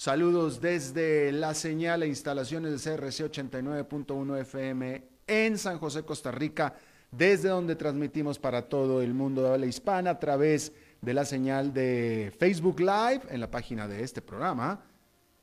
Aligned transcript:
saludos 0.00 0.62
desde 0.62 1.30
la 1.30 1.52
señal 1.52 2.02
e 2.02 2.08
instalaciones 2.08 2.82
de 2.82 2.96
CRC 2.96 3.30
89.1 3.30 4.40
FM 4.40 5.04
en 5.26 5.58
San 5.58 5.78
José, 5.78 6.04
Costa 6.04 6.30
Rica, 6.30 6.72
desde 7.10 7.50
donde 7.50 7.76
transmitimos 7.76 8.38
para 8.38 8.62
todo 8.62 9.02
el 9.02 9.12
mundo 9.12 9.42
de 9.42 9.50
habla 9.50 9.66
hispana 9.66 10.12
a 10.12 10.18
través 10.18 10.72
de 11.02 11.12
la 11.12 11.26
señal 11.26 11.74
de 11.74 12.32
Facebook 12.38 12.80
Live 12.80 13.24
en 13.28 13.40
la 13.40 13.50
página 13.50 13.86
de 13.86 14.02
este 14.02 14.22
programa 14.22 14.82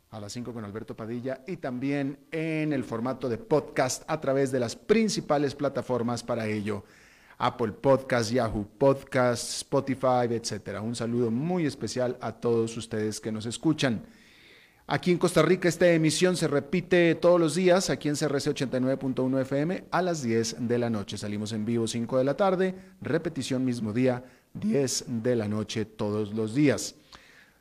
a 0.10 0.20
las 0.20 0.34
5 0.34 0.52
con 0.52 0.66
Alberto 0.66 0.96
Padilla 0.96 1.44
y 1.46 1.58
también 1.58 2.18
en 2.32 2.74
el 2.74 2.84
formato 2.84 3.30
de 3.30 3.38
podcast 3.38 4.02
a 4.08 4.20
través 4.20 4.52
de 4.52 4.60
las 4.60 4.76
principales 4.76 5.54
plataformas 5.54 6.24
para 6.24 6.48
ello. 6.48 6.84
Apple 7.38 7.74
Podcast, 7.74 8.32
Yahoo 8.32 8.68
Podcast, 8.76 9.52
Spotify, 9.52 10.26
etcétera. 10.32 10.82
Un 10.82 10.96
saludo 10.96 11.30
muy 11.30 11.68
especial 11.68 12.18
a 12.22 12.32
todos 12.32 12.76
ustedes 12.76 13.20
que 13.20 13.32
nos 13.32 13.46
escuchan. 13.46 14.17
Aquí 14.90 15.12
en 15.12 15.18
Costa 15.18 15.42
Rica 15.42 15.68
esta 15.68 15.92
emisión 15.92 16.38
se 16.38 16.48
repite 16.48 17.14
todos 17.16 17.38
los 17.42 17.56
días 17.56 17.90
aquí 17.90 18.08
en 18.08 18.16
CRC 18.16 18.56
89.1 18.56 19.42
FM 19.42 19.84
a 19.92 20.02
las 20.02 20.22
10 20.22 20.56
de 20.66 20.78
la 20.78 20.90
noche. 20.90 21.18
Salimos 21.18 21.52
en 21.52 21.66
vivo 21.66 21.88
5 21.88 22.18
de 22.18 22.24
la 22.24 22.38
tarde, 22.38 22.74
repetición 23.02 23.66
mismo 23.66 23.92
día 23.92 24.24
10 24.54 25.04
de 25.08 25.36
la 25.36 25.50
noche 25.50 25.84
todos 25.84 26.34
los 26.34 26.56
días. 26.56 26.96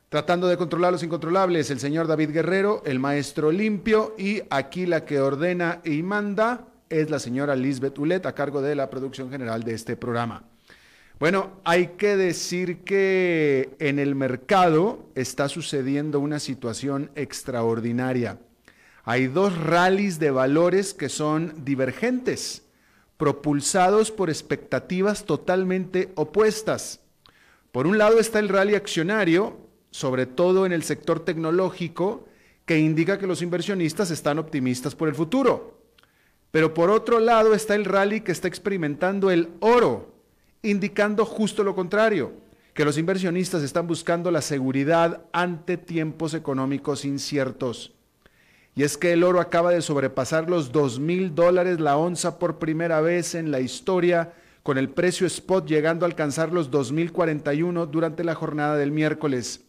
Tratando 0.07 0.47
de 0.47 0.55
controlar 0.55 0.93
los 0.93 1.03
incontrolables, 1.03 1.69
el 1.69 1.81
señor 1.81 2.07
David 2.07 2.31
Guerrero, 2.31 2.81
el 2.85 2.97
maestro 2.97 3.51
limpio 3.51 4.15
y 4.17 4.43
aquí 4.49 4.85
la 4.85 5.03
que 5.03 5.19
ordena 5.19 5.81
y 5.83 6.03
manda 6.03 6.69
es 6.89 7.09
la 7.09 7.19
señora 7.19 7.57
Lisbeth 7.57 7.99
Ulet 7.99 8.25
a 8.25 8.33
cargo 8.33 8.61
de 8.61 8.73
la 8.73 8.89
producción 8.89 9.29
general 9.29 9.63
de 9.63 9.73
este 9.73 9.97
programa. 9.97 10.45
Bueno, 11.19 11.59
hay 11.63 11.87
que 11.97 12.15
decir 12.15 12.83
que 12.83 13.75
en 13.79 13.97
el 13.97 14.13
mercado 14.13 15.09
está 15.15 15.49
sucediendo 15.49 16.19
una 16.19 16.37
situación 16.39 17.09
extraordinaria. 17.15 18.39
Hay 19.03 19.25
dos 19.25 19.57
rallies 19.57 20.19
de 20.19 20.29
valores 20.29 20.93
que 20.93 21.09
son 21.09 21.65
divergentes, 21.65 22.65
propulsados 23.17 24.11
por 24.11 24.29
expectativas 24.29 25.25
totalmente 25.25 26.11
opuestas. 26.13 26.99
Por 27.71 27.87
un 27.87 27.97
lado 27.97 28.19
está 28.19 28.37
el 28.37 28.49
rally 28.49 28.75
accionario, 28.75 29.57
sobre 29.89 30.27
todo 30.27 30.67
en 30.67 30.71
el 30.71 30.83
sector 30.83 31.25
tecnológico, 31.25 32.27
que 32.67 32.77
indica 32.77 33.17
que 33.17 33.25
los 33.25 33.41
inversionistas 33.41 34.11
están 34.11 34.37
optimistas 34.37 34.93
por 34.93 35.07
el 35.07 35.15
futuro. 35.15 35.81
Pero 36.51 36.75
por 36.75 36.91
otro 36.91 37.19
lado 37.19 37.55
está 37.55 37.73
el 37.73 37.85
rally 37.85 38.21
que 38.21 38.33
está 38.33 38.47
experimentando 38.47 39.31
el 39.31 39.49
oro, 39.61 40.16
indicando 40.61 41.25
justo 41.25 41.63
lo 41.63 41.75
contrario, 41.75 42.33
que 42.73 42.85
los 42.85 42.97
inversionistas 42.97 43.63
están 43.63 43.87
buscando 43.87 44.29
la 44.29 44.41
seguridad 44.41 45.23
ante 45.31 45.77
tiempos 45.77 46.33
económicos 46.33 47.05
inciertos. 47.05 47.93
Y 48.75 48.83
es 48.83 48.97
que 48.97 49.13
el 49.13 49.23
oro 49.23 49.39
acaba 49.39 49.71
de 49.71 49.81
sobrepasar 49.81 50.49
los 50.49 50.71
2 50.71 50.99
mil 50.99 51.33
dólares 51.33 51.79
la 51.79 51.97
onza 51.97 52.37
por 52.37 52.59
primera 52.59 53.01
vez 53.01 53.33
en 53.33 53.49
la 53.49 53.59
historia, 53.59 54.33
con 54.61 54.77
el 54.77 54.89
precio 54.89 55.25
spot 55.25 55.65
llegando 55.65 56.05
a 56.05 56.09
alcanzar 56.09 56.51
los 56.51 56.69
2.041 56.69 57.89
durante 57.89 58.23
la 58.23 58.35
jornada 58.35 58.75
del 58.75 58.91
miércoles. 58.91 59.61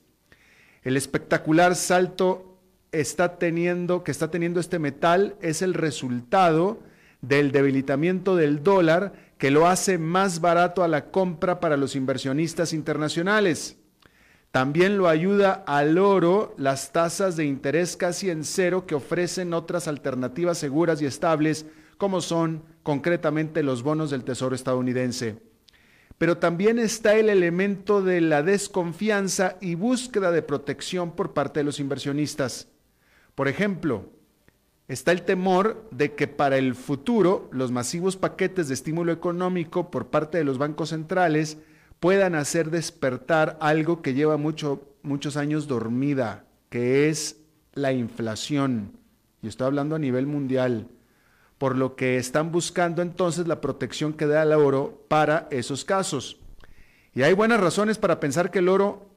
El 0.82 0.96
espectacular 0.96 1.76
salto 1.76 2.58
está 2.92 3.38
teniendo, 3.38 4.02
que 4.02 4.10
está 4.10 4.30
teniendo 4.30 4.60
este 4.60 4.78
metal 4.78 5.36
es 5.40 5.62
el 5.62 5.74
resultado 5.74 6.80
del 7.20 7.52
debilitamiento 7.52 8.36
del 8.36 8.62
dólar 8.62 9.12
que 9.38 9.50
lo 9.52 9.68
hace 9.68 9.98
más 9.98 10.40
barato 10.40 10.82
a 10.82 10.88
la 10.88 11.10
compra 11.10 11.60
para 11.60 11.76
los 11.76 11.94
inversionistas 11.94 12.72
internacionales. 12.72 13.78
También 14.50 14.98
lo 14.98 15.08
ayuda 15.08 15.64
al 15.66 15.98
oro 15.98 16.54
las 16.58 16.92
tasas 16.92 17.36
de 17.36 17.44
interés 17.44 17.96
casi 17.96 18.30
en 18.30 18.44
cero 18.44 18.86
que 18.86 18.96
ofrecen 18.96 19.54
otras 19.54 19.86
alternativas 19.86 20.58
seguras 20.58 21.00
y 21.00 21.06
estables, 21.06 21.66
como 21.98 22.20
son 22.20 22.64
concretamente 22.82 23.62
los 23.62 23.82
bonos 23.82 24.10
del 24.10 24.24
Tesoro 24.24 24.54
estadounidense. 24.54 25.40
Pero 26.16 26.38
también 26.38 26.80
está 26.80 27.14
el 27.14 27.28
elemento 27.28 28.02
de 28.02 28.20
la 28.20 28.42
desconfianza 28.42 29.56
y 29.60 29.76
búsqueda 29.76 30.32
de 30.32 30.42
protección 30.42 31.12
por 31.12 31.32
parte 31.32 31.60
de 31.60 31.64
los 31.64 31.78
inversionistas. 31.78 32.68
Por 33.36 33.46
ejemplo, 33.46 34.10
está 34.88 35.12
el 35.12 35.22
temor 35.22 35.86
de 35.90 36.14
que 36.14 36.26
para 36.26 36.56
el 36.56 36.74
futuro 36.74 37.48
los 37.52 37.70
masivos 37.70 38.16
paquetes 38.16 38.68
de 38.68 38.74
estímulo 38.74 39.12
económico 39.12 39.90
por 39.90 40.08
parte 40.08 40.38
de 40.38 40.44
los 40.44 40.58
bancos 40.58 40.88
centrales 40.88 41.58
puedan 42.00 42.34
hacer 42.34 42.70
despertar 42.70 43.58
algo 43.60 44.02
que 44.02 44.14
lleva 44.14 44.36
mucho, 44.36 44.82
muchos 45.02 45.36
años 45.36 45.68
dormida, 45.68 46.46
que 46.70 47.08
es 47.08 47.36
la 47.74 47.92
inflación. 47.92 48.92
Y 49.42 49.48
estoy 49.48 49.66
hablando 49.66 49.94
a 49.94 50.00
nivel 50.00 50.26
mundial. 50.26 50.88
Por 51.58 51.76
lo 51.76 51.96
que 51.96 52.16
están 52.18 52.52
buscando 52.52 53.02
entonces 53.02 53.48
la 53.48 53.60
protección 53.60 54.12
que 54.12 54.26
da 54.26 54.42
el 54.44 54.52
oro 54.52 55.04
para 55.08 55.48
esos 55.50 55.84
casos. 55.84 56.38
Y 57.14 57.22
hay 57.22 57.32
buenas 57.34 57.60
razones 57.60 57.98
para 57.98 58.20
pensar 58.20 58.50
que 58.50 58.60
el 58.60 58.68
oro, 58.68 59.07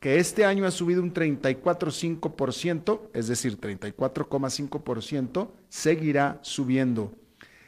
que 0.00 0.18
este 0.18 0.44
año 0.46 0.64
ha 0.64 0.70
subido 0.70 1.02
un 1.02 1.12
34,5%, 1.12 3.00
es 3.12 3.28
decir, 3.28 3.60
34,5%, 3.60 5.50
seguirá 5.68 6.38
subiendo. 6.40 7.12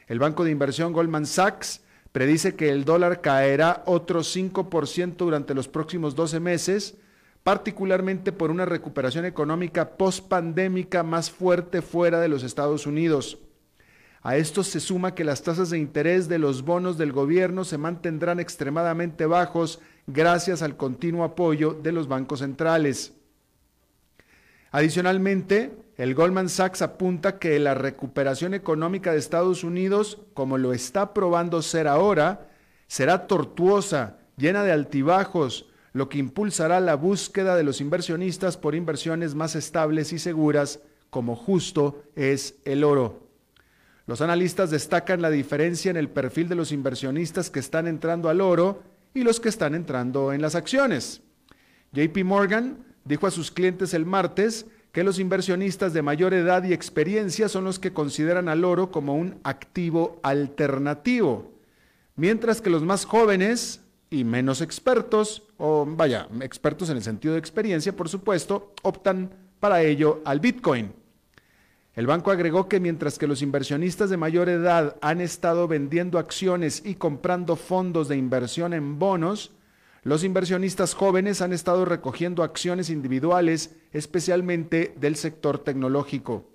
El 0.07 0.17
banco 0.17 0.43
de 0.43 0.49
inversión 0.49 0.93
Goldman 0.93 1.27
Sachs 1.27 1.81
predice 2.11 2.55
que 2.55 2.69
el 2.69 2.85
dólar 2.85 3.21
caerá 3.21 3.83
otro 3.85 4.21
5% 4.21 5.15
durante 5.17 5.53
los 5.53 5.67
próximos 5.67 6.15
12 6.15 6.39
meses, 6.39 6.95
particularmente 7.43 8.31
por 8.31 8.49
una 8.49 8.65
recuperación 8.65 9.25
económica 9.25 9.91
post-pandémica 9.91 11.03
más 11.03 11.29
fuerte 11.29 11.83
fuera 11.83 12.19
de 12.19 12.29
los 12.29 12.41
Estados 12.41 12.87
Unidos. 12.87 13.37
A 14.23 14.37
esto 14.37 14.63
se 14.63 14.79
suma 14.79 15.13
que 15.13 15.25
las 15.25 15.43
tasas 15.43 15.69
de 15.69 15.77
interés 15.77 16.29
de 16.29 16.39
los 16.39 16.63
bonos 16.63 16.97
del 16.97 17.11
gobierno 17.11 17.63
se 17.65 17.77
mantendrán 17.77 18.39
extremadamente 18.39 19.25
bajos 19.25 19.81
gracias 20.07 20.61
al 20.61 20.77
continuo 20.77 21.23
apoyo 21.23 21.73
de 21.73 21.91
los 21.91 22.07
bancos 22.07 22.39
centrales. 22.39 23.13
Adicionalmente, 24.71 25.71
el 25.97 26.15
Goldman 26.15 26.49
Sachs 26.49 26.81
apunta 26.81 27.37
que 27.37 27.59
la 27.59 27.75
recuperación 27.75 28.53
económica 28.53 29.11
de 29.11 29.19
Estados 29.19 29.63
Unidos, 29.63 30.19
como 30.33 30.57
lo 30.57 30.73
está 30.73 31.13
probando 31.13 31.61
ser 31.61 31.87
ahora, 31.87 32.49
será 32.87 33.27
tortuosa, 33.27 34.17
llena 34.35 34.63
de 34.63 34.71
altibajos, 34.71 35.67
lo 35.93 36.09
que 36.09 36.17
impulsará 36.17 36.79
la 36.79 36.95
búsqueda 36.95 37.55
de 37.55 37.63
los 37.63 37.79
inversionistas 37.79 38.57
por 38.57 38.73
inversiones 38.73 39.35
más 39.35 39.55
estables 39.55 40.11
y 40.11 40.17
seguras, 40.17 40.79
como 41.11 41.35
justo 41.35 42.03
es 42.15 42.55
el 42.65 42.83
oro. 42.83 43.27
Los 44.07 44.21
analistas 44.21 44.71
destacan 44.71 45.21
la 45.21 45.29
diferencia 45.29 45.91
en 45.91 45.97
el 45.97 46.09
perfil 46.09 46.49
de 46.49 46.55
los 46.55 46.71
inversionistas 46.71 47.51
que 47.51 47.59
están 47.59 47.87
entrando 47.87 48.27
al 48.29 48.41
oro 48.41 48.81
y 49.13 49.23
los 49.23 49.39
que 49.39 49.49
están 49.49 49.75
entrando 49.75 50.33
en 50.33 50.41
las 50.41 50.55
acciones. 50.55 51.21
JP 51.91 52.23
Morgan 52.23 52.85
dijo 53.05 53.27
a 53.27 53.31
sus 53.31 53.51
clientes 53.51 53.93
el 53.93 54.05
martes 54.05 54.65
que 54.91 55.03
los 55.03 55.19
inversionistas 55.19 55.93
de 55.93 56.01
mayor 56.01 56.33
edad 56.33 56.63
y 56.63 56.73
experiencia 56.73 57.49
son 57.49 57.63
los 57.63 57.79
que 57.79 57.93
consideran 57.93 58.47
al 58.47 58.63
oro 58.63 58.91
como 58.91 59.15
un 59.15 59.39
activo 59.43 60.19
alternativo, 60.23 61.51
mientras 62.15 62.61
que 62.61 62.69
los 62.69 62.83
más 62.83 63.05
jóvenes 63.05 63.81
y 64.09 64.23
menos 64.23 64.61
expertos, 64.61 65.43
o 65.57 65.85
vaya, 65.87 66.27
expertos 66.41 66.89
en 66.89 66.97
el 66.97 67.03
sentido 67.03 67.33
de 67.33 67.39
experiencia, 67.39 67.95
por 67.95 68.07
supuesto, 68.07 68.73
optan 68.83 69.31
para 69.59 69.81
ello 69.81 70.21
al 70.25 70.39
Bitcoin. 70.39 71.02
El 71.95 72.07
banco 72.07 72.31
agregó 72.31 72.67
que 72.67 72.79
mientras 72.79 73.19
que 73.19 73.27
los 73.27 73.43
inversionistas 73.43 74.09
de 74.09 74.17
mayor 74.17 74.49
edad 74.49 74.95
han 75.01 75.21
estado 75.21 75.67
vendiendo 75.67 76.17
acciones 76.17 76.81
y 76.83 76.95
comprando 76.95 77.55
fondos 77.55 78.07
de 78.07 78.17
inversión 78.17 78.73
en 78.73 78.97
bonos, 78.97 79.51
los 80.01 80.23
inversionistas 80.23 80.95
jóvenes 80.95 81.41
han 81.41 81.53
estado 81.53 81.85
recogiendo 81.85 82.41
acciones 82.41 82.89
individuales, 82.89 83.75
especialmente 83.91 84.95
del 84.99 85.15
sector 85.15 85.59
tecnológico. 85.59 86.49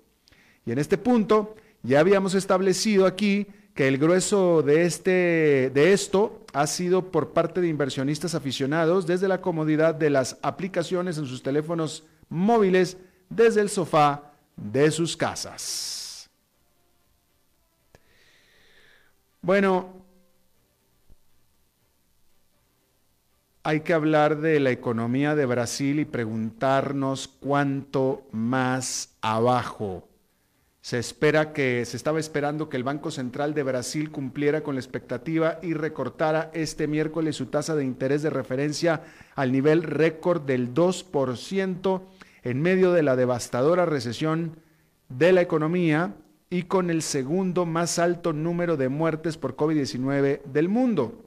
Y 0.65 0.73
en 0.73 0.77
este 0.77 0.97
punto 0.97 1.55
ya 1.83 2.01
habíamos 2.01 2.35
establecido 2.35 3.05
aquí 3.05 3.47
que 3.73 3.87
el 3.87 3.97
grueso 3.97 4.61
de, 4.61 4.83
este, 4.83 5.71
de 5.73 5.93
esto 5.93 6.43
ha 6.51 6.67
sido 6.67 7.11
por 7.11 7.31
parte 7.31 7.61
de 7.61 7.69
inversionistas 7.69 8.35
aficionados 8.35 9.07
desde 9.07 9.29
la 9.29 9.39
comodidad 9.39 9.95
de 9.95 10.09
las 10.09 10.37
aplicaciones 10.41 11.17
en 11.17 11.25
sus 11.25 11.41
teléfonos 11.41 12.03
móviles, 12.27 12.97
desde 13.29 13.61
el 13.61 13.69
sofá 13.69 14.28
de 14.59 14.91
sus 14.91 15.15
casas. 15.15 16.29
Bueno, 19.41 19.93
hay 23.63 23.81
que 23.81 23.93
hablar 23.93 24.39
de 24.39 24.59
la 24.59 24.71
economía 24.71 25.35
de 25.35 25.45
Brasil 25.45 25.99
y 25.99 26.05
preguntarnos 26.05 27.27
cuánto 27.27 28.27
más 28.31 29.15
abajo. 29.21 30.07
Se 30.81 30.97
espera 30.97 31.53
que 31.53 31.85
se 31.85 31.97
estaba 31.97 32.19
esperando 32.19 32.69
que 32.69 32.77
el 32.77 32.83
Banco 32.83 33.11
Central 33.11 33.53
de 33.53 33.63
Brasil 33.63 34.11
cumpliera 34.11 34.61
con 34.61 34.75
la 34.75 34.81
expectativa 34.81 35.59
y 35.61 35.73
recortara 35.73 36.51
este 36.53 36.87
miércoles 36.87 37.35
su 37.35 37.47
tasa 37.47 37.75
de 37.75 37.83
interés 37.83 38.23
de 38.23 38.29
referencia 38.29 39.03
al 39.35 39.51
nivel 39.51 39.83
récord 39.83 40.41
del 40.41 40.73
2% 40.73 42.01
en 42.43 42.61
medio 42.61 42.91
de 42.91 43.03
la 43.03 43.15
devastadora 43.15 43.85
recesión 43.85 44.57
de 45.09 45.31
la 45.31 45.41
economía 45.41 46.15
y 46.49 46.63
con 46.63 46.89
el 46.89 47.01
segundo 47.01 47.65
más 47.65 47.99
alto 47.99 48.33
número 48.33 48.77
de 48.77 48.89
muertes 48.89 49.37
por 49.37 49.55
COVID-19 49.55 50.43
del 50.43 50.69
mundo. 50.69 51.25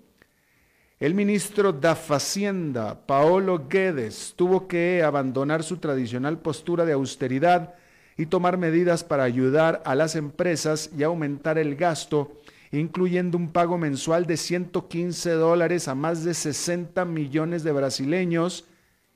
El 0.99 1.15
ministro 1.15 1.73
de 1.73 1.89
Hacienda, 1.89 3.07
Paolo 3.07 3.67
Guedes, 3.69 4.35
tuvo 4.37 4.69
que 4.69 5.03
abandonar 5.03 5.65
su 5.65 5.79
tradicional 5.79 6.39
postura 6.39 6.85
de 6.85 6.93
austeridad 6.93 7.75
y 8.17 8.27
tomar 8.27 8.57
medidas 8.57 9.03
para 9.03 9.25
ayudar 9.25 9.83
a 9.85 9.97
las 9.97 10.15
empresas 10.15 10.91
y 10.97 11.03
aumentar 11.03 11.59
el 11.59 11.75
gasto, 11.75 12.41
incluyendo 12.71 13.37
un 13.37 13.51
pago 13.51 13.79
mensual 13.79 14.27
de 14.27 14.37
115 14.37 15.31
dólares 15.33 15.89
a 15.89 15.97
más 15.97 16.23
de 16.23 16.35
60 16.35 17.05
millones 17.05 17.65
de 17.65 17.73
brasileños 17.73 18.65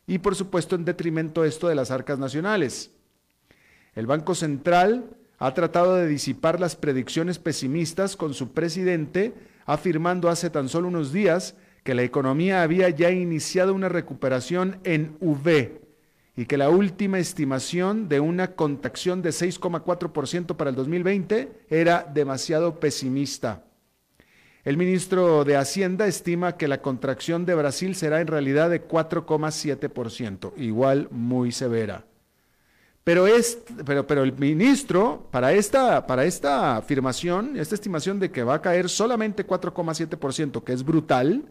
y 0.06 0.18
por 0.18 0.34
supuesto 0.34 0.76
en 0.76 0.84
detrimento 0.84 1.44
esto 1.44 1.68
de 1.68 1.74
las 1.74 1.90
arcas 1.90 2.18
nacionales. 2.18 2.90
El 3.94 4.06
Banco 4.06 4.34
Central 4.34 5.10
ha 5.38 5.52
tratado 5.54 5.96
de 5.96 6.06
disipar 6.06 6.60
las 6.60 6.76
predicciones 6.76 7.38
pesimistas 7.38 8.16
con 8.16 8.34
su 8.34 8.52
presidente, 8.52 9.34
afirmando 9.66 10.28
hace 10.28 10.50
tan 10.50 10.68
solo 10.68 10.88
unos 10.88 11.12
días 11.12 11.56
que 11.82 11.94
la 11.94 12.02
economía 12.02 12.62
había 12.62 12.88
ya 12.90 13.10
iniciado 13.10 13.74
una 13.74 13.88
recuperación 13.88 14.78
en 14.84 15.16
V 15.20 15.80
y 16.36 16.44
que 16.46 16.58
la 16.58 16.68
última 16.68 17.18
estimación 17.18 18.08
de 18.08 18.20
una 18.20 18.54
contracción 18.54 19.22
de 19.22 19.30
6,4% 19.30 20.56
para 20.56 20.70
el 20.70 20.76
2020 20.76 21.64
era 21.70 22.02
demasiado 22.12 22.78
pesimista. 22.78 23.64
El 24.66 24.76
ministro 24.76 25.44
de 25.44 25.54
Hacienda 25.54 26.08
estima 26.08 26.56
que 26.56 26.66
la 26.66 26.82
contracción 26.82 27.46
de 27.46 27.54
Brasil 27.54 27.94
será 27.94 28.20
en 28.20 28.26
realidad 28.26 28.68
de 28.68 28.84
4,7%, 28.84 30.54
igual 30.56 31.06
muy 31.12 31.52
severa. 31.52 32.04
Pero, 33.04 33.26
pero 34.08 34.24
el 34.24 34.32
ministro, 34.32 35.28
para 35.30 35.52
esta, 35.52 36.04
para 36.08 36.24
esta 36.24 36.78
afirmación, 36.78 37.56
esta 37.56 37.76
estimación 37.76 38.18
de 38.18 38.32
que 38.32 38.42
va 38.42 38.54
a 38.54 38.60
caer 38.60 38.88
solamente 38.88 39.46
4,7%, 39.46 40.64
que 40.64 40.72
es 40.72 40.82
brutal, 40.82 41.44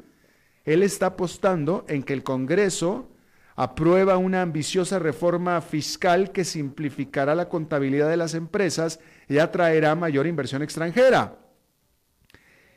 él 0.65 0.83
está 0.83 1.05
apostando 1.05 1.85
en 1.87 2.03
que 2.03 2.11
el 2.11 2.21
Congreso 2.21 3.07
aprueba 3.55 4.17
una 4.17 4.41
ambiciosa 4.41 4.99
reforma 4.99 5.61
fiscal 5.61 6.33
que 6.33 6.43
simplificará 6.43 7.33
la 7.33 7.47
contabilidad 7.47 8.09
de 8.09 8.17
las 8.17 8.33
empresas 8.33 8.99
y 9.29 9.37
atraerá 9.37 9.95
mayor 9.95 10.27
inversión 10.27 10.61
extranjera. 10.61 11.44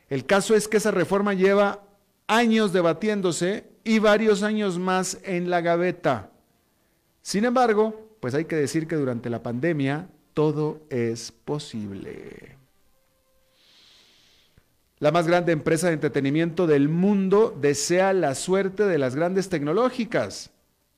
El 0.09 0.25
caso 0.25 0.55
es 0.55 0.67
que 0.67 0.77
esa 0.77 0.91
reforma 0.91 1.33
lleva 1.33 1.83
años 2.27 2.73
debatiéndose 2.73 3.69
y 3.83 3.99
varios 3.99 4.43
años 4.43 4.79
más 4.79 5.19
en 5.23 5.49
la 5.49 5.61
gaveta. 5.61 6.31
Sin 7.21 7.45
embargo, 7.45 8.15
pues 8.19 8.33
hay 8.33 8.45
que 8.45 8.55
decir 8.55 8.87
que 8.87 8.95
durante 8.95 9.29
la 9.29 9.43
pandemia 9.43 10.09
todo 10.33 10.81
es 10.89 11.31
posible. 11.31 12.57
La 14.99 15.11
más 15.11 15.27
grande 15.27 15.53
empresa 15.53 15.87
de 15.87 15.93
entretenimiento 15.93 16.67
del 16.67 16.89
mundo 16.89 17.57
desea 17.59 18.11
la 18.13 18.35
suerte 18.35 18.83
de 18.83 18.97
las 18.97 19.15
grandes 19.15 19.47
tecnológicas. 19.47 20.51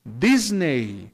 Disney 0.04 1.12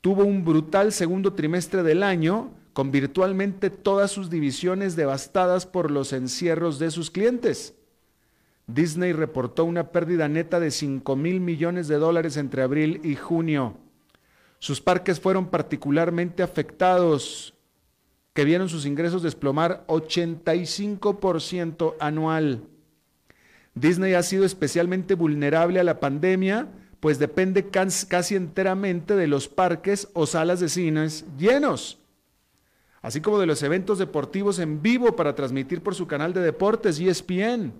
tuvo 0.00 0.24
un 0.24 0.44
brutal 0.44 0.92
segundo 0.92 1.34
trimestre 1.34 1.82
del 1.82 2.02
año 2.02 2.50
con 2.80 2.92
virtualmente 2.92 3.68
todas 3.68 4.10
sus 4.10 4.30
divisiones 4.30 4.96
devastadas 4.96 5.66
por 5.66 5.90
los 5.90 6.14
encierros 6.14 6.78
de 6.78 6.90
sus 6.90 7.10
clientes. 7.10 7.74
Disney 8.66 9.12
reportó 9.12 9.66
una 9.66 9.92
pérdida 9.92 10.28
neta 10.28 10.60
de 10.60 10.70
5 10.70 11.14
mil 11.14 11.40
millones 11.40 11.88
de 11.88 11.96
dólares 11.96 12.38
entre 12.38 12.62
abril 12.62 13.02
y 13.04 13.16
junio. 13.16 13.76
Sus 14.60 14.80
parques 14.80 15.20
fueron 15.20 15.48
particularmente 15.48 16.42
afectados 16.42 17.52
que 18.32 18.46
vieron 18.46 18.70
sus 18.70 18.86
ingresos 18.86 19.22
desplomar 19.22 19.84
85% 19.86 21.96
anual. 22.00 22.62
Disney 23.74 24.14
ha 24.14 24.22
sido 24.22 24.46
especialmente 24.46 25.16
vulnerable 25.16 25.80
a 25.80 25.84
la 25.84 26.00
pandemia, 26.00 26.66
pues 27.00 27.18
depende 27.18 27.68
casi 27.68 28.36
enteramente 28.36 29.16
de 29.16 29.26
los 29.26 29.48
parques 29.48 30.08
o 30.14 30.24
salas 30.24 30.60
de 30.60 30.70
cines 30.70 31.26
llenos, 31.36 31.99
así 33.02 33.20
como 33.20 33.38
de 33.38 33.46
los 33.46 33.62
eventos 33.62 33.98
deportivos 33.98 34.58
en 34.58 34.82
vivo 34.82 35.16
para 35.16 35.34
transmitir 35.34 35.82
por 35.82 35.94
su 35.94 36.06
canal 36.06 36.32
de 36.32 36.40
deportes 36.40 37.00
ESPN. 37.00 37.72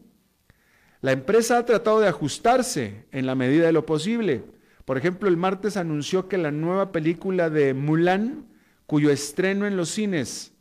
La 1.02 1.12
empresa 1.12 1.58
ha 1.58 1.64
tratado 1.64 2.00
de 2.00 2.08
ajustarse 2.08 3.06
en 3.11 3.26
la 3.26 3.34
medida 3.34 3.67
de 3.67 3.72
lo 3.72 3.87
posible. 3.87 4.44
Por 4.84 4.99
ejemplo, 4.99 5.28
el 5.28 5.37
martes 5.37 5.76
anunció 5.76 6.28
que 6.28 6.38
la 6.38 6.50
nueva 6.50 6.93
película 6.93 7.49
de 7.49 7.75
Mulan 7.75 8.46
cuyo 8.87 9.11
estreno 9.11 9.67
en 9.67 9.76
los 9.76 9.88
cines 9.88 10.52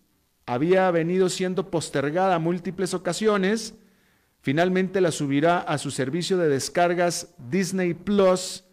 había 0.46 0.90
venido 0.92 1.30
siendo 1.30 1.72
postergada 1.72 2.36
a 2.36 2.40
múltiples 2.40 2.94
ocasiones, 2.94 3.76
finalmente 4.42 5.02
la 5.02 5.12
subirá 5.12 5.60
a 5.60 5.78
su 5.78 5.92
servicio 5.92 6.38
de 6.38 6.48
descargas 6.48 7.34
Disney 7.50 7.94
Plus 7.94 8.66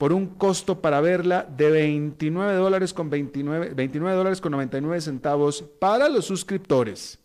por 0.00 0.14
un 0.14 0.28
costo 0.28 0.80
para 0.80 1.02
verla 1.02 1.46
de 1.58 1.70
29 1.70 2.54
dólares 2.54 2.94
con 2.94 3.10
29, 3.10 3.74
29 3.74 4.16
dólares 4.16 4.40
con 4.40 4.52
99 4.52 4.98
centavos 5.02 5.62
para 5.78 6.08
los 6.08 6.24
suscriptores. 6.24 7.18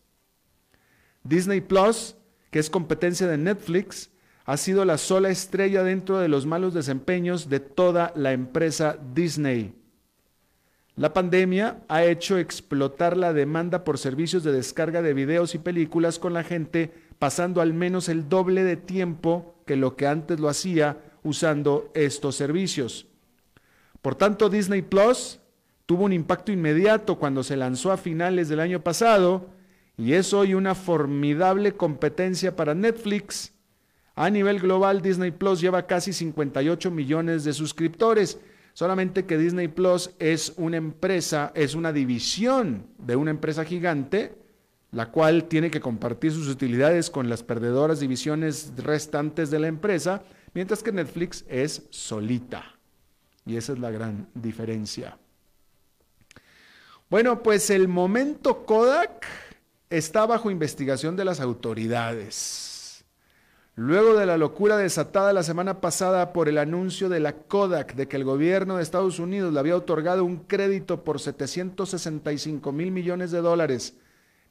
Disney 1.24 1.62
Plus, 1.62 2.18
que 2.51 2.60
es 2.60 2.69
competencia 2.69 3.27
de 3.27 3.38
Netflix, 3.38 4.12
ha 4.44 4.57
sido 4.57 4.83
la 4.83 4.98
sola 4.98 5.30
estrella 5.30 5.83
dentro 5.83 6.19
de 6.19 6.27
los 6.27 6.45
malos 6.45 6.74
desempeños 6.74 7.48
de 7.48 7.62
toda 7.62 8.12
la 8.13 8.33
empresa 8.33 8.98
Disney. 9.13 9.74
La 10.98 11.13
pandemia 11.13 11.82
ha 11.88 12.03
hecho 12.03 12.38
explotar 12.38 13.15
la 13.15 13.32
demanda 13.32 13.86
por 13.86 13.98
servicios 13.98 14.44
de 14.44 14.51
descarga 14.51 15.01
de 15.01 15.13
videos 15.13 15.55
y 15.55 15.60
películas 15.60 16.20
con 16.20 16.34
la 16.34 16.44
gente 16.44 16.91
pasando 17.20 17.62
al 17.62 17.74
menos 17.74 18.10
el 18.10 18.27
doble 18.27 18.65
de 18.65 18.75
tiempo 18.75 19.63
que 19.65 19.77
lo 19.77 19.96
que 19.96 20.08
antes 20.08 20.41
lo 20.41 20.50
hacía 20.50 20.98
usando 21.25 21.91
estos 21.94 22.38
servicios. 22.38 23.05
Por 24.01 24.15
tanto, 24.15 24.48
Disney 24.48 24.82
Plus 24.82 25.41
tuvo 25.86 26.05
un 26.05 26.13
impacto 26.13 26.53
inmediato 26.53 27.17
cuando 27.17 27.44
se 27.44 27.58
lanzó 27.58 27.91
a 27.91 27.98
finales 27.98 28.48
del 28.48 28.62
año 28.62 28.82
pasado 28.82 29.50
y 29.98 30.13
es 30.13 30.34
hoy 30.34 30.53
una 30.53 30.74
formidable 30.74 31.74
competencia 31.74 32.55
para 32.55 32.74
Netflix. 32.74 33.51
A 34.15 34.29
nivel 34.29 34.62
global, 34.62 35.01
Disney 35.01 35.32
Plus 35.32 35.60
lleva 35.60 35.86
casi 35.86 36.13
58 36.13 36.89
millones 36.89 37.44
de 37.44 37.51
suscriptores 37.51 38.39
Solamente 38.75 39.24
que 39.24 39.38
Disney 39.38 39.70
Plus 39.70 40.12
es 40.20 40.51
una 40.58 40.75
empresa, 40.75 41.53
es 41.55 41.75
una 41.75 41.94
división 41.94 42.86
de 42.98 43.15
una 43.15 43.32
empresa 43.32 43.63
gigante, 43.63 44.38
la 44.91 45.12
cual 45.12 45.46
tiene 45.46 45.72
que 45.72 45.79
compartir 45.79 46.34
sus 46.34 46.50
utilidades 46.50 47.10
con 47.10 47.29
las 47.29 47.41
perdedoras 47.41 48.01
divisiones 48.01 48.74
restantes 48.75 49.50
de 49.50 49.60
la 49.60 49.67
empresa, 49.67 50.24
mientras 50.55 50.81
que 50.81 50.91
Netflix 50.91 51.45
es 51.47 51.83
solita. 51.91 52.63
Y 53.45 53.57
esa 53.57 53.74
es 53.74 53.79
la 53.79 53.91
gran 53.91 54.27
diferencia. 54.33 55.19
Bueno, 57.09 57.43
pues 57.43 57.69
el 57.69 57.88
momento 57.88 58.65
Kodak 58.65 59.27
está 59.91 60.25
bajo 60.25 60.50
investigación 60.50 61.15
de 61.15 61.25
las 61.25 61.39
autoridades. 61.39 63.05
Luego 63.75 64.17
de 64.17 64.25
la 64.25 64.38
locura 64.38 64.77
desatada 64.77 65.33
la 65.33 65.43
semana 65.43 65.81
pasada 65.81 66.31
por 66.31 66.47
el 66.47 66.57
anuncio 66.57 67.09
de 67.09 67.19
la 67.19 67.33
Kodak 67.33 67.93
de 67.93 68.07
que 68.07 68.15
el 68.15 68.24
gobierno 68.24 68.77
de 68.77 68.83
Estados 68.83 69.19
Unidos 69.19 69.53
le 69.53 69.59
había 69.59 69.75
otorgado 69.75 70.24
un 70.24 70.38
crédito 70.38 71.03
por 71.03 71.19
765 71.19 72.71
mil 72.71 72.91
millones 72.91 73.31
de 73.31 73.41
dólares. 73.41 73.97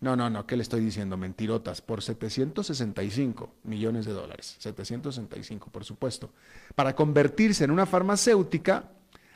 No, 0.04 0.14
no, 0.16 0.28
no, 0.28 0.46
¿qué 0.46 0.54
le 0.54 0.62
estoy 0.62 0.84
diciendo? 0.84 1.16
Mentirotas, 1.16 1.80
por 1.80 2.02
765 2.02 3.54
millones 3.62 4.04
de 4.04 4.12
dólares. 4.12 4.56
765, 4.58 5.70
por 5.70 5.86
supuesto. 5.86 6.28
Para 6.74 6.94
convertirse 6.94 7.64
en 7.64 7.70
una 7.70 7.86
farmacéutica, 7.86 8.90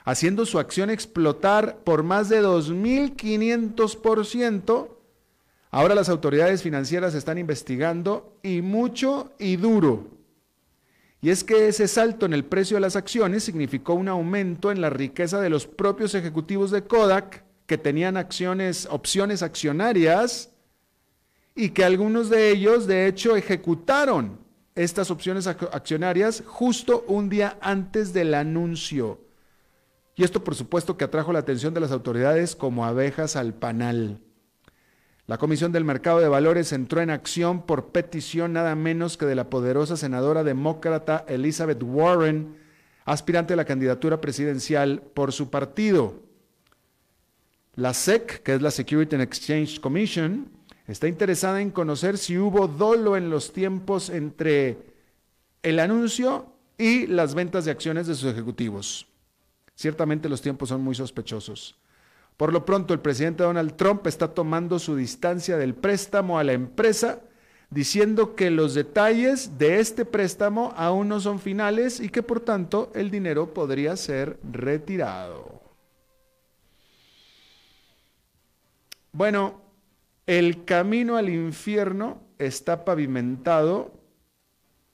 haciendo 0.04 0.44
su 0.44 0.58
acción 0.58 0.90
explotar 0.90 1.78
por 1.84 2.02
más 2.02 2.28
de 2.28 2.42
2.500%, 2.42 4.88
Ahora 5.70 5.94
las 5.94 6.10
autoridades 6.10 6.62
financieras 6.62 7.14
están 7.14 7.36
investigando 7.38 8.38
y 8.42 8.60
mucho 8.62 9.32
y 9.38 9.56
duro. 9.56 10.08
Y 11.22 11.30
es 11.30 11.44
que 11.44 11.68
ese 11.68 11.88
salto 11.88 12.26
en 12.26 12.34
el 12.34 12.44
precio 12.44 12.76
de 12.76 12.82
las 12.82 12.96
acciones 12.96 13.44
significó 13.44 13.94
un 13.94 14.08
aumento 14.08 14.70
en 14.70 14.82
la 14.82 14.90
riqueza 14.90 15.40
de 15.40 15.48
los 15.50 15.66
propios 15.66 16.14
ejecutivos 16.14 16.70
de 16.70 16.84
Kodak 16.84 17.44
que 17.66 17.78
tenían 17.78 18.18
acciones, 18.18 18.86
opciones 18.90 19.42
accionarias 19.42 20.52
y 21.58 21.70
que 21.70 21.84
algunos 21.84 22.30
de 22.30 22.50
ellos 22.50 22.86
de 22.86 23.08
hecho 23.08 23.34
ejecutaron 23.34 24.38
estas 24.76 25.10
opciones 25.10 25.48
accionarias 25.48 26.44
justo 26.46 27.04
un 27.08 27.28
día 27.28 27.58
antes 27.60 28.12
del 28.12 28.34
anuncio. 28.34 29.20
Y 30.14 30.22
esto 30.22 30.44
por 30.44 30.54
supuesto 30.54 30.96
que 30.96 31.02
atrajo 31.02 31.32
la 31.32 31.40
atención 31.40 31.74
de 31.74 31.80
las 31.80 31.90
autoridades 31.90 32.54
como 32.54 32.86
abejas 32.86 33.34
al 33.34 33.54
panal. 33.54 34.20
La 35.26 35.36
Comisión 35.36 35.72
del 35.72 35.84
Mercado 35.84 36.20
de 36.20 36.28
Valores 36.28 36.72
entró 36.72 37.00
en 37.00 37.10
acción 37.10 37.66
por 37.66 37.88
petición 37.88 38.52
nada 38.52 38.76
menos 38.76 39.16
que 39.16 39.26
de 39.26 39.34
la 39.34 39.50
poderosa 39.50 39.96
senadora 39.96 40.44
demócrata 40.44 41.24
Elizabeth 41.26 41.82
Warren, 41.82 42.56
aspirante 43.04 43.54
a 43.54 43.56
la 43.56 43.64
candidatura 43.64 44.20
presidencial 44.20 45.02
por 45.12 45.32
su 45.32 45.50
partido. 45.50 46.22
La 47.74 47.94
SEC, 47.94 48.44
que 48.44 48.54
es 48.54 48.62
la 48.62 48.70
Security 48.70 49.16
and 49.16 49.24
Exchange 49.24 49.80
Commission, 49.80 50.57
está 50.88 51.06
interesada 51.06 51.60
en 51.60 51.70
conocer 51.70 52.16
si 52.16 52.38
hubo 52.38 52.66
dolo 52.66 53.16
en 53.16 53.30
los 53.30 53.52
tiempos 53.52 54.08
entre 54.08 54.78
el 55.62 55.78
anuncio 55.80 56.52
y 56.78 57.06
las 57.06 57.34
ventas 57.34 57.66
de 57.66 57.70
acciones 57.70 58.06
de 58.06 58.14
sus 58.14 58.32
ejecutivos. 58.32 59.06
Ciertamente 59.74 60.28
los 60.28 60.40
tiempos 60.40 60.70
son 60.70 60.80
muy 60.80 60.94
sospechosos. 60.94 61.78
Por 62.36 62.52
lo 62.52 62.64
pronto, 62.64 62.94
el 62.94 63.00
presidente 63.00 63.42
Donald 63.42 63.76
Trump 63.76 64.06
está 64.06 64.32
tomando 64.32 64.78
su 64.78 64.96
distancia 64.96 65.56
del 65.56 65.74
préstamo 65.74 66.38
a 66.38 66.44
la 66.44 66.52
empresa, 66.52 67.20
diciendo 67.68 68.34
que 68.34 68.50
los 68.50 68.74
detalles 68.74 69.58
de 69.58 69.80
este 69.80 70.04
préstamo 70.04 70.72
aún 70.76 71.08
no 71.08 71.20
son 71.20 71.38
finales 71.38 72.00
y 72.00 72.08
que 72.08 72.22
por 72.22 72.40
tanto 72.40 72.90
el 72.94 73.10
dinero 73.10 73.52
podría 73.52 73.96
ser 73.96 74.38
retirado. 74.50 75.60
Bueno, 79.12 79.67
el 80.28 80.66
camino 80.66 81.16
al 81.16 81.30
infierno 81.30 82.20
está 82.38 82.84
pavimentado 82.84 83.98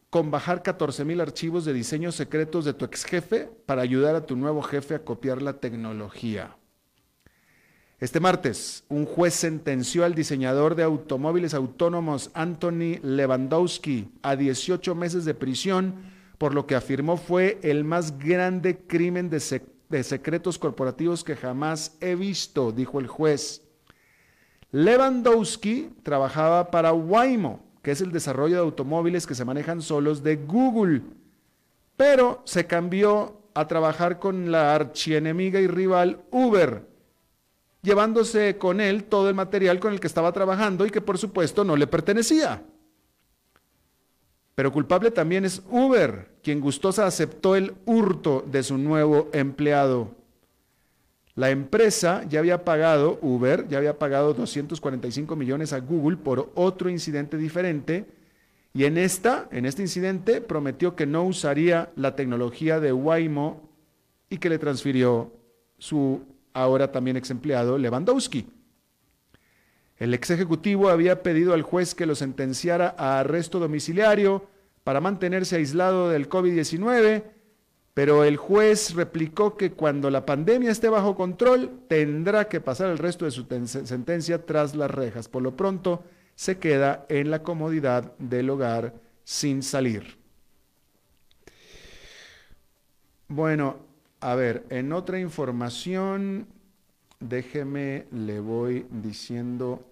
con 0.08 0.30
bajar 0.30 0.62
14 0.62 1.04
mil 1.04 1.20
archivos 1.20 1.64
de 1.64 1.72
diseños 1.72 2.14
secretos 2.14 2.64
de 2.64 2.72
tu 2.72 2.84
ex 2.84 3.04
jefe 3.04 3.50
para 3.66 3.82
ayudar 3.82 4.14
a 4.14 4.26
tu 4.26 4.36
nuevo 4.36 4.62
jefe 4.62 4.94
a 4.94 5.04
copiar 5.04 5.42
la 5.42 5.54
tecnología. 5.54 6.56
Este 7.98 8.20
martes, 8.20 8.84
un 8.88 9.06
juez 9.06 9.34
sentenció 9.34 10.04
al 10.04 10.14
diseñador 10.14 10.76
de 10.76 10.84
automóviles 10.84 11.52
autónomos 11.52 12.30
Anthony 12.34 13.00
Lewandowski 13.02 14.12
a 14.22 14.36
18 14.36 14.94
meses 14.94 15.24
de 15.24 15.34
prisión 15.34 15.96
por 16.38 16.54
lo 16.54 16.68
que 16.68 16.76
afirmó 16.76 17.16
fue 17.16 17.58
el 17.62 17.82
más 17.82 18.20
grande 18.20 18.78
crimen 18.86 19.30
de, 19.30 19.62
de 19.88 20.04
secretos 20.04 20.58
corporativos 20.58 21.24
que 21.24 21.34
jamás 21.34 21.96
he 22.00 22.14
visto, 22.14 22.70
dijo 22.70 23.00
el 23.00 23.08
juez. 23.08 23.63
Lewandowski 24.74 25.90
trabajaba 26.02 26.72
para 26.72 26.92
Waymo, 26.92 27.60
que 27.80 27.92
es 27.92 28.00
el 28.00 28.10
desarrollo 28.10 28.56
de 28.56 28.62
automóviles 28.62 29.24
que 29.24 29.36
se 29.36 29.44
manejan 29.44 29.80
solos 29.80 30.24
de 30.24 30.34
Google, 30.34 31.02
pero 31.96 32.42
se 32.44 32.66
cambió 32.66 33.40
a 33.54 33.68
trabajar 33.68 34.18
con 34.18 34.50
la 34.50 34.74
archienemiga 34.74 35.60
y 35.60 35.68
rival 35.68 36.24
Uber, 36.32 36.88
llevándose 37.82 38.58
con 38.58 38.80
él 38.80 39.04
todo 39.04 39.28
el 39.28 39.36
material 39.36 39.78
con 39.78 39.92
el 39.92 40.00
que 40.00 40.08
estaba 40.08 40.32
trabajando 40.32 40.84
y 40.84 40.90
que 40.90 41.00
por 41.00 41.18
supuesto 41.18 41.62
no 41.62 41.76
le 41.76 41.86
pertenecía. 41.86 42.60
Pero 44.56 44.72
culpable 44.72 45.12
también 45.12 45.44
es 45.44 45.62
Uber, 45.70 46.32
quien 46.42 46.60
gustosa 46.60 47.06
aceptó 47.06 47.54
el 47.54 47.76
hurto 47.86 48.44
de 48.50 48.64
su 48.64 48.76
nuevo 48.76 49.28
empleado. 49.32 50.23
La 51.36 51.50
empresa 51.50 52.24
ya 52.28 52.38
había 52.38 52.64
pagado, 52.64 53.18
Uber, 53.20 53.66
ya 53.68 53.78
había 53.78 53.98
pagado 53.98 54.34
245 54.34 55.34
millones 55.34 55.72
a 55.72 55.80
Google 55.80 56.16
por 56.16 56.52
otro 56.54 56.88
incidente 56.88 57.36
diferente 57.36 58.06
y 58.72 58.84
en, 58.84 58.98
esta, 58.98 59.48
en 59.50 59.66
este 59.66 59.82
incidente 59.82 60.40
prometió 60.40 60.94
que 60.94 61.06
no 61.06 61.24
usaría 61.24 61.90
la 61.96 62.14
tecnología 62.14 62.78
de 62.78 62.92
Waymo 62.92 63.68
y 64.30 64.38
que 64.38 64.48
le 64.48 64.58
transfirió 64.58 65.32
su 65.78 66.22
ahora 66.52 66.92
también 66.92 67.16
ex 67.16 67.30
empleado 67.30 67.78
Lewandowski. 67.78 68.46
El 69.96 70.14
ex 70.14 70.30
ejecutivo 70.30 70.88
había 70.88 71.22
pedido 71.22 71.52
al 71.52 71.62
juez 71.62 71.94
que 71.94 72.06
lo 72.06 72.14
sentenciara 72.14 72.94
a 72.96 73.20
arresto 73.20 73.58
domiciliario 73.58 74.46
para 74.84 75.00
mantenerse 75.00 75.56
aislado 75.56 76.10
del 76.10 76.28
COVID-19 76.28 77.24
pero 77.94 78.24
el 78.24 78.36
juez 78.36 78.94
replicó 78.94 79.56
que 79.56 79.70
cuando 79.72 80.10
la 80.10 80.26
pandemia 80.26 80.72
esté 80.72 80.88
bajo 80.88 81.14
control, 81.14 81.70
tendrá 81.88 82.48
que 82.48 82.60
pasar 82.60 82.90
el 82.90 82.98
resto 82.98 83.24
de 83.24 83.30
su 83.30 83.46
sentencia 83.46 84.44
tras 84.44 84.74
las 84.74 84.90
rejas. 84.90 85.28
Por 85.28 85.42
lo 85.42 85.56
pronto, 85.56 86.02
se 86.34 86.58
queda 86.58 87.06
en 87.08 87.30
la 87.30 87.44
comodidad 87.44 88.16
del 88.18 88.50
hogar 88.50 88.94
sin 89.22 89.62
salir. 89.62 90.18
Bueno, 93.28 93.78
a 94.20 94.34
ver, 94.34 94.66
en 94.70 94.92
otra 94.92 95.20
información, 95.20 96.48
déjeme, 97.20 98.06
le 98.10 98.40
voy 98.40 98.86
diciendo, 98.90 99.88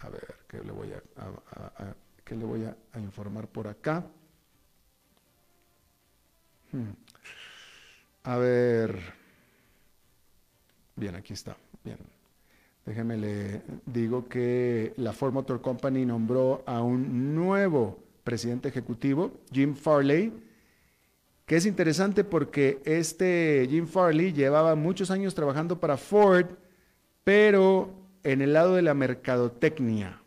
a 0.00 0.08
ver, 0.08 0.34
¿qué 0.48 0.62
le 0.64 0.72
voy 0.72 0.92
a, 0.92 1.02
le 2.34 2.44
voy 2.44 2.64
a, 2.64 2.98
informar 2.98 3.48
por 3.48 3.68
acá? 3.68 4.06
Hmm. 6.72 7.03
A 8.24 8.38
ver. 8.38 8.98
Bien, 10.96 11.14
aquí 11.14 11.34
está. 11.34 11.56
Bien. 11.84 11.98
Déjeme 12.86 13.16
le 13.16 13.62
digo 13.86 14.28
que 14.28 14.92
la 14.96 15.12
Ford 15.12 15.32
Motor 15.32 15.60
Company 15.60 16.04
nombró 16.04 16.62
a 16.66 16.82
un 16.82 17.34
nuevo 17.34 17.98
presidente 18.24 18.68
ejecutivo, 18.68 19.32
Jim 19.52 19.74
Farley, 19.74 20.32
que 21.46 21.56
es 21.56 21.66
interesante 21.66 22.24
porque 22.24 22.80
este 22.84 23.66
Jim 23.70 23.86
Farley 23.86 24.32
llevaba 24.32 24.74
muchos 24.74 25.10
años 25.10 25.34
trabajando 25.34 25.78
para 25.78 25.96
Ford, 25.96 26.46
pero 27.24 27.90
en 28.22 28.40
el 28.40 28.54
lado 28.54 28.74
de 28.74 28.82
la 28.82 28.94
mercadotecnia. 28.94 30.20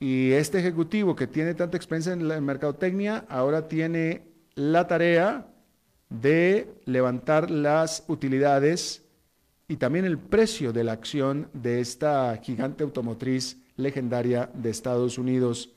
Y 0.00 0.32
este 0.32 0.60
ejecutivo 0.60 1.16
que 1.16 1.26
tiene 1.26 1.54
tanta 1.54 1.76
experiencia 1.76 2.12
en 2.12 2.28
la 2.28 2.40
mercadotecnia, 2.40 3.24
ahora 3.28 3.66
tiene 3.66 4.27
la 4.58 4.88
tarea 4.88 5.46
de 6.10 6.80
levantar 6.84 7.48
las 7.48 8.02
utilidades 8.08 9.04
y 9.68 9.76
también 9.76 10.04
el 10.04 10.18
precio 10.18 10.72
de 10.72 10.82
la 10.82 10.92
acción 10.92 11.48
de 11.52 11.80
esta 11.80 12.36
gigante 12.42 12.82
automotriz 12.82 13.58
legendaria 13.76 14.50
de 14.54 14.70
Estados 14.70 15.16
Unidos 15.16 15.70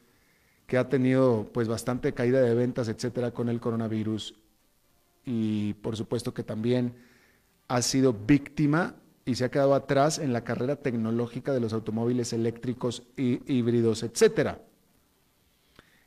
que 0.65 0.79
ha 0.79 0.89
tenido 0.89 1.47
pues 1.53 1.67
bastante 1.67 2.13
caída 2.13 2.41
de 2.41 2.55
ventas, 2.55 2.87
etcétera, 2.87 3.29
con 3.29 3.49
el 3.49 3.59
coronavirus 3.59 4.33
y 5.25 5.75
por 5.75 5.95
supuesto 5.95 6.33
que 6.33 6.43
también 6.43 6.95
ha 7.67 7.83
sido 7.83 8.13
víctima 8.13 8.95
y 9.25 9.35
se 9.35 9.45
ha 9.45 9.51
quedado 9.51 9.75
atrás 9.75 10.17
en 10.17 10.33
la 10.33 10.43
carrera 10.43 10.77
tecnológica 10.77 11.53
de 11.53 11.59
los 11.59 11.73
automóviles 11.73 12.33
eléctricos 12.33 13.03
y 13.15 13.41
híbridos, 13.45 14.01
etcétera. 14.01 14.59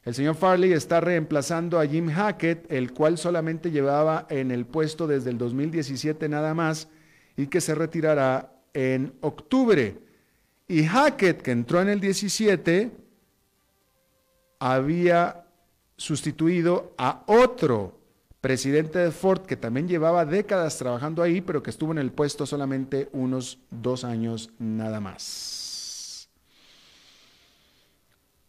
El 0.04 0.14
señor 0.14 0.34
Farley 0.34 0.72
está 0.72 1.00
reemplazando 1.00 1.80
a 1.80 1.86
Jim 1.86 2.10
Hackett, 2.10 2.70
el 2.70 2.92
cual 2.92 3.16
solamente 3.16 3.70
llevaba 3.70 4.26
en 4.28 4.50
el 4.50 4.66
puesto 4.66 5.06
desde 5.06 5.30
el 5.30 5.38
2017 5.38 6.28
nada 6.28 6.52
más 6.52 6.88
y 7.36 7.46
que 7.46 7.62
se 7.62 7.74
retirará 7.74 8.52
en 8.74 9.14
octubre. 9.22 9.96
Y 10.68 10.84
Hackett, 10.84 11.40
que 11.40 11.52
entró 11.52 11.80
en 11.80 11.88
el 11.88 12.00
17, 12.00 12.90
había 14.58 15.46
sustituido 15.96 16.94
a 16.98 17.22
otro 17.26 17.98
presidente 18.42 18.98
de 18.98 19.10
Ford 19.10 19.46
que 19.46 19.56
también 19.56 19.88
llevaba 19.88 20.26
décadas 20.26 20.76
trabajando 20.76 21.22
ahí, 21.22 21.40
pero 21.40 21.62
que 21.62 21.70
estuvo 21.70 21.92
en 21.92 21.98
el 21.98 22.12
puesto 22.12 22.44
solamente 22.44 23.08
unos 23.12 23.58
dos 23.70 24.04
años 24.04 24.50
nada 24.58 25.00
más. 25.00 25.63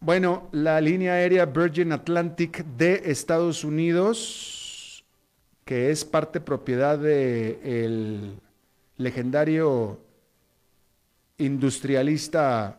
Bueno, 0.00 0.48
la 0.52 0.78
línea 0.80 1.14
aérea 1.14 1.46
Virgin 1.46 1.90
Atlantic 1.90 2.64
de 2.76 3.02
Estados 3.06 3.64
Unidos, 3.64 5.02
que 5.64 5.90
es 5.90 6.04
parte 6.04 6.38
propiedad 6.40 6.98
del 6.98 8.38
legendario 8.98 9.98
industrialista 11.38 12.78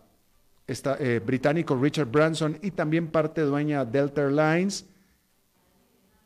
eh, 0.67 1.19
británico 1.25 1.75
Richard 1.75 2.07
Branson 2.07 2.59
y 2.62 2.71
también 2.71 3.07
parte 3.07 3.41
dueña 3.41 3.83
Delta 3.83 4.21
Airlines, 4.21 4.86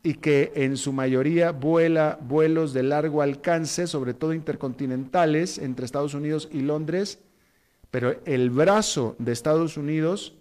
y 0.02 0.14
que 0.14 0.52
en 0.54 0.76
su 0.76 0.92
mayoría 0.92 1.52
vuela 1.52 2.18
vuelos 2.20 2.74
de 2.74 2.82
largo 2.82 3.22
alcance, 3.22 3.86
sobre 3.86 4.12
todo 4.12 4.34
intercontinentales, 4.34 5.56
entre 5.56 5.86
Estados 5.86 6.12
Unidos 6.12 6.50
y 6.52 6.60
Londres, 6.60 7.18
pero 7.90 8.20
el 8.26 8.50
brazo 8.50 9.16
de 9.18 9.32
Estados 9.32 9.78
Unidos 9.78 10.34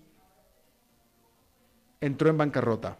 entró 2.01 2.29
en 2.29 2.37
bancarrota. 2.37 2.97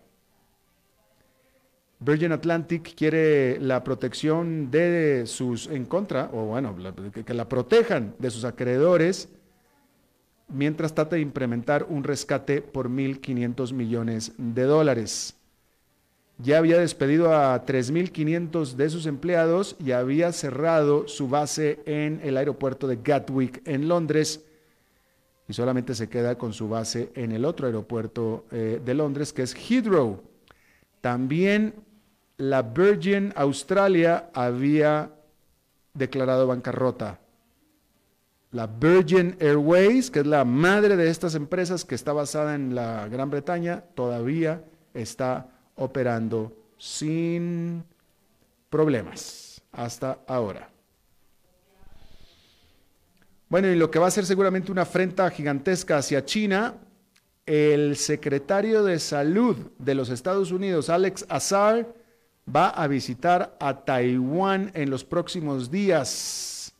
Virgin 2.00 2.32
Atlantic 2.32 2.96
quiere 2.96 3.60
la 3.60 3.84
protección 3.84 4.72
de 4.72 5.24
sus, 5.28 5.68
en 5.68 5.86
contra, 5.86 6.32
o 6.34 6.46
bueno, 6.46 6.76
que, 7.12 7.34
la 7.34 7.48
protejan 7.48 8.16
de 8.18 8.32
sus 8.32 8.44
acreedores, 8.44 9.30
mientras 10.48 10.96
trata 10.96 11.16
de 11.16 11.22
implementar 11.22 11.86
un 11.88 12.04
rescate 12.04 12.64
por 12.64 12.90
1.500 12.90 13.74
millones 13.74 14.34
de 14.38 14.64
dólares. 14.64 15.36
Ya 16.40 16.58
había 16.58 16.80
despedido 16.80 17.36
a 17.36 17.64
3.500 17.68 18.74
de 18.74 18.90
sus 18.90 19.06
empleados 19.06 19.76
y 19.80 19.92
había 19.92 20.32
cerrado 20.32 21.08
su 21.08 21.30
base 21.30 21.82
en 21.86 22.20
el 22.24 22.36
aeropuerto 22.36 22.88
de 22.88 22.98
Gatwick 23.04 23.62
en 23.68 23.88
Londres 23.88 24.44
y 25.52 25.54
solamente 25.54 25.96
se 25.96 26.08
queda 26.08 26.38
con 26.38 26.54
su 26.54 26.70
base 26.70 27.12
en 27.14 27.34
el 27.34 27.44
otro 27.44 27.68
aeropuerto 27.68 28.46
eh, 28.52 28.82
de 28.84 28.94
Londres 28.94 29.34
que 29.34 29.42
es 29.42 29.54
Heathrow. 29.54 30.22
También 31.02 31.76
la 32.38 32.62
Virgin 32.62 33.34
Australia 33.36 34.30
había 34.34 35.12
declarado 35.94 36.48
bancarrota 36.48 37.20
la 38.52 38.68
Virgin 38.68 39.36
Airways, 39.40 40.10
que 40.10 40.20
es 40.20 40.26
la 40.26 40.46
madre 40.46 40.96
de 40.96 41.10
estas 41.10 41.36
empresas 41.36 41.86
que 41.86 41.96
está 41.96 42.14
basada 42.14 42.56
en 42.56 42.76
la 42.76 43.10
Gran 43.10 43.30
Bretaña, 43.30 43.82
todavía 43.94 44.64
está 44.94 45.50
operando 45.76 46.54
sin 46.78 47.84
problemas 48.70 49.62
hasta 49.74 50.20
ahora. 50.28 50.71
Bueno, 53.52 53.68
y 53.68 53.76
lo 53.76 53.92
que 53.92 54.00
va 54.00 54.08
a 54.08 54.12
ser 54.12 54.26
seguramente 54.26 54.72
una 54.72 54.84
afrenta 54.84 55.30
gigantesca 55.30 55.98
hacia 55.98 56.24
China, 56.24 56.76
el 57.46 57.98
secretario 57.98 58.82
de 58.82 58.98
Salud 58.98 59.58
de 59.78 59.94
los 59.94 60.10
Estados 60.10 60.54
Unidos, 60.54 60.88
Alex 60.90 61.26
Azar, 61.28 61.94
va 62.48 62.70
a 62.70 62.88
visitar 62.88 63.58
a 63.60 63.84
Taiwán 63.84 64.72
en 64.74 64.90
los 64.90 65.04
próximos 65.04 65.70
días. 65.70 66.74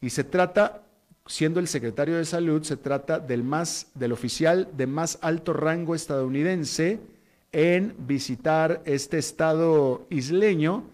Y 0.00 0.08
se 0.08 0.24
trata, 0.24 0.80
siendo 1.26 1.60
el 1.60 1.68
secretario 1.68 2.16
de 2.16 2.24
salud, 2.24 2.62
se 2.62 2.78
trata 2.78 3.18
del 3.18 3.44
más, 3.44 3.88
del 3.94 4.12
oficial 4.12 4.66
de 4.78 4.86
más 4.86 5.18
alto 5.20 5.52
rango 5.52 5.94
estadounidense 5.94 7.00
en 7.52 7.94
visitar 7.98 8.80
este 8.86 9.18
estado 9.18 10.06
isleño, 10.08 10.84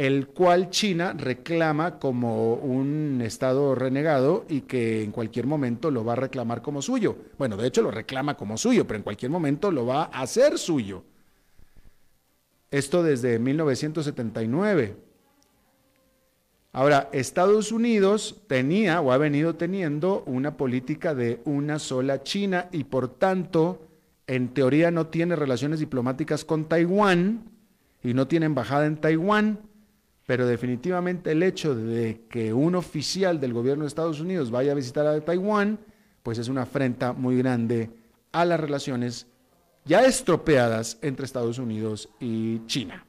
el 0.00 0.28
cual 0.28 0.70
China 0.70 1.12
reclama 1.12 1.98
como 1.98 2.54
un 2.54 3.20
estado 3.22 3.74
renegado 3.74 4.46
y 4.48 4.62
que 4.62 5.02
en 5.02 5.12
cualquier 5.12 5.46
momento 5.46 5.90
lo 5.90 6.06
va 6.06 6.14
a 6.14 6.16
reclamar 6.16 6.62
como 6.62 6.80
suyo. 6.80 7.18
Bueno, 7.36 7.58
de 7.58 7.68
hecho 7.68 7.82
lo 7.82 7.90
reclama 7.90 8.34
como 8.34 8.56
suyo, 8.56 8.86
pero 8.86 8.96
en 8.96 9.02
cualquier 9.02 9.30
momento 9.30 9.70
lo 9.70 9.84
va 9.84 10.04
a 10.04 10.22
hacer 10.22 10.56
suyo. 10.56 11.04
Esto 12.70 13.02
desde 13.02 13.38
1979. 13.38 14.96
Ahora, 16.72 17.10
Estados 17.12 17.70
Unidos 17.70 18.40
tenía 18.46 19.02
o 19.02 19.12
ha 19.12 19.18
venido 19.18 19.56
teniendo 19.56 20.22
una 20.24 20.56
política 20.56 21.14
de 21.14 21.42
una 21.44 21.78
sola 21.78 22.22
China 22.22 22.70
y 22.72 22.84
por 22.84 23.08
tanto, 23.08 23.86
en 24.26 24.54
teoría 24.54 24.90
no 24.90 25.08
tiene 25.08 25.36
relaciones 25.36 25.78
diplomáticas 25.78 26.46
con 26.46 26.70
Taiwán 26.70 27.50
y 28.02 28.14
no 28.14 28.26
tiene 28.28 28.46
embajada 28.46 28.86
en 28.86 28.96
Taiwán, 28.96 29.68
pero 30.30 30.46
definitivamente 30.46 31.32
el 31.32 31.42
hecho 31.42 31.74
de 31.74 32.20
que 32.30 32.52
un 32.52 32.76
oficial 32.76 33.40
del 33.40 33.52
gobierno 33.52 33.82
de 33.82 33.88
Estados 33.88 34.20
Unidos 34.20 34.52
vaya 34.52 34.70
a 34.70 34.76
visitar 34.76 35.04
a 35.04 35.20
Taiwán, 35.20 35.80
pues 36.22 36.38
es 36.38 36.46
una 36.46 36.62
afrenta 36.62 37.12
muy 37.12 37.36
grande 37.36 37.90
a 38.30 38.44
las 38.44 38.60
relaciones 38.60 39.26
ya 39.84 40.04
estropeadas 40.04 40.98
entre 41.02 41.26
Estados 41.26 41.58
Unidos 41.58 42.10
y 42.20 42.64
China. 42.66 43.04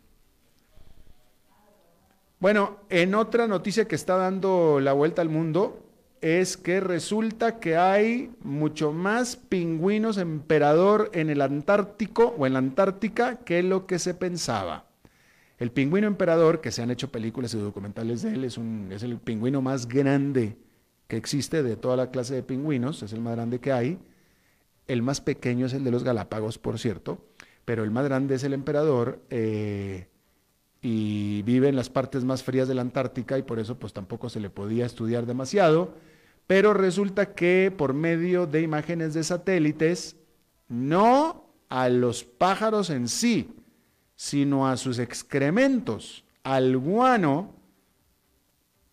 Bueno, 2.40 2.80
en 2.90 3.14
otra 3.14 3.46
noticia 3.46 3.88
que 3.88 3.94
está 3.94 4.18
dando 4.18 4.80
la 4.80 4.94
vuelta 4.94 5.22
al 5.22 5.30
mundo 5.30 5.86
es 6.22 6.58
que 6.58 6.80
resulta 6.80 7.60
que 7.60 7.78
hay 7.78 8.32
mucho 8.42 8.94
más 8.94 9.36
pingüinos 9.36 10.18
emperador 10.18 11.12
en 11.14 11.30
el 11.30 11.42
Antártico 11.42 12.34
o 12.36 12.48
en 12.48 12.54
la 12.54 12.60
Antártica 12.60 13.36
que 13.46 13.62
lo 13.62 13.86
que 13.86 14.00
se 14.00 14.16
pensaba. 14.16 14.91
El 15.62 15.70
pingüino 15.70 16.08
emperador, 16.08 16.60
que 16.60 16.72
se 16.72 16.82
han 16.82 16.90
hecho 16.90 17.12
películas 17.12 17.54
y 17.54 17.60
documentales 17.60 18.24
de 18.24 18.34
él, 18.34 18.46
es, 18.46 18.58
el 18.58 19.20
pingüino 19.20 19.62
más 19.62 19.88
grande 19.88 20.58
que 21.08 21.18
existe 21.18 21.62
de 21.62 21.76
toda 21.76 21.96
la 21.96 22.10
clase 22.10 22.34
de 22.34 22.42
pingüinos, 22.42 23.04
es 23.04 23.14
el 23.14 23.22
más 23.22 23.36
grande 23.36 23.60
que 23.60 23.72
hay. 23.72 24.00
El 24.88 25.04
más 25.04 25.22
pequeño 25.22 25.68
es 25.68 25.74
el 25.74 25.84
de 25.84 25.92
los 25.92 26.04
Galápagos, 26.04 26.58
por 26.58 26.80
cierto, 26.80 27.24
pero 27.64 27.84
el 27.84 27.92
más 27.92 28.06
grande 28.06 28.34
es 28.34 28.44
el 28.44 28.54
emperador. 28.54 29.22
Eh, 29.30 30.08
y 30.82 31.44
vive 31.44 31.70
en 31.70 31.76
las 31.76 31.92
partes 31.92 32.24
más 32.24 32.42
frías 32.42 32.68
de 32.68 32.74
la 32.74 32.82
Antártica 32.82 33.38
y 33.38 33.44
por 33.44 33.60
eso 33.60 33.78
pues 33.78 33.94
tampoco 33.94 34.30
se 34.30 34.40
le 34.40 34.50
podía 34.50 34.88
estudiar 34.88 35.28
demasiado, 35.28 35.94
pero 36.48 36.74
resulta 36.74 37.36
que 37.36 37.72
por 37.78 37.94
medio 37.94 38.48
de 38.48 38.64
imágenes 38.64 39.14
de 39.14 39.24
satélites, 39.24 40.16
no 40.70 41.54
a 41.70 41.88
los 41.88 42.24
pájaros 42.24 42.90
en 42.90 43.08
sí, 43.08 43.54
sino 44.22 44.68
a 44.68 44.78
sus 44.78 45.00
excrementos, 45.00 46.24
al 46.44 46.78
guano, 46.78 47.56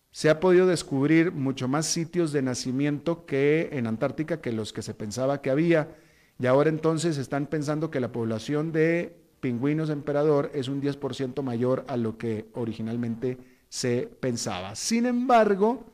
se 0.09 0.27
ha 0.31 0.39
podido 0.39 0.65
descubrir 0.65 1.31
mucho 1.31 1.67
más 1.67 1.85
sitios 1.85 2.31
de 2.31 2.41
nacimiento 2.41 3.27
que 3.27 3.69
en 3.73 3.85
Antártica 3.85 4.41
que 4.41 4.51
los 4.51 4.73
que 4.73 4.81
se 4.81 4.95
pensaba 4.95 5.43
que 5.43 5.51
había. 5.51 5.95
Y 6.39 6.47
ahora 6.47 6.71
entonces 6.71 7.19
están 7.19 7.45
pensando 7.45 7.91
que 7.91 7.99
la 7.99 8.11
población 8.11 8.71
de 8.71 9.15
pingüinos 9.39 9.91
emperador 9.91 10.49
es 10.55 10.67
un 10.67 10.81
10% 10.81 11.43
mayor 11.43 11.85
a 11.87 11.95
lo 11.95 12.17
que 12.17 12.47
originalmente 12.55 13.37
se 13.69 14.09
pensaba. 14.19 14.75
Sin 14.75 15.05
embargo, 15.05 15.85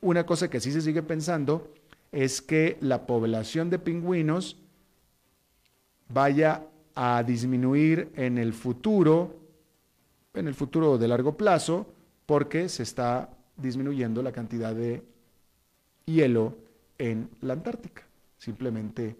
una 0.00 0.24
cosa 0.26 0.48
que 0.48 0.60
sí 0.60 0.70
se 0.70 0.80
sigue 0.80 1.02
pensando 1.02 1.74
es 2.12 2.40
que 2.40 2.78
la 2.80 3.04
población 3.08 3.68
de 3.68 3.80
pingüinos 3.80 4.58
vaya 6.08 6.69
a 6.94 7.22
disminuir 7.22 8.10
en 8.16 8.38
el 8.38 8.52
futuro, 8.52 9.36
en 10.34 10.48
el 10.48 10.54
futuro 10.54 10.98
de 10.98 11.08
largo 11.08 11.36
plazo, 11.36 11.86
porque 12.26 12.68
se 12.68 12.82
está 12.82 13.30
disminuyendo 13.56 14.22
la 14.22 14.32
cantidad 14.32 14.74
de 14.74 15.02
hielo 16.06 16.56
en 16.98 17.28
la 17.40 17.54
Antártica. 17.54 18.02
Simplemente 18.38 19.16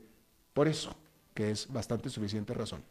por 0.53 0.69
eso, 0.69 0.95
que 1.35 1.51
es 1.51 1.71
bastante 1.73 2.09
suficiente 2.11 2.55
razón. 2.55 2.83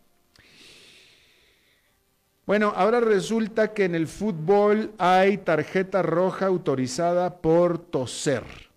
Bueno, 2.45 2.73
ahora 2.75 2.99
resulta 2.99 3.73
que 3.73 3.85
en 3.85 3.93
el 3.93 4.07
fútbol 4.07 4.91
hay 4.97 5.37
tarjeta 5.37 6.01
roja 6.01 6.47
autorizada 6.47 7.41
por 7.41 7.77
toser. 7.77 8.68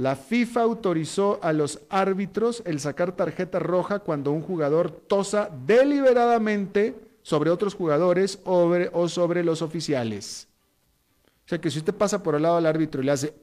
La 0.00 0.16
FIFA 0.16 0.62
autorizó 0.62 1.38
a 1.42 1.52
los 1.52 1.82
árbitros 1.90 2.62
el 2.64 2.80
sacar 2.80 3.12
tarjeta 3.12 3.58
roja 3.58 3.98
cuando 3.98 4.32
un 4.32 4.40
jugador 4.40 4.90
tosa 4.90 5.50
deliberadamente 5.66 6.94
sobre 7.20 7.50
otros 7.50 7.74
jugadores 7.74 8.38
o 8.44 9.08
sobre 9.10 9.44
los 9.44 9.60
oficiales. 9.60 10.48
O 11.44 11.48
sea 11.50 11.60
que 11.60 11.70
si 11.70 11.80
usted 11.80 11.94
pasa 11.94 12.22
por 12.22 12.34
el 12.34 12.40
lado 12.40 12.56
del 12.56 12.64
árbitro 12.64 13.02
y 13.02 13.04
le 13.04 13.12
hace 13.12 13.34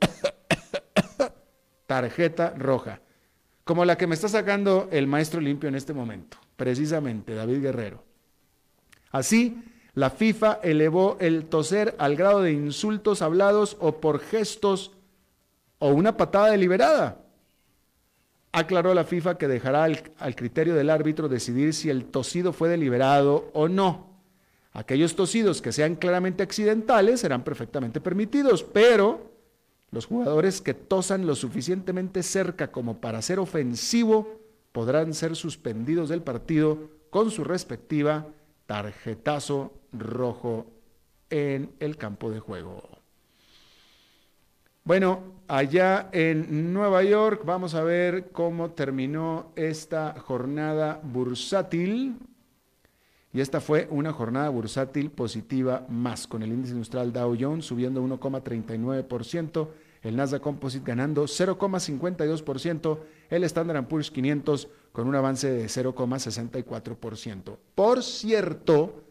tarjeta 1.86 2.56
roja, 2.58 3.02
como 3.64 3.86
la 3.86 3.96
que 3.96 4.08
me 4.08 4.16
está 4.16 4.28
sacando 4.28 4.90
el 4.92 5.06
maestro 5.06 5.40
limpio 5.40 5.70
en 5.70 5.76
este 5.76 5.94
momento, 5.94 6.38
precisamente 6.56 7.36
David 7.36 7.62
Guerrero. 7.62 8.04
Así, 9.12 9.64
la 9.94 10.10
FIFA 10.10 10.54
elevó 10.64 11.18
el 11.20 11.46
toser 11.46 11.94
al 12.00 12.16
grado 12.16 12.42
de 12.42 12.52
insultos 12.52 13.22
hablados 13.22 13.78
o 13.80 14.02
por 14.02 14.18
gestos 14.20 14.97
o 15.80 15.90
una 15.90 16.18
patada 16.18 16.52
deliberada. 16.52 17.24
Aclaró 18.52 18.94
la 18.94 19.04
FIFA 19.04 19.38
que 19.38 19.48
dejará 19.48 19.84
al, 19.84 20.12
al, 20.18 20.36
criterio 20.36 20.74
del 20.74 20.90
árbitro 20.90 21.28
decidir 21.28 21.74
si 21.74 21.90
el 21.90 22.06
tosido 22.06 22.54
fue 22.54 22.70
deliberado 22.70 23.50
o 23.54 23.68
no. 23.68 24.08
Aquellos 24.74 25.16
tosidos 25.16 25.62
que 25.62 25.72
sean 25.72 25.96
claramente 25.96 26.44
accidentales 26.44 27.22
serán 27.22 27.44
perfectamente 27.44 28.00
permitidos, 28.00 28.64
pero 28.64 29.32
los 29.92 30.06
jugadores 30.06 30.62
que 30.62 30.74
tosan 30.74 31.26
lo 31.26 31.36
suficientemente 31.36 32.22
cerca 32.24 32.72
como 32.72 33.00
para 33.00 33.22
ser 33.22 33.40
ofensivo 33.40 34.40
podrán 34.72 35.14
ser 35.14 35.36
suspendidos 35.36 36.10
del 36.10 36.22
partido 36.22 36.90
con 37.10 37.32
su 37.32 37.44
respectiva 37.44 38.28
tarjetazo 38.66 39.74
rojo 39.94 40.68
en 41.30 41.72
el 41.80 41.98
campo 41.98 42.30
de 42.30 42.40
juego. 42.40 42.97
Bueno, 44.88 45.20
allá 45.50 46.08
en 46.14 46.72
Nueva 46.72 47.04
York 47.04 47.42
vamos 47.44 47.76
a 47.76 47.84
ver 47.84 48.30
cómo 48.32 48.72
terminó 48.72 49.52
esta 49.58 50.16
jornada 50.18 51.02
bursátil. 51.04 52.18
Y 53.34 53.42
esta 53.42 53.60
fue 53.60 53.90
una 53.92 54.14
jornada 54.14 54.48
bursátil 54.48 55.12
positiva 55.12 55.86
más, 55.90 56.26
con 56.26 56.42
el 56.42 56.54
índice 56.54 56.72
industrial 56.72 57.12
Dow 57.12 57.36
Jones 57.38 57.66
subiendo 57.66 58.02
1,39%, 58.02 59.68
el 60.04 60.16
Nasdaq 60.16 60.42
Composite 60.42 60.86
ganando 60.88 61.26
0,52%, 61.26 63.00
el 63.30 63.44
Standard 63.44 63.88
Poor's 63.90 64.10
500 64.10 64.70
con 64.94 65.10
un 65.10 65.16
avance 65.16 65.52
de 65.52 65.66
0,64%. 65.66 67.58
Por 67.76 68.04
cierto, 68.04 69.04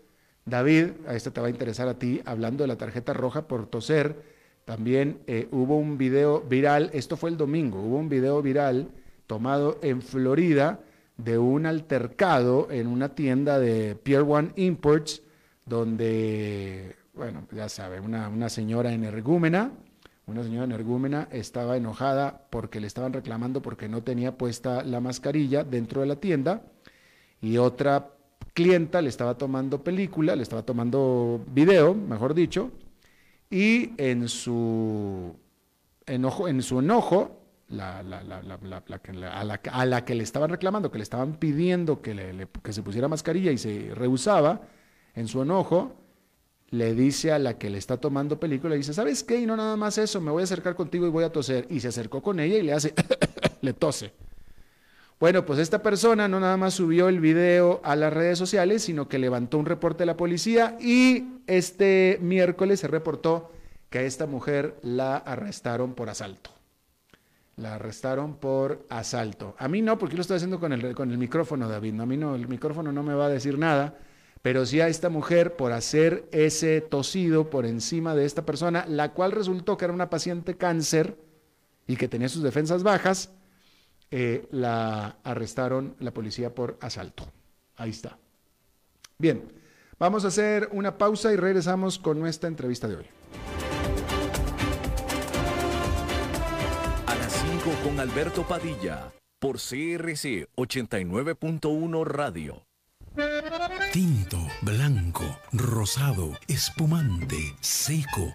David, 0.47 0.93
a 1.07 1.15
esto 1.15 1.33
te 1.33 1.43
va 1.43 1.49
a 1.49 1.51
interesar 1.51 1.87
a 1.87 1.99
ti, 1.99 2.23
hablando 2.25 2.65
de 2.65 2.69
la 2.69 2.79
tarjeta 2.79 3.13
roja 3.13 3.47
por 3.47 3.67
toser, 3.67 4.36
También 4.67 5.21
eh, 5.29 5.47
hubo 5.53 5.79
un 5.79 5.97
video 5.97 6.41
viral, 6.41 6.91
esto 6.93 7.17
fue 7.17 7.31
el 7.31 7.37
domingo, 7.37 7.81
hubo 7.81 7.99
un 7.99 8.09
video 8.09 8.43
viral 8.43 8.89
tomado 9.29 9.79
en 9.81 10.03
Florida 10.03 10.81
de 11.17 11.39
un 11.39 11.67
altercado 11.67 12.67
en 12.73 12.89
una 12.89 13.15
tienda 13.15 13.61
de 13.61 13.95
Pier 13.95 14.23
One 14.23 14.51
Imports, 14.57 15.23
donde, 15.65 16.97
bueno, 17.15 17.47
ya 17.53 17.69
sabe, 17.69 18.01
una, 18.01 18.29
una 18.29 18.49
señora 18.49 18.93
energúmena, 18.93 19.71
una 20.27 20.43
señora 20.43 20.65
energúmena 20.65 21.29
estaba 21.31 21.77
enojada 21.77 22.49
porque 22.51 22.81
le 22.81 22.89
estaban 22.89 23.13
reclamando 23.13 23.63
porque 23.63 23.89
no 23.89 24.03
tenía 24.03 24.37
puesta 24.37 24.83
la 24.83 24.99
mascarilla 24.99 25.63
dentro 25.63 26.01
de 26.01 26.09
la 26.09 26.17
tienda 26.17 26.63
y 27.41 27.59
otra 27.59 28.09
clienta 28.53 29.01
le 29.01 29.11
estaba 29.11 29.39
tomando 29.39 29.85
película, 29.85 30.35
le 30.35 30.43
estaba 30.43 30.65
tomando 30.65 31.45
video, 31.53 31.95
mejor 31.95 32.35
dicho, 32.35 32.73
y 33.51 33.93
en 33.99 34.29
su 34.29 35.37
enojo, 36.07 36.49
en 36.49 36.63
su 36.63 36.81
enojo 36.81 37.43
la, 37.69 37.99
a, 37.99 39.85
la, 39.85 40.05
que 40.05 40.15
le 40.15 40.23
estaban 40.23 40.51
reclamando, 40.51 40.91
que 40.91 40.99
le 40.99 41.03
estaban 41.03 41.35
pidiendo 41.37 42.01
que, 42.01 42.49
que 42.63 42.73
se 42.73 42.83
pusiera 42.83 43.09
mascarilla 43.09 43.51
y 43.51 43.59
se 43.59 43.93
rehusaba, 43.95 44.63
en 45.15 45.29
su 45.29 45.43
enojo, 45.43 45.95
le 46.71 46.95
dice 46.95 47.33
a 47.33 47.39
la 47.39 47.59
que 47.59 47.71
le 47.71 47.79
está 47.79 47.97
tomando 47.97 48.39
película, 48.39 48.71
le 48.71 48.79
dice, 48.79 48.93
¿sabes 48.93 49.25
qué? 49.25 49.41
Y 49.41 49.47
no 49.47 49.57
nada 49.57 49.77
más 49.77 49.99
eso, 49.99 50.21
me 50.21 50.31
voy 50.31 50.43
a 50.43 50.45
acercar 50.45 50.75
contigo 50.75 51.07
y 51.07 51.11
voy 51.11 51.25
a 51.25 51.33
toser. 51.33 51.67
Y 51.71 51.81
se 51.81 51.89
acercó 51.89 52.23
con 52.23 52.41
ella 52.41 52.59
y 52.59 52.63
le 52.63 52.73
hace, 52.73 52.93
le 53.61 53.73
tose. 53.73 54.13
Bueno, 55.19 55.47
pues 55.47 55.59
esta 55.59 55.83
persona 55.83 56.29
no 56.29 56.41
nada 56.41 56.59
más 56.59 56.75
subió 56.75 57.09
el 57.09 57.21
video 57.21 57.81
a 57.85 57.97
las 57.97 58.13
redes 58.13 58.39
sociales, 58.39 58.83
sino 58.83 59.09
que 59.09 59.19
levantó 59.19 59.57
un 59.57 59.65
reporte 59.65 60.01
de 60.01 60.07
la 60.07 60.19
policía 60.19 60.77
y 60.79 61.41
este 61.47 62.19
miércoles 62.21 62.81
se 62.81 62.89
reportó 62.89 63.51
que 63.89 64.01
a 64.01 64.03
esta 64.03 64.27
mujer 64.27 64.77
la 64.83 65.17
arrestaron 65.17 65.95
por 65.95 66.11
asalto. 66.11 66.51
La 67.57 67.77
arrestaron 67.77 68.37
por 68.37 68.85
asalto. 68.91 69.57
A 69.59 69.69
mí 69.69 69.81
no, 69.81 69.97
porque 69.97 70.17
lo 70.17 70.21
estoy 70.21 70.37
haciendo 70.37 70.61
con 70.61 70.75
el, 70.75 70.95
con 70.95 71.11
el 71.11 71.17
micrófono, 71.17 71.67
David. 71.67 71.99
a 71.99 72.05
mí 72.05 72.19
no, 72.19 72.35
el 72.35 72.47
micrófono 72.47 72.93
no 72.93 73.03
me 73.03 73.15
va 73.15 73.25
a 73.27 73.31
decir 73.31 73.59
nada. 73.59 73.97
Pero 74.43 74.67
sí 74.67 74.83
a 74.83 74.89
esta 74.89 75.09
mujer 75.09 75.57
por 75.57 75.73
hacer 75.73 76.29
ese 76.31 76.83
tosido 76.83 77.49
por 77.49 77.65
encima 77.65 78.15
de 78.15 78.27
esta 78.27 78.45
persona, 78.45 78.85
la 78.87 79.15
cual 79.15 79.33
resultó 79.33 79.79
que 79.79 79.87
era 79.87 79.95
una 79.95 80.11
paciente 80.11 80.59
cáncer 80.59 81.17
y 81.87 81.97
que 81.97 82.07
tenía 82.07 82.29
sus 82.29 82.43
defensas 82.43 82.83
bajas, 82.83 83.33
eh, 84.11 84.47
la 84.51 85.19
arrestaron 85.25 85.97
la 85.99 86.13
policía 86.13 86.55
por 86.55 86.79
asalto. 86.81 87.31
Ahí 87.77 87.91
está. 87.91 88.19
Bien, 89.19 89.53
vamos 89.99 90.25
a 90.25 90.29
hacer 90.29 90.69
una 90.73 90.99
pausa 90.99 91.33
y 91.33 91.37
regresamos 91.37 91.99
con 91.99 92.19
nuestra 92.19 92.49
entrevista 92.49 92.89
de 92.89 92.97
hoy. 92.97 93.07
A 97.07 97.15
las 97.15 97.33
5 97.33 97.71
con 97.83 98.01
Alberto 98.01 98.47
Padilla, 98.47 99.13
por 99.39 99.57
CRC 99.57 100.49
89.1 100.57 102.05
Radio. 102.05 102.63
Tinto, 103.93 104.39
blanco, 104.61 105.25
rosado, 105.53 106.33
espumante, 106.49 107.57
seco 107.61 108.35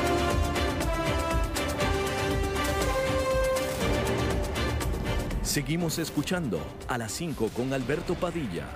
Seguimos 5.51 5.99
escuchando 5.99 6.61
a 6.87 6.97
las 6.97 7.11
5 7.11 7.49
con 7.49 7.73
Alberto 7.73 8.15
Padilla. 8.15 8.69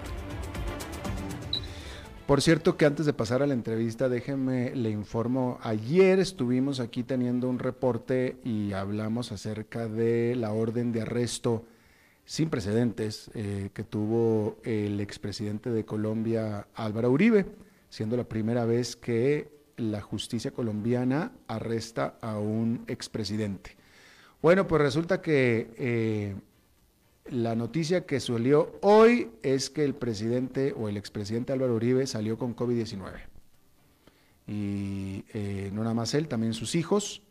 Por 2.27 2.41
cierto 2.41 2.75
que 2.75 2.85
antes 2.85 3.05
de 3.05 3.13
pasar 3.13 3.41
a 3.41 3.47
la 3.47 3.53
entrevista, 3.53 4.09
déjenme 4.09 4.75
le 4.75 4.89
informo, 4.89 5.57
ayer 5.61 6.19
estuvimos 6.19 6.81
aquí 6.81 7.03
teniendo 7.03 7.47
un 7.47 7.59
reporte 7.59 8.35
y 8.43 8.73
hablamos 8.73 9.31
acerca 9.31 9.87
de 9.87 10.35
la 10.35 10.51
orden 10.51 10.91
de 10.91 11.03
arresto 11.03 11.63
sin 12.25 12.49
precedentes 12.49 13.31
eh, 13.35 13.69
que 13.73 13.85
tuvo 13.85 14.57
el 14.65 14.99
expresidente 14.99 15.69
de 15.69 15.85
Colombia, 15.85 16.67
Álvaro 16.75 17.09
Uribe, 17.09 17.45
siendo 17.87 18.17
la 18.17 18.25
primera 18.25 18.65
vez 18.65 18.97
que 18.97 19.49
la 19.77 20.01
justicia 20.01 20.51
colombiana 20.51 21.31
arresta 21.47 22.17
a 22.19 22.37
un 22.37 22.83
expresidente. 22.87 23.77
Bueno, 24.41 24.67
pues 24.67 24.81
resulta 24.81 25.21
que 25.21 25.71
eh, 25.77 26.35
la 27.25 27.55
noticia 27.55 28.05
que 28.05 28.19
salió 28.19 28.77
hoy 28.81 29.31
es 29.41 29.69
que 29.69 29.83
el 29.83 29.95
presidente 29.95 30.73
o 30.77 30.89
el 30.89 30.97
expresidente 30.97 31.53
Álvaro 31.53 31.75
Uribe 31.75 32.05
salió 32.07 32.37
con 32.37 32.55
COVID-19. 32.55 33.13
Y 34.47 35.25
eh, 35.33 35.71
no 35.73 35.81
nada 35.81 35.95
más 35.95 36.13
él, 36.13 36.27
también 36.27 36.53
sus 36.53 36.75
hijos. 36.75 37.21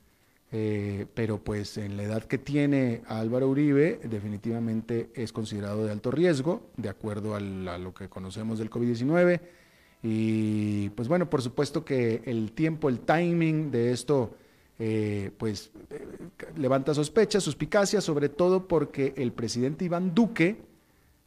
Eh, 0.57 1.07
pero 1.14 1.42
pues 1.42 1.78
en 1.78 1.96
la 1.96 2.04
edad 2.04 2.22
que 2.24 2.38
tiene 2.38 3.02
Álvaro 3.09 3.48
Uribe, 3.48 4.00
definitivamente 4.04 5.11
es 5.14 5.33
considerado 5.33 5.85
de 5.85 5.90
alto 5.90 6.12
riesgo, 6.12 6.70
de 6.76 6.88
acuerdo 6.88 7.35
a 7.35 7.40
lo 7.40 7.92
que 7.92 8.09
conocemos 8.09 8.61
del 8.61 8.70
COVID-19. 8.70 9.40
Y 10.04 10.90
pues 10.90 11.09
bueno, 11.09 11.28
por 11.28 11.42
supuesto 11.42 11.85
que 11.85 12.22
el 12.26 12.52
tiempo, 12.52 12.88
el 12.88 13.00
timing 13.00 13.70
de 13.70 13.90
esto 13.90 14.37
eh, 14.78 15.30
pues 15.38 15.70
eh, 15.90 16.06
levanta 16.56 16.94
sospechas, 16.94 17.42
suspicacias, 17.42 18.04
sobre 18.04 18.28
todo 18.28 18.66
porque 18.66 19.14
el 19.16 19.32
presidente 19.32 19.84
Iván 19.84 20.14
Duque, 20.14 20.62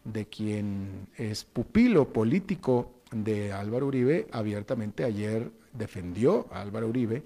de 0.03 0.25
quien 0.25 1.07
es 1.17 1.43
pupilo 1.45 2.11
político 2.11 2.91
de 3.11 3.53
Álvaro 3.53 3.87
Uribe, 3.87 4.27
abiertamente 4.31 5.03
ayer 5.03 5.51
defendió 5.73 6.47
a 6.51 6.61
Álvaro 6.61 6.87
Uribe 6.87 7.23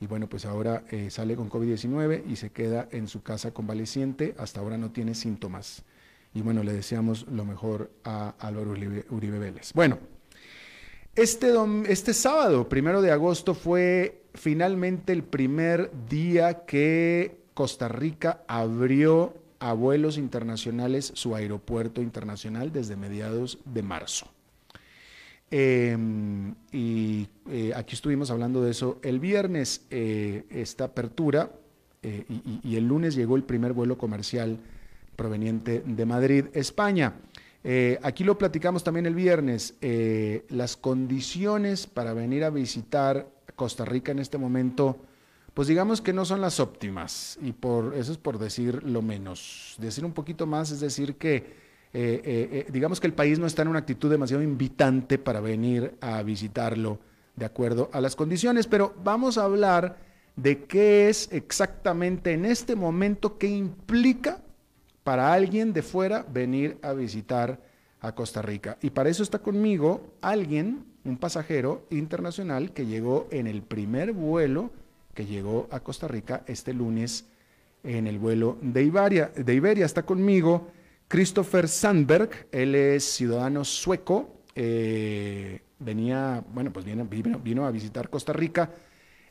y 0.00 0.06
bueno, 0.06 0.28
pues 0.28 0.46
ahora 0.46 0.84
eh, 0.90 1.10
sale 1.10 1.36
con 1.36 1.50
COVID-19 1.50 2.22
y 2.26 2.36
se 2.36 2.50
queda 2.50 2.88
en 2.90 3.06
su 3.06 3.22
casa 3.22 3.52
convaleciente, 3.52 4.34
hasta 4.38 4.60
ahora 4.60 4.78
no 4.78 4.90
tiene 4.90 5.14
síntomas. 5.14 5.82
Y 6.32 6.40
bueno, 6.40 6.62
le 6.62 6.72
deseamos 6.72 7.26
lo 7.28 7.44
mejor 7.44 7.90
a 8.04 8.34
Álvaro 8.38 8.70
Uribe, 8.70 9.04
Uribe 9.10 9.38
Vélez. 9.38 9.72
Bueno, 9.74 9.98
este, 11.14 11.52
este 11.86 12.14
sábado, 12.14 12.66
primero 12.66 13.02
de 13.02 13.10
agosto, 13.10 13.52
fue 13.52 14.19
finalmente 14.34 15.12
el 15.12 15.22
primer 15.22 15.90
día 16.08 16.64
que 16.64 17.40
Costa 17.54 17.88
Rica 17.88 18.42
abrió 18.48 19.34
a 19.58 19.74
vuelos 19.74 20.16
internacionales 20.16 21.12
su 21.14 21.34
aeropuerto 21.34 22.00
internacional 22.00 22.72
desde 22.72 22.96
mediados 22.96 23.58
de 23.66 23.82
marzo. 23.82 24.30
Em, 25.50 26.54
y 26.72 27.26
eh, 27.50 27.72
aquí 27.74 27.94
estuvimos 27.94 28.30
hablando 28.30 28.62
de 28.62 28.70
eso 28.70 29.00
el 29.02 29.18
viernes, 29.18 29.84
eh, 29.90 30.44
esta 30.48 30.84
apertura, 30.84 31.50
eh, 32.02 32.24
y, 32.62 32.76
el 32.76 32.86
lunes 32.86 33.14
llegó 33.14 33.36
el 33.36 33.42
primer 33.42 33.72
vuelo 33.72 33.98
comercial 33.98 34.58
proveniente 35.16 35.82
de 35.84 36.06
Madrid, 36.06 36.46
España. 36.54 37.14
aquí 38.02 38.24
lo 38.24 38.38
platicamos 38.38 38.82
también 38.82 39.04
el 39.04 39.14
viernes, 39.14 39.74
las 40.48 40.78
condiciones 40.78 41.86
para 41.86 42.14
venir 42.14 42.42
a 42.42 42.48
visitar 42.48 43.28
Costa 43.60 43.84
Rica 43.84 44.10
en 44.10 44.20
este 44.20 44.38
momento, 44.38 44.96
pues 45.52 45.68
digamos 45.68 46.00
que 46.00 46.14
no 46.14 46.24
son 46.24 46.40
las 46.40 46.60
óptimas, 46.60 47.38
y 47.42 47.52
por 47.52 47.94
eso 47.94 48.10
es 48.10 48.16
por 48.16 48.38
decir 48.38 48.82
lo 48.84 49.02
menos. 49.02 49.74
Decir 49.76 50.06
un 50.06 50.14
poquito 50.14 50.46
más 50.46 50.70
es 50.70 50.80
decir 50.80 51.16
que 51.16 51.34
eh, 51.36 51.44
eh, 51.92 52.22
eh, 52.24 52.66
digamos 52.72 53.00
que 53.00 53.06
el 53.06 53.12
país 53.12 53.38
no 53.38 53.46
está 53.46 53.60
en 53.60 53.68
una 53.68 53.80
actitud 53.80 54.10
demasiado 54.10 54.42
invitante 54.42 55.18
para 55.18 55.40
venir 55.40 55.94
a 56.00 56.22
visitarlo 56.22 57.00
de 57.36 57.44
acuerdo 57.44 57.90
a 57.92 58.00
las 58.00 58.16
condiciones, 58.16 58.66
pero 58.66 58.94
vamos 59.04 59.36
a 59.36 59.44
hablar 59.44 59.98
de 60.36 60.64
qué 60.64 61.10
es 61.10 61.28
exactamente 61.30 62.32
en 62.32 62.46
este 62.46 62.74
momento, 62.74 63.36
qué 63.36 63.48
implica 63.48 64.40
para 65.04 65.34
alguien 65.34 65.74
de 65.74 65.82
fuera 65.82 66.24
venir 66.26 66.78
a 66.80 66.94
visitar 66.94 67.60
a 68.00 68.14
Costa 68.14 68.40
Rica. 68.40 68.78
Y 68.80 68.88
para 68.88 69.10
eso 69.10 69.22
está 69.22 69.40
conmigo 69.40 70.14
alguien 70.22 70.89
un 71.04 71.16
pasajero 71.16 71.86
internacional 71.90 72.72
que 72.72 72.86
llegó 72.86 73.26
en 73.30 73.46
el 73.46 73.62
primer 73.62 74.12
vuelo 74.12 74.70
que 75.14 75.26
llegó 75.26 75.68
a 75.70 75.80
Costa 75.80 76.08
Rica 76.08 76.42
este 76.46 76.72
lunes 76.72 77.26
en 77.82 78.06
el 78.06 78.18
vuelo 78.18 78.58
de 78.60 78.82
Iberia. 78.82 79.32
De 79.34 79.54
Iberia 79.54 79.86
está 79.86 80.04
conmigo 80.04 80.68
Christopher 81.08 81.68
Sandberg, 81.68 82.46
él 82.52 82.74
es 82.74 83.04
ciudadano 83.04 83.64
sueco, 83.64 84.42
eh, 84.54 85.60
venía, 85.78 86.44
bueno, 86.52 86.72
pues 86.72 86.84
vino, 86.84 87.04
vino, 87.04 87.66
a 87.66 87.70
visitar 87.70 88.08
Costa 88.08 88.32
Rica. 88.32 88.70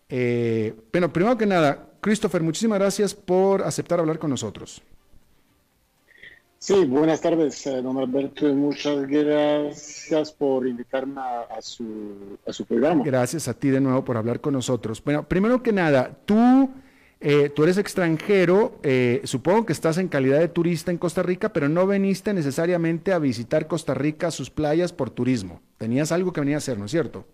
Eh, 0.10 0.76
pero 0.92 1.14
primero 1.14 1.38
que 1.38 1.46
nada, 1.46 1.90
Christopher, 2.02 2.42
muchísimas 2.44 2.80
gracias 2.80 3.14
por 3.14 3.64
aceptar 3.64 4.00
hablar 4.00 4.20
con 4.20 4.30
nosotros. 4.30 4.82
Sí, 6.62 6.84
buenas 6.84 7.22
tardes, 7.22 7.66
eh, 7.68 7.82
don 7.82 7.98
Alberto. 7.98 8.46
Muchas 8.54 9.08
gracias 9.08 10.34
por 10.34 10.68
invitarme 10.68 11.22
a, 11.22 11.62
su, 11.62 12.38
a 12.46 12.52
su 12.52 12.66
programa. 12.66 13.02
Gracias 13.06 13.48
a 13.48 13.54
ti 13.54 13.70
de 13.70 13.80
nuevo 13.80 14.04
por 14.04 14.18
hablar 14.18 14.42
con 14.42 14.56
nosotros. 14.56 15.02
Bueno, 15.02 15.26
primero 15.26 15.64
que 15.64 15.72
nada, 15.72 16.20
tú, 16.26 16.70
eh, 17.22 17.48
tú 17.48 17.64
eres 17.64 17.78
extranjero, 17.78 18.78
eh, 18.84 19.22
supongo 19.24 19.66
que 19.66 19.72
estás 19.72 19.98
en 20.00 20.10
calidad 20.10 20.38
de 20.40 20.50
turista 20.50 20.92
en 20.92 20.98
Costa 20.98 21.24
Rica, 21.24 21.54
pero 21.54 21.70
no 21.70 21.88
veniste 21.88 22.34
necesariamente 22.34 23.14
a 23.14 23.20
visitar 23.20 23.68
Costa 23.68 23.94
Rica, 23.94 24.30
sus 24.30 24.50
playas 24.50 24.92
por 24.92 25.12
turismo. 25.12 25.62
Tenías 25.78 26.12
algo 26.12 26.34
que 26.34 26.42
venía 26.42 26.56
a 26.56 26.58
hacer, 26.58 26.78
¿no 26.78 26.86
es 26.86 26.92
cierto? 26.92 27.26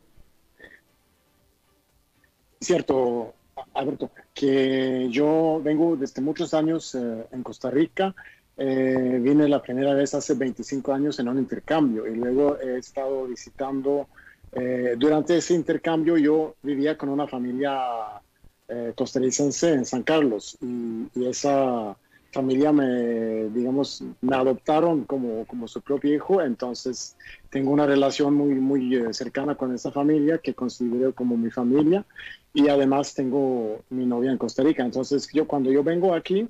Cierto, 2.62 3.34
Alberto, 3.74 4.12
que 4.36 5.08
yo 5.10 5.60
vengo 5.64 5.96
desde 5.96 6.22
muchos 6.22 6.54
años 6.54 6.94
en 6.94 7.42
Costa 7.42 7.72
Rica 7.72 8.14
eh, 8.58 9.20
vine 9.22 9.48
la 9.50 9.62
primera 9.62 9.94
vez 9.94 10.14
hace 10.14 10.34
25 10.34 10.94
años 10.94 11.20
en 11.20 11.28
un 11.28 11.38
intercambio 11.38 12.08
y 12.08 12.16
luego 12.16 12.58
he 12.60 12.78
estado 12.78 13.26
visitando. 13.28 14.08
Eh, 14.52 14.96
durante 14.98 15.36
ese 15.36 15.54
intercambio 15.54 16.18
yo 16.18 16.56
vivía 16.64 16.98
con 16.98 17.10
una 17.10 17.28
familia 17.28 18.22
eh, 18.68 18.94
costarricense 18.96 19.74
en 19.74 19.86
San 19.86 20.02
Carlos 20.02 20.58
y, 20.60 21.08
esa 21.24 21.96
familia 22.32 22.72
me, 22.72 23.46
digamos, 23.50 24.04
me 24.22 24.36
adoptaron 24.36 25.06
como, 25.06 25.46
como 25.46 25.68
su 25.68 25.82
propio 25.82 26.14
hijo, 26.14 26.42
entonces 26.42 27.16
tengo 27.50 27.72
una 27.72 27.86
relación 27.86 28.34
muy, 28.34 28.56
muy 28.56 28.96
eh, 28.96 29.14
cercana 29.14 29.56
con 29.56 29.74
esa 29.74 29.92
familia 29.92 30.40
que 30.40 30.54
considero 30.54 31.14
como 31.14 31.38
mi 31.38 31.52
familia 31.52 32.06
y 32.54 32.68
además 32.68 33.14
tengo 33.14 33.82
mi 33.90 34.06
novia 34.06 34.32
en 34.32 34.38
Costa 34.38 34.64
Rica, 34.64 34.84
entonces 34.84 35.30
yo 35.32 35.48
cuando 35.48 35.72
yo 35.72 35.84
vengo 35.84 36.14
aquí 36.14 36.48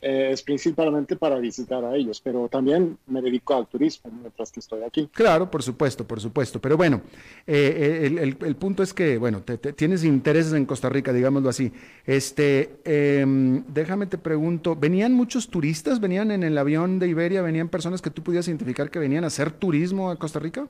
eh, 0.00 0.30
es 0.32 0.42
principalmente 0.42 1.16
para 1.16 1.38
visitar 1.38 1.84
a 1.84 1.96
ellos, 1.96 2.20
pero 2.22 2.48
también 2.48 2.98
me 3.06 3.20
dedico 3.20 3.54
al 3.54 3.66
turismo 3.66 4.10
mientras 4.20 4.52
que 4.52 4.60
estoy 4.60 4.82
aquí. 4.84 5.08
Claro, 5.12 5.50
por 5.50 5.62
supuesto, 5.62 6.06
por 6.06 6.20
supuesto. 6.20 6.60
Pero 6.60 6.76
bueno, 6.76 7.02
eh, 7.46 8.02
el, 8.04 8.18
el, 8.18 8.56
punto 8.56 8.82
es 8.84 8.94
que, 8.94 9.18
bueno, 9.18 9.42
tienes 9.76 10.04
intereses 10.04 10.52
en 10.52 10.66
Costa 10.66 10.88
Rica, 10.88 11.12
digámoslo 11.12 11.48
así. 11.48 11.72
Este, 12.06 12.78
em, 12.84 13.64
déjame 13.66 14.06
te 14.06 14.18
pregunto, 14.18 14.76
¿venían 14.76 15.14
muchos 15.14 15.48
turistas? 15.48 15.98
¿Venían 15.98 16.30
en 16.30 16.44
el 16.44 16.56
avión 16.58 17.00
de 17.00 17.08
Iberia? 17.08 17.42
¿Venían 17.42 17.68
personas 17.68 18.00
que 18.00 18.10
tú 18.10 18.22
pudieras 18.22 18.46
identificar 18.46 18.90
que 18.90 19.00
venían 19.00 19.24
a 19.24 19.28
hacer 19.28 19.50
turismo 19.50 20.10
a 20.10 20.16
Costa 20.16 20.38
Rica? 20.38 20.68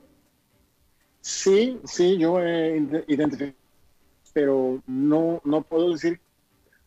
Sí, 1.21 1.79
sí, 1.83 2.17
yo 2.17 2.39
he 2.39 2.77
identificado, 3.07 3.53
pero 4.33 4.81
no, 4.87 5.41
no 5.43 5.61
puedo 5.61 5.91
decir 5.91 6.19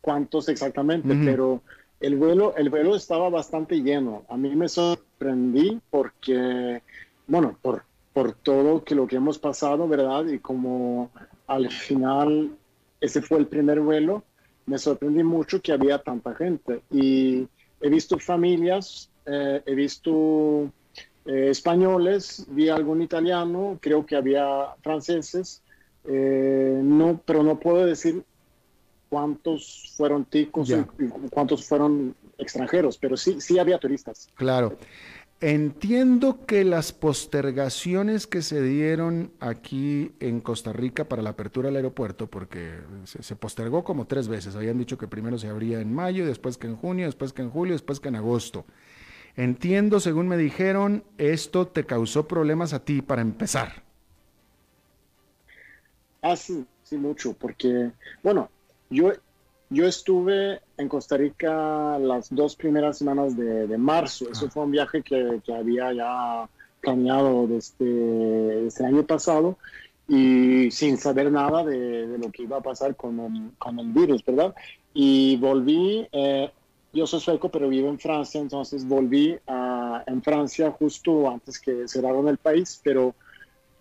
cuántos 0.01 0.49
exactamente, 0.49 1.15
pero 1.25 1.63
el 2.03 2.17
vuelo, 2.17 2.55
el 2.57 2.69
vuelo 2.69 2.97
estaba 2.97 3.31
bastante 3.31 3.77
lleno. 3.77 4.25
A 4.29 4.37
mí 4.37 4.55
me 4.57 4.69
sorprendí 4.69 5.81
porque, 5.89 6.83
bueno, 7.29 7.57
por, 7.63 7.85
por 8.13 8.33
todo 8.33 8.85
que 8.85 8.97
lo 8.97 9.07
que 9.07 9.17
hemos 9.17 9.39
pasado, 9.39 9.87
¿verdad? 9.87 10.27
Y 10.27 10.41
como 10.41 11.11
al 11.47 11.71
final 11.71 12.57
ese 13.01 13.23
fue 13.23 13.39
el 13.39 13.47
primer 13.47 13.81
vuelo, 13.81 14.25
me 14.67 14.79
sorprendí 14.79 15.23
mucho 15.23 15.63
que 15.63 15.73
había 15.73 15.99
tanta 15.99 16.35
gente. 16.35 16.83
Y 16.91 17.47
he 17.81 17.89
visto 17.89 18.19
familias, 18.19 19.09
eh, 19.27 19.63
he 19.65 19.75
visto 19.75 20.71
eh, 21.25 21.49
españoles, 21.51 22.47
vi 22.49 22.69
algún 22.69 23.01
italiano, 23.01 23.79
creo 23.81 24.05
que 24.05 24.17
había 24.17 24.75
franceses, 24.83 25.63
eh, 26.05 26.81
no, 26.83 27.21
pero 27.25 27.45
no 27.45 27.61
puedo 27.61 27.87
decir 27.87 28.25
cuántos 29.13 29.93
fueron 29.95 30.25
ticos 30.25 30.71
y, 30.71 30.83
cuántos 31.29 31.69
fueron 31.69 32.17
extranjeros, 32.39 32.97
pero 32.97 33.15
sí, 33.15 33.43
sí 33.43 33.59
había 33.59 33.77
turistas. 33.77 34.31
Claro. 34.37 34.79
Entiendo 35.43 36.47
que 36.47 36.65
las 36.65 36.95
postergaciones 36.95 38.27
que 38.27 38.41
se 38.41 38.63
dieron 38.63 39.31
aquí 39.39 40.15
en 40.19 40.41
Costa 40.41 40.73
Rica 40.73 41.05
para 41.05 41.21
la 41.21 41.29
apertura 41.29 41.67
del 41.67 41.77
aeropuerto, 41.77 42.27
porque 42.27 42.79
se, 43.05 43.37
postergó 43.37 43.85
como 43.85 44.07
tres 44.07 44.29
veces, 44.29 44.57
habían 44.57 44.79
dicho 44.79 44.97
que 44.97 45.07
primero 45.07 45.37
se 45.37 45.49
abría 45.49 45.83
en 45.83 45.93
mayo, 45.93 46.25
después 46.25 46.57
que 46.57 46.69
en 46.69 46.77
junio, 46.77 47.05
después 47.05 47.35
que 47.35 47.43
en 47.43 47.51
julio, 47.51 47.75
después 47.75 48.01
que 48.01 48.09
en 48.09 48.17
agosto. 48.17 48.65
Entiendo, 49.37 50.01
según 50.01 50.27
me 50.27 50.39
dijeron, 50.39 51.05
esto 51.19 51.67
te 51.67 51.85
causó 51.85 52.27
problemas 52.27 52.73
a 52.73 52.83
ti 52.83 53.03
para 53.03 53.21
empezar. 53.21 53.83
Ah, 56.23 56.35
sí, 56.35 56.65
sí, 56.83 56.97
mucho, 56.97 57.35
porque, 57.35 57.91
bueno, 58.23 58.49
yo, 58.93 59.13
yo 59.71 59.87
estuve 59.87 60.61
en 60.77 60.89
Costa 60.89 61.17
Rica 61.17 61.99
las 61.99 62.29
dos 62.31 62.55
primeras 62.57 62.99
semanas 62.99 63.37
de, 63.37 63.79
marzo. 63.79 64.31
Eso 64.31 64.47
ah. 64.47 64.51
fue 64.53 64.65
un 64.65 64.71
viaje 64.71 65.03
que, 65.03 65.41
había 65.53 65.93
ya 65.93 66.49
planeado 66.81 67.47
desde, 67.47 68.67
este 68.67 68.85
año 68.85 69.05
pasado 69.07 69.57
y 70.09 70.71
sin 70.71 70.99
saber 70.99 71.31
nada 71.31 71.65
de, 71.65 72.19
lo 72.19 72.31
que 72.31 72.43
iba 72.43 72.59
a 72.59 72.63
pasar 72.63 72.97
con 72.97 73.53
el, 73.79 73.93
virus, 73.93 74.25
¿verdad? 74.25 74.55
Y 74.93 75.37
volví, 75.37 76.07
eh, 76.13 76.51
yo 76.93 77.07
soy 77.07 77.21
sueco, 77.21 77.49
pero 77.49 77.69
vivo 77.69 77.89
en 77.89 77.99
Francia, 77.99 78.41
entonces 78.41 78.87
volví 78.87 79.39
a, 79.47 80.05
en 80.07 80.23
Francia 80.23 80.71
justo 80.71 81.31
antes 81.31 81.59
que 81.59 81.89
cerraron 81.89 82.29
el 82.29 82.37
país, 82.37 82.81
pero 82.85 83.15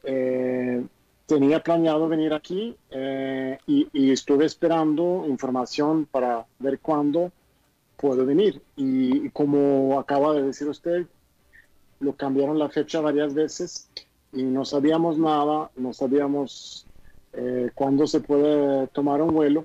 eh, 0.03 0.83
tenía 1.31 1.63
planeado 1.63 2.09
venir 2.09 2.33
aquí 2.33 2.75
eh, 2.89 3.57
y, 3.65 4.11
estuve 4.11 4.43
esperando 4.43 5.23
información 5.29 6.05
para 6.05 6.45
ver 6.59 6.79
cuándo 6.79 7.31
puedo 7.95 8.25
venir. 8.25 8.61
Y, 8.75 9.29
como 9.29 9.97
acaba 9.97 10.33
de 10.33 10.41
decir 10.41 10.67
usted, 10.67 11.05
lo 12.01 12.17
cambiaron 12.17 12.59
la 12.59 12.67
fecha 12.67 12.99
varias 12.99 13.33
veces 13.33 13.89
y 14.33 14.43
no 14.43 14.65
sabíamos 14.65 15.17
nada, 15.17 15.71
no 15.77 15.93
sabíamos 15.93 16.85
eh, 17.31 17.69
cuándo 17.75 18.07
se 18.07 18.19
puede 18.19 18.87
tomar 18.87 19.21
un 19.21 19.33
vuelo. 19.33 19.63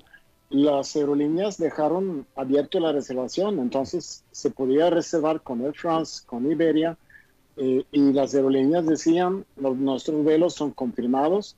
Las 0.49 0.95
aerolíneas 0.95 1.57
dejaron 1.57 2.25
abierto 2.37 2.79
la 2.79 2.93
reservación, 2.93 3.59
entonces 3.59 4.23
se 4.31 4.51
podía 4.51 4.89
reservar 4.89 5.41
con 5.41 5.59
Air 5.65 5.73
France, 5.73 6.23
con 6.25 6.49
Iberia, 6.49 6.97
eh, 7.59 7.85
y 7.91 8.13
las 8.13 8.35
aerolíneas 8.35 8.85
decían, 8.85 9.43
los, 9.55 9.75
nuestros 9.77 10.23
vuelos 10.23 10.53
son 10.53 10.71
confirmados, 10.71 11.55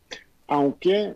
aunque 0.47 1.13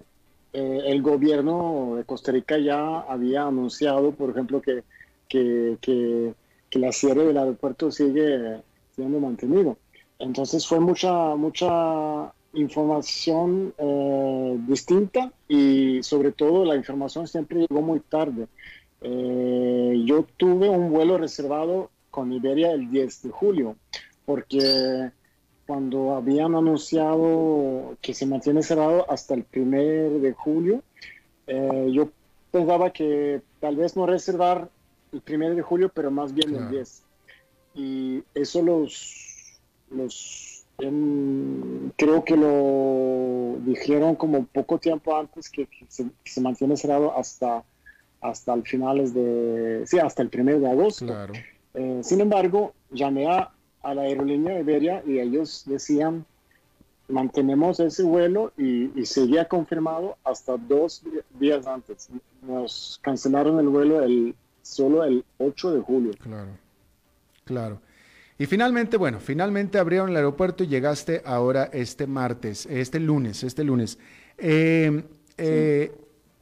eh, 0.52 0.82
el 0.86 1.02
gobierno 1.02 1.93
de 1.96 2.04
Costa 2.04 2.34
Rica 2.34 2.58
ya 2.58 3.00
había 3.00 3.43
anunciado, 3.43 4.12
por 4.12 4.32
ejemplo, 4.32 4.62
que, 4.62 4.84
que, 5.30 5.78
que, 5.80 6.80
la 6.80 6.91
cierre 6.91 7.26
del 7.26 7.38
aeropuerto 7.38 7.91
sigue 7.91 8.62
siendo 8.96 9.19
mantenido. 9.19 9.78
Entonces 10.19 10.67
fue 10.67 10.80
mucha, 10.80 11.36
mucha 11.36 12.34
información 12.54 13.74
eh, 13.78 14.58
distinta 14.67 15.32
y 15.48 16.04
sobre 16.04 16.32
todo 16.34 16.65
la 16.65 16.76
información 16.76 17.28
siempre 17.28 17.60
llegó 17.60 17.82
muy 17.82 18.00
tarde. 18.02 18.48
yo 19.02 20.26
tuve 20.38 20.69
un 20.69 20.91
vuelo 20.91 21.17
reservado 21.17 21.89
con 22.10 22.34
Iberia 22.34 22.72
el 22.72 22.89
10 22.89 23.24
de 23.24 23.30
julio 23.30 23.76
porque 24.26 25.12
cuando 25.66 26.16
habían 26.16 26.56
anunciado 26.56 27.98
que 28.02 28.14
se 28.14 28.26
mantiene 28.26 28.64
cerrado 28.64 29.10
hasta 29.10 29.34
el 29.34 29.44
primer 29.44 30.10
de 30.20 30.34
julio, 30.34 30.84
eh, 31.48 31.90
yo 31.92 32.10
pensaba 32.52 32.92
que 32.92 33.42
tal 33.60 33.76
vez 33.76 33.96
no 33.96 34.06
reservar 34.06 34.70
el 35.12 35.22
primer 35.22 35.56
de 35.56 35.62
julio, 35.62 35.92
pero 35.94 36.12
más 36.12 36.34
bien 36.34 36.56
el 36.56 36.70
10. 36.70 37.04
Y 37.76 38.24
eso 38.34 38.62
los, 38.62 39.60
los 39.90 40.54
creo 41.98 42.24
que 42.26 42.36
lo 42.36 43.58
dijeron 43.64 44.16
como 44.16 44.46
poco 44.46 44.80
tiempo 44.80 45.16
antes 45.16 45.50
que, 45.50 45.68
se, 45.88 46.42
mantiene 46.42 46.76
cerrado 46.78 47.18
hasta 47.18 47.64
hasta 48.22 48.54
el 48.54 48.64
finales 48.64 49.14
de, 49.14 49.84
sí, 49.86 50.00
hasta 50.00 50.22
el 50.22 50.30
primer 50.30 50.60
de 50.60 50.70
agosto. 50.70 51.14
Eh, 51.74 52.00
sin 52.04 52.22
embargo, 52.22 52.74
llamé 52.90 53.28
a 53.28 53.52
a 53.84 53.93
la 53.93 54.04
aerolínea 54.04 54.60
Iberia 54.60 55.04
y 55.06 55.19
ellos 55.19 55.63
decían, 55.65 56.26
mantenemos 57.08 57.80
ese 57.80 58.04
vuelo 58.04 58.52
y, 58.58 59.06
seguía 59.06 59.46
confirmado 59.46 60.17
hasta 60.24 60.58
dos 60.58 61.04
días 61.39 61.67
antes. 61.67 62.10
Nos 62.41 63.00
cancelaron 63.02 63.60
el 63.60 63.67
vuelo 63.67 64.02
el, 64.02 64.36
solo 64.62 65.04
el 65.04 65.24
8 65.38 65.76
de 65.76 65.82
julio. 65.82 66.12
Claro, 66.19 66.52
claro. 67.46 67.82
Y 68.38 68.46
finalmente, 68.46 68.98
bueno, 68.98 69.19
finalmente 69.19 69.78
abrieron 69.78 70.10
el 70.10 70.15
aeropuerto 70.15 70.63
y 70.63 70.67
llegaste 70.67 71.22
ahora 71.26 71.69
este 71.72 72.08
martes, 72.08 72.65
este 72.65 73.00
lunes, 73.00 73.43
este 73.43 73.63
lunes. 73.63 74.00
Eh, 74.38 75.04
eh, 75.38 75.91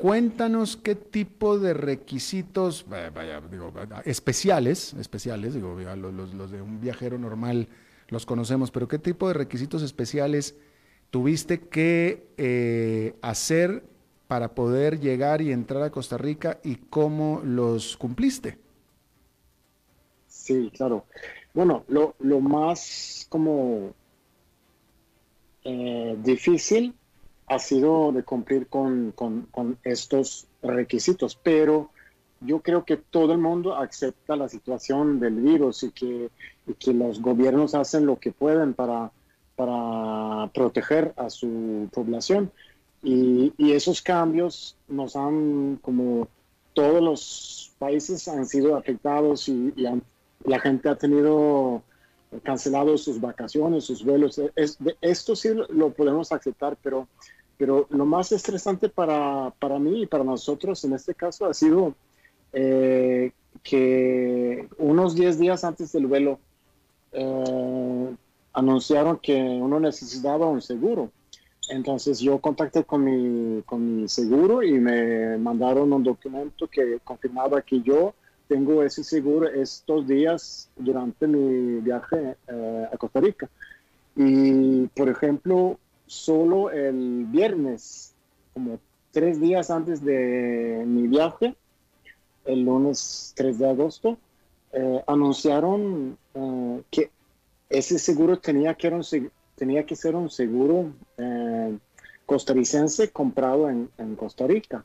Cuéntanos 0.02 0.78
qué 0.78 0.96
tipo 0.96 1.60
de 1.60 1.76
requisitos, 1.76 2.88
especiales, 4.04 4.96
especiales, 4.96 5.54
digo, 5.54 5.78
los, 5.78 6.52
de 6.52 6.60
un 6.60 6.82
viajero 6.82 7.20
normal 7.20 7.68
los 8.08 8.26
conocemos, 8.26 8.72
pero 8.72 8.88
qué 8.88 8.98
tipo 8.98 9.28
de 9.28 9.36
requisitos 9.36 9.84
especiales 9.84 10.56
tuviste 11.12 11.60
que 11.60 12.26
eh, 12.38 13.16
hacer 13.22 13.84
para 14.28 14.56
poder 14.56 15.00
llegar 15.00 15.40
y 15.40 15.52
entrar 15.52 15.84
a 15.84 15.92
Costa 15.92 16.18
Rica 16.18 16.60
y 16.64 16.78
cómo 16.78 17.40
los 17.46 17.96
cumpliste. 17.96 18.58
Sí, 20.26 20.72
claro. 20.76 21.06
Bueno, 21.54 21.86
lo, 21.90 22.16
más 22.40 23.28
como 23.30 23.94
eh, 25.64 26.18
difícil 26.24 26.96
ha 27.52 27.60
sido 27.60 28.14
de 28.14 28.24
cumplir 28.24 28.68
con, 28.68 29.14
estos 29.84 30.48
requisitos, 30.64 31.36
pero 31.36 31.90
yo 32.40 32.62
creo 32.62 32.86
que 32.86 32.96
todo 32.96 33.34
el 33.34 33.40
mundo 33.40 33.76
acepta 33.76 34.38
la 34.38 34.48
situación 34.48 35.20
del 35.20 35.36
virus 35.36 35.84
y 35.84 35.92
que, 35.92 36.30
que 36.80 36.94
los 36.94 37.22
gobiernos 37.22 37.76
hacen 37.76 38.06
lo 38.06 38.18
que 38.18 38.32
pueden 38.32 38.74
para, 38.74 39.12
para 39.58 40.50
proteger 40.54 41.14
a 41.18 41.30
su 41.30 41.90
población. 41.92 42.50
Y, 43.04 43.52
esos 43.74 44.02
cambios 44.02 44.78
nos 44.88 45.18
han, 45.18 45.78
como 45.82 46.30
todos 46.74 47.04
los 47.04 47.74
países 47.80 48.30
han 48.30 48.46
sido 48.46 48.78
afectados 48.78 49.50
y, 49.50 49.74
la 50.44 50.60
gente 50.60 50.88
ha 50.88 50.96
tenido 50.96 51.84
cancelado 52.44 52.98
sus 52.98 53.20
vacaciones, 53.20 53.84
sus 53.84 54.04
vuelos. 54.04 54.40
Es, 54.56 54.78
esto 55.02 55.36
sí 55.36 55.50
lo 55.70 55.92
podemos 55.92 56.32
aceptar, 56.32 56.78
pero, 56.82 57.08
pero 57.62 57.86
lo 57.92 58.08
más 58.08 58.32
estresante 58.32 58.90
para, 58.90 59.54
para 59.60 59.78
mí 59.78 60.02
y 60.02 60.08
para 60.08 60.24
nosotros 60.24 60.84
en 60.84 60.94
este 60.94 61.14
caso 61.14 61.46
ha 61.46 61.54
sido 61.54 61.94
eh, 62.54 63.34
que 63.62 64.68
unos 64.80 65.14
10 65.14 65.38
días 65.38 65.64
antes 65.64 65.92
del 65.92 66.08
vuelo 66.08 66.40
eh, 67.12 68.16
anunciaron 68.54 69.20
que 69.20 69.36
uno 69.36 69.80
necesitaba 69.80 70.48
un 70.48 70.64
seguro. 70.64 71.12
Entonces 71.70 72.20
yo 72.20 72.40
contacté 72.40 72.84
con 72.84 73.04
mi, 73.04 73.62
con 73.62 74.02
mi 74.02 74.10
seguro 74.10 74.64
y 74.64 74.80
me 74.80 75.38
mandaron 75.38 75.94
un 75.94 76.02
documento 76.02 76.68
que 76.68 77.00
confirmaba 77.04 77.62
que 77.62 77.80
yo 77.82 78.16
tengo 78.48 78.82
ese 78.82 79.04
seguro 79.04 79.48
estos 79.48 80.08
días 80.08 80.68
durante 80.78 81.28
mi 81.28 81.80
viaje 81.82 82.38
eh, 82.48 82.88
a 82.92 82.98
Costa 82.98 83.20
Rica. 83.22 83.48
Y, 84.16 84.88
por 84.88 85.10
ejemplo, 85.10 85.78
solo 86.12 86.72
el 86.72 87.26
viernes, 87.26 88.14
como 88.54 88.80
tres 89.12 89.40
días 89.40 89.72
antes 89.72 90.04
de 90.04 90.84
mi 90.86 91.08
viaje, 91.08 91.56
el 92.44 92.66
lunes 92.66 93.32
3 93.38 93.60
de 93.60 93.70
agosto, 93.70 94.18
eh, 94.74 95.02
anunciaron 95.08 96.18
eh, 96.34 96.82
que 96.92 97.12
ese 97.70 97.98
seguro 97.98 98.40
tenía 98.40 98.74
que, 98.74 99.32
tenía 99.56 99.86
que 99.86 99.96
ser 99.96 100.16
un 100.16 100.30
seguro 100.30 100.92
costarricense 102.26 103.10
comprado 103.12 103.70
en 103.70 104.16
Costa 104.18 104.48
Rica. 104.48 104.84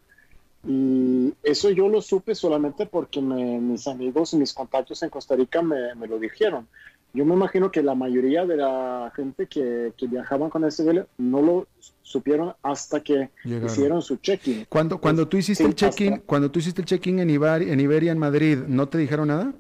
Y 0.67 1.33
eso 1.45 1.71
yo 1.71 1.89
lo 1.89 2.03
supe 2.03 2.35
solamente 2.35 2.87
porque 2.87 3.21
mis 3.21 3.87
amigos 3.87 4.33
y 4.33 4.37
mis 4.37 4.53
contactos 4.53 5.03
en 5.03 5.11
Costa 5.11 5.37
Rica 5.37 5.63
me, 5.63 5.95
lo 6.07 6.19
dijeron. 6.19 6.67
Yo 7.17 7.25
me 7.25 7.33
imagino 7.33 7.71
que 7.71 7.83
la 7.83 7.95
mayoría 7.95 8.45
de 8.45 8.59
la 8.59 9.11
gente 9.17 9.47
que, 9.47 9.95
que 9.97 10.07
viajaban 10.07 10.51
con 10.51 10.65
ese 10.65 10.85
vuelo 10.85 11.07
no 11.17 11.41
lo 11.41 11.67
supieron 12.03 12.53
hasta 12.63 13.03
que 13.03 13.31
hicieron 13.43 14.03
su 14.03 14.17
check-in. 14.17 14.67
Cuando, 14.69 15.01
cuando 15.01 15.27
tú 15.27 15.39
hiciste 15.39 15.65
el 15.65 15.75
check-in, 15.75 16.19
cuando 16.27 16.51
tú 16.51 16.59
hiciste 16.59 16.83
el 16.83 16.87
check-in 16.87 17.19
en, 17.21 17.31
en 17.31 17.81
Iberia 17.81 18.13
en 18.13 18.19
Madrid, 18.19 18.59
¿no 18.69 18.91
te 18.91 18.99
dijeron 18.99 19.29
nada? 19.29 19.55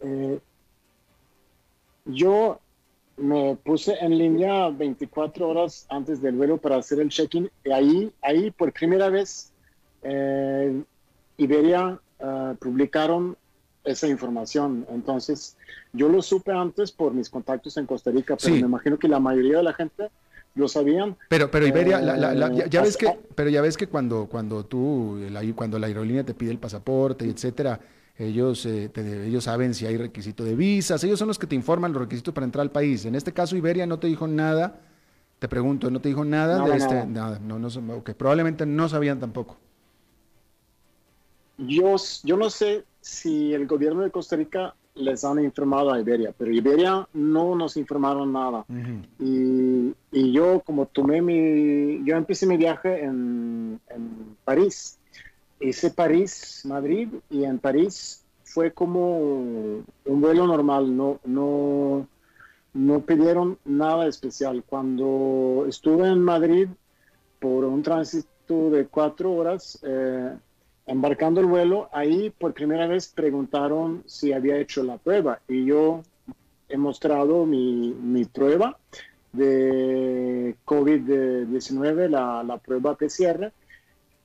Eh, 0.00 0.38
yo 2.04 2.60
me 3.16 3.56
puse 3.64 3.96
en 3.98 4.18
línea 4.18 4.68
24 4.68 5.48
horas 5.48 5.86
antes 5.88 6.20
del 6.20 6.36
vuelo 6.36 6.58
para 6.58 6.76
hacer 6.76 7.00
el 7.00 7.08
check-in 7.08 7.50
y 7.64 7.70
ahí, 7.70 8.12
ahí 8.20 8.50
por 8.50 8.70
primera 8.70 9.08
vez 9.08 9.50
eh, 10.02 10.82
Iberia 11.38 11.98
eh, 12.18 12.54
publicaron 12.60 13.34
esa 13.86 14.08
información. 14.08 14.86
Entonces, 14.90 15.56
yo 15.92 16.08
lo 16.08 16.20
supe 16.20 16.52
antes 16.52 16.92
por 16.92 17.14
mis 17.14 17.30
contactos 17.30 17.76
en 17.76 17.86
Costa 17.86 18.10
Rica, 18.10 18.36
pero 18.36 18.54
me 18.54 18.60
imagino 18.60 18.98
que 18.98 19.08
la 19.08 19.20
mayoría 19.20 19.58
de 19.58 19.62
la 19.62 19.72
gente 19.72 20.10
lo 20.54 20.68
sabían. 20.68 21.16
Pero, 21.28 21.50
pero 21.50 21.66
Iberia, 21.66 22.00
ya, 22.68 22.82
ves 22.82 22.96
que, 22.96 23.18
pero 23.34 23.48
ya 23.48 23.60
ves 23.60 23.76
que 23.76 23.86
cuando, 23.86 24.26
cuando 24.26 24.64
tú, 24.64 25.18
cuando 25.54 25.78
la 25.78 25.86
aerolínea 25.86 26.24
te 26.24 26.34
pide 26.34 26.50
el 26.50 26.58
pasaporte, 26.58 27.26
etcétera, 27.26 27.80
ellos, 28.18 28.64
eh, 28.64 28.90
ellos 28.96 29.44
saben 29.44 29.74
si 29.74 29.86
hay 29.86 29.96
requisito 29.96 30.42
de 30.42 30.56
visas, 30.56 31.04
ellos 31.04 31.18
son 31.18 31.28
los 31.28 31.38
que 31.38 31.46
te 31.46 31.54
informan 31.54 31.92
los 31.92 32.02
requisitos 32.02 32.32
para 32.32 32.46
entrar 32.46 32.62
al 32.62 32.72
país. 32.72 33.04
En 33.04 33.14
este 33.14 33.32
caso, 33.32 33.56
Iberia 33.56 33.86
no 33.86 33.98
te 33.98 34.06
dijo 34.06 34.26
nada, 34.26 34.80
te 35.38 35.48
pregunto, 35.48 35.90
no 35.90 36.00
te 36.00 36.08
dijo 36.08 36.24
nada 36.24 36.64
de 36.64 36.76
este, 36.76 37.06
nada, 37.06 37.38
no, 37.38 37.58
no, 37.58 37.68
probablemente 38.16 38.64
no 38.64 38.88
sabían 38.88 39.20
tampoco. 39.20 39.58
Yo, 41.58 41.96
yo 42.22 42.36
no 42.36 42.50
sé 42.50 42.84
si 43.06 43.54
el 43.54 43.66
gobierno 43.66 44.02
de 44.02 44.10
Costa 44.10 44.36
Rica 44.36 44.74
les 44.94 45.24
han 45.24 45.38
informado 45.44 45.92
a 45.92 46.00
Iberia, 46.00 46.32
pero 46.36 46.50
Iberia 46.50 47.06
no 47.12 47.54
nos 47.54 47.76
informaron 47.76 48.32
nada. 48.32 48.64
y, 49.20 49.92
y, 50.10 50.32
yo, 50.32 50.60
como 50.60 50.86
tomé 50.86 51.20
mi, 51.20 52.02
yo 52.04 52.16
empecé 52.16 52.46
mi 52.46 52.56
viaje 52.56 53.04
en, 53.04 53.80
en 53.90 54.36
París 54.44 54.98
hice 55.60 55.90
París, 55.90 56.62
Madrid 56.64 57.08
y 57.30 57.44
en 57.44 57.58
París 57.58 58.24
fue 58.44 58.72
como 58.72 59.18
un 59.18 60.20
vuelo 60.20 60.46
normal, 60.46 60.96
no, 60.96 61.20
no, 61.24 62.06
no 62.72 63.00
pidieron 63.00 63.58
nada 63.64 64.06
especial. 64.06 64.64
Cuando 64.66 65.66
estuve 65.68 66.08
en 66.08 66.20
Madrid 66.20 66.68
por 67.40 67.64
un 67.64 67.82
tránsito 67.82 68.70
de 68.70 68.86
cuatro 68.86 69.32
horas, 69.32 69.78
eh, 69.82 70.34
embarcando 70.86 71.40
el 71.40 71.46
vuelo, 71.46 71.88
ahí 71.92 72.30
por 72.30 72.54
primera 72.54 72.86
vez 72.86 73.08
preguntaron 73.08 74.02
si 74.06 74.32
había 74.32 74.58
hecho 74.58 74.82
la 74.82 74.98
prueba 74.98 75.40
y 75.48 75.66
yo 75.66 76.02
he 76.68 76.76
mostrado 76.76 77.44
mi, 77.46 77.92
mi 77.92 78.24
prueba 78.24 78.78
de 79.32 80.56
COVID-19, 80.64 82.08
la, 82.08 82.42
la, 82.42 82.58
prueba 82.58 82.96
PCR, 82.96 83.52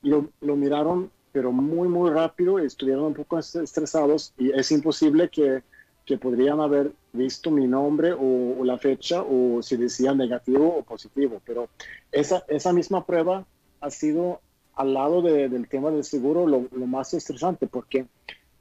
y 0.02 0.08
lo, 0.08 0.30
lo 0.40 0.56
miraron 0.56 1.10
pero 1.32 1.50
muy, 1.50 1.88
muy 1.88 2.10
rápido, 2.10 2.58
estuvieron 2.58 3.04
un 3.04 3.14
poco 3.14 3.38
estresados 3.38 4.34
y 4.36 4.50
es 4.52 4.70
imposible 4.70 5.30
que, 5.30 5.62
que 6.04 6.18
podrían 6.18 6.60
haber 6.60 6.92
visto 7.12 7.50
mi 7.50 7.66
nombre 7.66 8.12
o, 8.12 8.62
la 8.64 8.78
fecha 8.78 9.22
o 9.22 9.62
si 9.62 9.76
decía 9.76 10.14
negativo 10.14 10.76
o 10.76 10.82
positivo. 10.82 11.40
Pero 11.44 11.68
esa, 12.12 12.44
esa 12.48 12.72
misma 12.72 13.04
prueba 13.06 13.46
ha 13.80 13.90
sido 13.90 14.40
al 14.74 14.94
lado 14.94 15.22
del 15.22 15.68
tema 15.68 15.90
del 15.90 16.04
seguro 16.04 16.46
lo, 16.46 16.66
lo, 16.72 16.86
más 16.86 17.12
estresante 17.14 17.66
porque, 17.66 18.06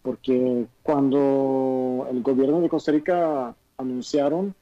porque 0.01 0.65
cuando 0.83 2.07
el 2.09 2.21
gobierno 2.21 2.61
de 2.61 2.69
Costa 2.69 2.91
Rica 2.91 3.55
anunciaron 3.77 4.53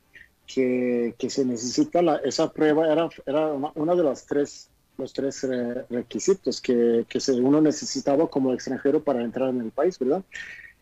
que, 0.46 1.16
que 1.18 1.30
se 1.30 1.46
necesita 1.46 2.02
la, 2.02 2.18
esa 2.18 2.52
prueba, 2.52 2.92
era, 2.92 3.10
era 3.26 3.54
una 3.76 3.96
de 3.96 4.04
las 4.04 4.26
tres 4.26 4.70
los 5.00 5.14
tres 5.14 5.44
eh, 5.46 5.86
requisitos 5.90 6.62
que, 6.62 7.06
que 7.08 7.20
uno 7.32 7.62
necesitaba 7.62 8.28
como 8.28 8.54
extranjero 8.54 9.02
para 9.02 9.24
entrar 9.24 9.50
en 9.50 9.62
el 9.62 9.72
país, 9.72 9.98
¿verdad? 9.98 10.24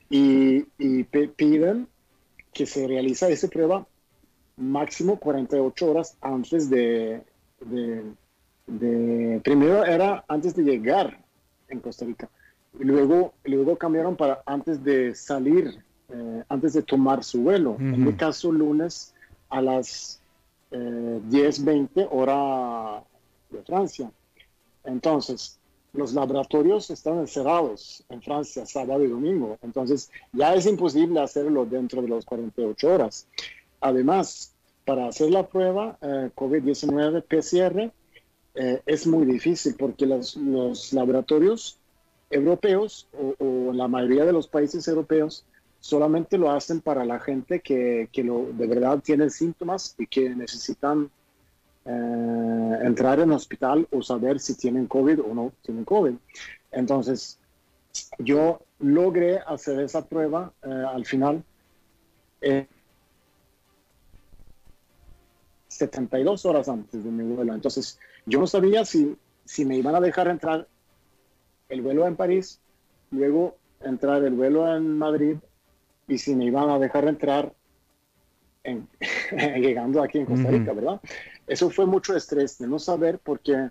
Y, 0.09 0.63
piden 1.35 1.87
que 2.53 2.65
se 2.65 2.87
realiza 2.87 3.29
esa 3.29 3.47
prueba 3.47 3.85
máximo 4.55 5.19
48 5.19 5.91
horas 5.91 6.17
antes 6.21 6.69
de, 6.69 7.21
de, 7.61 8.03
primero 9.43 9.85
era 9.85 10.23
antes 10.27 10.55
de 10.55 10.63
llegar 10.63 11.19
en 11.69 11.79
Costa 11.79 12.05
Rica 12.05 12.29
y 12.79 12.83
luego, 12.83 13.33
luego 13.43 13.77
cambiaron 13.77 14.15
para 14.15 14.41
antes 14.45 14.83
de 14.83 15.15
salir, 15.15 15.83
eh, 16.09 16.43
antes 16.49 16.73
de 16.73 16.83
tomar 16.83 17.23
su 17.23 17.41
vuelo. 17.41 17.75
En 17.79 18.03
mi 18.03 18.13
caso, 18.13 18.51
lunes 18.51 19.13
a 19.49 19.61
las 19.61 20.21
eh, 20.71 21.21
10.20 21.29 22.07
hora 22.11 23.03
de 23.49 23.63
Francia. 23.63 24.11
Entonces, 24.83 25.57
los 25.93 26.13
laboratorios 26.13 26.89
están 26.91 27.27
cerrados 27.27 28.03
en 28.09 28.21
Francia 28.21 28.65
sábado 28.65 29.03
y 29.03 29.07
domingo, 29.07 29.57
entonces 29.63 30.11
ya 30.31 30.53
es 30.53 30.65
imposible 30.65 31.19
hacerlo 31.19 31.65
dentro 31.65 32.01
de 32.01 32.09
las 32.09 32.25
48 32.25 32.93
horas. 32.93 33.27
Además, 33.81 34.53
para 34.85 35.07
hacer 35.07 35.31
la 35.31 35.47
prueba 35.47 35.97
eh, 36.01 36.29
COVID-19 36.35 37.23
PCR 37.23 37.91
eh, 38.59 38.81
es 38.87 39.05
muy 39.05 39.25
difícil 39.25 39.75
porque 39.77 40.07
los, 40.07 40.35
laboratorios 40.91 41.77
europeos 42.31 43.07
o, 43.13 43.71
la 43.71 43.87
mayoría 43.87 44.25
de 44.25 44.33
los 44.33 44.47
países 44.47 44.87
europeos 44.87 45.45
solamente 45.79 46.39
lo 46.39 46.49
hacen 46.49 46.81
para 46.81 47.05
la 47.05 47.19
gente 47.19 47.59
que, 47.59 48.09
que 48.11 48.23
lo, 48.23 48.47
de 48.51 48.67
verdad 48.67 48.99
tiene 49.03 49.29
síntomas 49.29 49.95
y 49.99 50.07
que 50.07 50.31
necesitan 50.31 51.11
eh, 51.85 52.79
entrar 52.81 53.19
en 53.19 53.31
hospital 53.31 53.87
o 53.91 54.01
saber 54.01 54.39
si 54.39 54.55
tienen 54.55 54.87
COVID 54.87 55.21
o 55.21 55.35
no 55.35 55.53
tienen 55.61 55.85
COVID. 55.85 56.15
Entonces, 56.71 57.39
yo 58.17 58.59
logré 58.79 59.37
hacer 59.37 59.81
esa 59.81 60.03
prueba 60.03 60.51
eh, 60.63 60.69
al 60.69 61.05
final. 61.05 61.43
72 65.67 66.45
horas 66.45 66.67
antes 66.69 67.03
de 67.03 67.11
mi 67.11 67.23
vuelo. 67.35 67.53
Entonces, 67.53 67.99
yo 68.27 68.39
no 68.39 68.47
sabía 68.47 68.85
si, 68.85 69.17
si 69.45 69.65
me 69.65 69.77
iban 69.77 69.95
a 69.95 70.01
dejar 70.01 70.27
entrar 70.27 70.67
el 71.69 71.81
vuelo 71.81 72.05
en 72.05 72.15
París, 72.15 72.59
luego 73.09 73.57
entrar 73.81 74.23
el 74.23 74.33
vuelo 74.33 74.75
en 74.75 74.97
Madrid 74.97 75.37
y 76.07 76.17
si 76.17 76.35
me 76.35 76.45
iban 76.45 76.69
a 76.69 76.77
dejar 76.77 77.07
entrar 77.07 77.53
en, 78.63 78.87
llegando 79.61 80.03
aquí 80.03 80.19
en 80.19 80.25
Costa 80.25 80.49
Rica, 80.49 80.73
¿verdad? 80.73 81.01
Eso 81.47 81.69
fue 81.69 81.85
mucho 81.85 82.15
estrés 82.15 82.57
de 82.57 82.67
no 82.67 82.79
saber 82.79 83.19
porque 83.19 83.69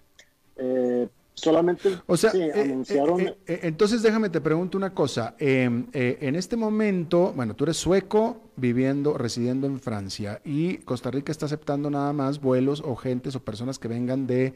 eh, 0.56 1.08
solamente 1.36 2.00
o 2.06 2.16
sea, 2.16 2.32
eh, 2.34 2.50
anunciaron. 2.54 3.20
Eh, 3.20 3.60
entonces 3.62 4.02
déjame 4.02 4.30
te 4.30 4.40
pregunto 4.40 4.76
una 4.76 4.92
cosa. 4.92 5.36
Em, 5.38 5.86
en 5.92 6.34
este 6.34 6.56
momento, 6.56 7.32
bueno, 7.36 7.54
tú 7.54 7.64
eres 7.64 7.76
sueco 7.76 8.40
viviendo, 8.56 9.16
residiendo 9.16 9.66
en 9.66 9.78
Francia 9.78 10.40
y 10.44 10.78
Costa 10.78 11.10
Rica 11.10 11.30
está 11.30 11.46
aceptando 11.46 11.90
nada 11.90 12.12
más 12.12 12.40
vuelos 12.40 12.82
o 12.84 12.96
gentes 12.96 13.36
o 13.36 13.44
personas 13.44 13.78
que 13.78 13.86
vengan 13.86 14.26
de 14.26 14.54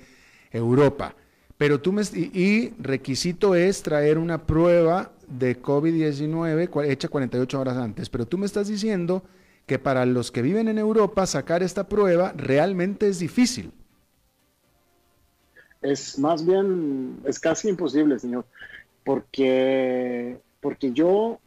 Europa. 0.51 1.14
Pero 1.61 1.78
tú 1.78 1.93
me, 1.93 2.03
y, 2.14 2.72
requisito 2.78 3.55
es 3.55 3.83
traer 3.83 4.16
una 4.16 4.47
prueba 4.47 5.12
de 5.28 5.61
COVID-19 5.61 6.87
hecha 6.87 7.09
48 7.09 7.61
horas 7.61 7.76
antes. 7.76 8.09
Pero 8.09 8.26
tú 8.26 8.39
me 8.39 8.47
estás 8.47 8.68
diciendo 8.68 9.22
que 9.66 9.78
para 9.78 10.07
los 10.07 10.31
que 10.31 10.41
viven 10.41 10.68
en 10.68 10.78
Europa 10.78 11.26
sacar 11.26 11.62
esta 11.62 11.87
prueba 11.87 12.33
realmente 12.35 13.09
es 13.09 13.18
difícil. 13.18 13.72
Es 15.83 16.18
más 16.18 16.45
bien, 16.45 17.20
es 17.24 17.39
casi 17.39 17.68
imposible, 17.68 18.18
señor, 18.18 18.45
porque, 19.05 20.39
porque 20.61 20.93
yo 20.93 21.39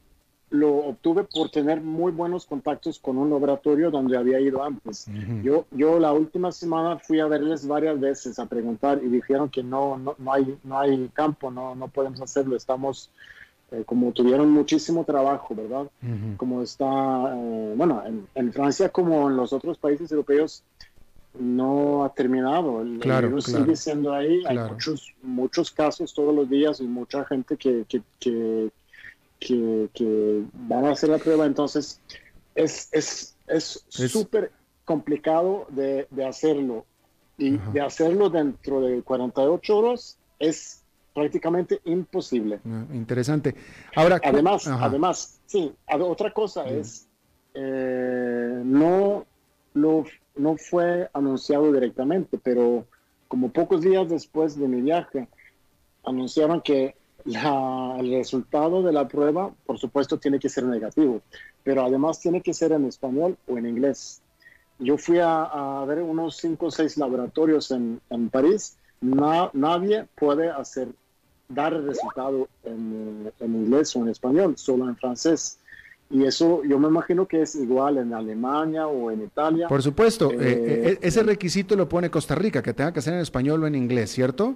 lo 0.54 0.70
obtuve 0.70 1.24
por 1.24 1.50
tener 1.50 1.82
muy 1.82 2.12
buenos 2.12 2.46
contactos 2.46 3.00
con 3.00 3.18
un 3.18 3.32
laboratorio 3.32 3.90
donde 3.90 4.16
había 4.16 4.40
ido 4.40 4.64
antes. 4.64 5.08
yo, 5.44 5.66
yo 5.72 6.00
la 6.00 6.14
última 6.14 6.52
semana 6.52 7.00
fui 7.00 7.20
a 7.20 7.28
verles 7.28 7.68
varias 7.68 8.00
veces 8.00 8.38
a 8.38 8.46
preguntar 8.46 9.02
y 9.04 9.08
dijeron 9.08 9.50
que 9.50 9.64
no, 9.64 9.98
no, 9.98 10.16
no, 10.18 10.32
hay, 10.32 10.56
no 10.64 10.80
hay 10.80 11.10
campo, 11.12 11.50
no, 11.50 11.74
no 11.74 11.88
podemos 11.88 12.22
hacerlo, 12.22 12.56
estamos, 12.56 13.10
eh, 13.72 13.82
como 13.84 14.12
tuvieron 14.12 14.52
muchísimo 14.52 15.04
trabajo, 15.04 15.56
¿verdad? 15.56 15.88
Como 16.38 16.62
está, 16.62 16.86
eh, 17.36 17.74
bueno, 17.76 18.04
en, 18.06 18.28
en, 18.36 18.54
Francia 18.54 18.90
como 18.90 19.32
en 19.32 19.38
los 19.38 19.54
otros 19.54 19.80
países 19.80 20.12
europeos 20.12 20.64
no 21.40 22.04
ha 22.04 22.14
terminado, 22.14 22.82
el, 22.82 23.00
claro, 23.00 23.30
virus 23.30 23.46
sigue 23.46 23.76
siendo 23.76 24.14
ahí, 24.14 24.44
hay 24.46 24.58
muchos, 24.58 25.14
muchos 25.22 25.72
casos 25.72 26.14
todos 26.14 26.34
los 26.34 26.50
días 26.50 26.80
y 26.80 26.84
mucha 26.84 27.26
gente 27.26 27.58
que, 27.58 27.86
que, 27.88 28.02
que 28.20 28.72
que, 29.44 30.44
van 30.54 30.86
a 30.86 30.92
hacer 30.92 31.10
la 31.10 31.18
prueba, 31.18 31.46
entonces 31.46 32.00
es 32.56 33.36
súper 33.48 34.46
es, 34.46 34.52
complicado 34.86 35.66
de, 35.70 36.08
de, 36.10 36.26
hacerlo. 36.26 36.86
Y 37.38 37.58
de 37.58 37.82
hacerlo 37.82 38.30
dentro 38.30 38.82
de 38.82 39.02
48 39.02 39.78
horas 39.78 40.18
es 40.40 40.84
prácticamente 41.14 41.82
imposible. 41.86 42.60
Ah, 42.66 42.86
interesante. 42.94 43.56
Ahora, 43.96 44.20
además, 44.24 44.68
además, 44.68 45.40
sí, 45.46 45.74
otra 45.88 46.32
cosa 46.32 46.66
es, 46.66 47.08
eh, 47.54 48.62
no, 48.64 49.26
no, 49.74 50.06
no 50.36 50.58
fue 50.58 51.10
anunciado 51.14 51.72
directamente, 51.72 52.38
pero 52.42 52.86
como 53.28 53.52
pocos 53.52 53.82
días 53.82 54.10
después 54.10 54.58
de 54.58 54.68
mi 54.68 54.82
viaje, 54.82 55.28
anunciaron 56.04 56.62
que 56.62 56.96
el 57.26 58.12
resultado 58.12 58.84
de 58.84 58.92
la 58.92 59.08
prueba, 59.08 59.54
por 59.66 59.80
supuesto, 59.80 60.20
tiene 60.20 60.40
que 60.40 60.50
ser 60.50 60.66
negativo, 60.66 61.22
pero 61.64 61.86
además 61.86 62.20
tiene 62.20 62.42
que 62.42 62.54
ser 62.54 62.74
en 62.74 62.86
español 62.86 63.38
o 63.48 63.58
en 63.58 63.68
inglés. 63.68 64.22
Yo 64.80 64.98
fui 64.98 65.20
a, 65.22 65.84
ver 65.88 66.02
unos 66.02 66.38
cinco 66.38 66.68
o 66.68 66.72
seis 66.72 66.98
laboratorios 66.98 67.72
en, 67.72 68.02
en 68.10 68.30
París. 68.30 68.78
nadie 69.02 70.08
puede 70.16 70.50
hacer, 70.50 70.90
dar 71.48 71.74
el 71.74 71.86
resultado 71.86 72.50
en, 72.64 73.32
en, 73.40 73.56
inglés 73.56 73.96
o 73.96 74.02
en 74.02 74.10
español, 74.10 74.58
solo 74.58 74.90
en 74.90 74.98
francés. 74.98 75.60
Y 76.14 76.24
eso 76.26 76.64
yo 76.64 76.78
me 76.78 76.88
imagino 76.88 77.28
que 77.28 77.42
es 77.42 77.56
igual 77.56 77.98
en 77.98 78.14
Alemania 78.14 78.88
o 78.88 79.12
en 79.12 79.24
Italia. 79.24 79.68
Por 79.68 79.82
supuesto, 79.82 80.32
eh, 80.32 80.38
eh, 80.40 80.90
eh, 80.92 81.00
ese 81.02 81.24
requisito 81.24 81.76
lo 81.76 81.90
pone 81.90 82.10
Costa 82.10 82.36
Rica, 82.36 82.62
que 82.62 82.74
tenga 82.74 82.94
que 82.94 83.02
ser 83.02 83.16
en 83.16 83.20
español 83.20 83.64
o 83.64 83.68
en 83.68 83.76
inglés, 83.76 84.12
¿cierto? 84.12 84.56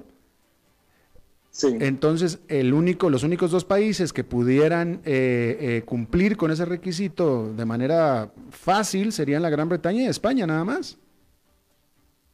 Entonces, 1.64 2.40
el 2.48 2.74
único, 2.74 3.10
los 3.10 3.24
únicos 3.24 3.52
dos 3.52 3.66
países 3.66 4.14
que 4.14 4.24
pudieran 4.24 5.02
eh, 5.06 5.58
eh, 5.60 5.84
cumplir 5.86 6.38
con 6.38 6.52
ese 6.52 6.66
requisito 6.66 7.52
de 7.54 7.66
manera 7.66 8.32
fácil 8.52 9.12
serían 9.12 9.42
la 9.42 9.50
Gran 9.50 9.68
Bretaña 9.68 10.04
y 10.04 10.06
España, 10.08 10.46
nada 10.46 10.64
más. 10.64 10.98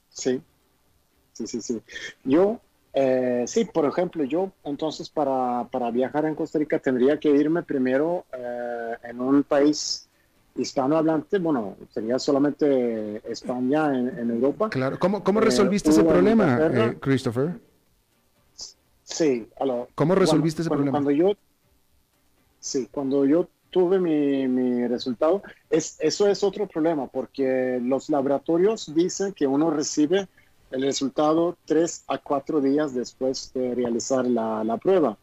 Sí, 0.09 0.41
sí, 1.31 1.47
sí, 1.47 1.61
sí. 1.61 1.81
Yo, 2.25 2.59
eh, 2.93 3.43
sí, 3.47 3.65
por 3.65 3.85
ejemplo, 3.85 4.23
yo 4.23 4.51
entonces 4.63 5.09
para, 5.09 5.67
viajar 5.91 6.25
en 6.25 6.35
Costa 6.35 6.59
Rica 6.59 6.79
tendría 6.79 7.19
que 7.19 7.29
irme 7.29 7.63
primero 7.63 8.25
en 9.03 9.19
un 9.19 9.43
país 9.43 10.07
hispanohablante, 10.55 11.39
bueno, 11.39 11.75
sería 11.91 12.19
solamente 12.19 13.21
España 13.29 13.97
en, 13.97 14.29
Europa. 14.29 14.69
Claro, 14.69 14.99
¿cómo, 14.99 15.23
cómo 15.23 15.39
resolviste 15.39 15.89
ese 15.89 16.03
problema, 16.03 16.95
Christopher? 16.99 17.59
Sí, 19.03 19.47
¿Cómo 19.95 20.15
resolviste 20.15 20.61
ese 20.61 20.69
problema? 20.69 20.91
Cuando 20.91 21.11
yo, 21.11 21.33
sí, 22.59 22.87
cuando 22.91 23.25
yo 23.25 23.47
tuve 23.69 23.99
mi, 23.99 24.87
resultado, 24.87 25.43
es, 25.69 25.97
eso 25.99 26.27
es 26.27 26.43
otro 26.43 26.67
problema, 26.67 27.07
porque 27.07 27.79
los 27.81 28.09
laboratorios 28.09 28.93
dicen 28.93 29.33
que 29.33 29.47
uno 29.47 29.71
recibe 29.71 30.27
el 30.73 30.81
resultado 30.81 31.55
tres 31.65 32.03
a 32.07 32.17
cuatro 32.17 32.59
días 32.59 32.95
después 32.95 33.51
de 33.53 33.75
realizar 33.75 34.25
la, 34.25 34.77
prueba. 34.81 35.17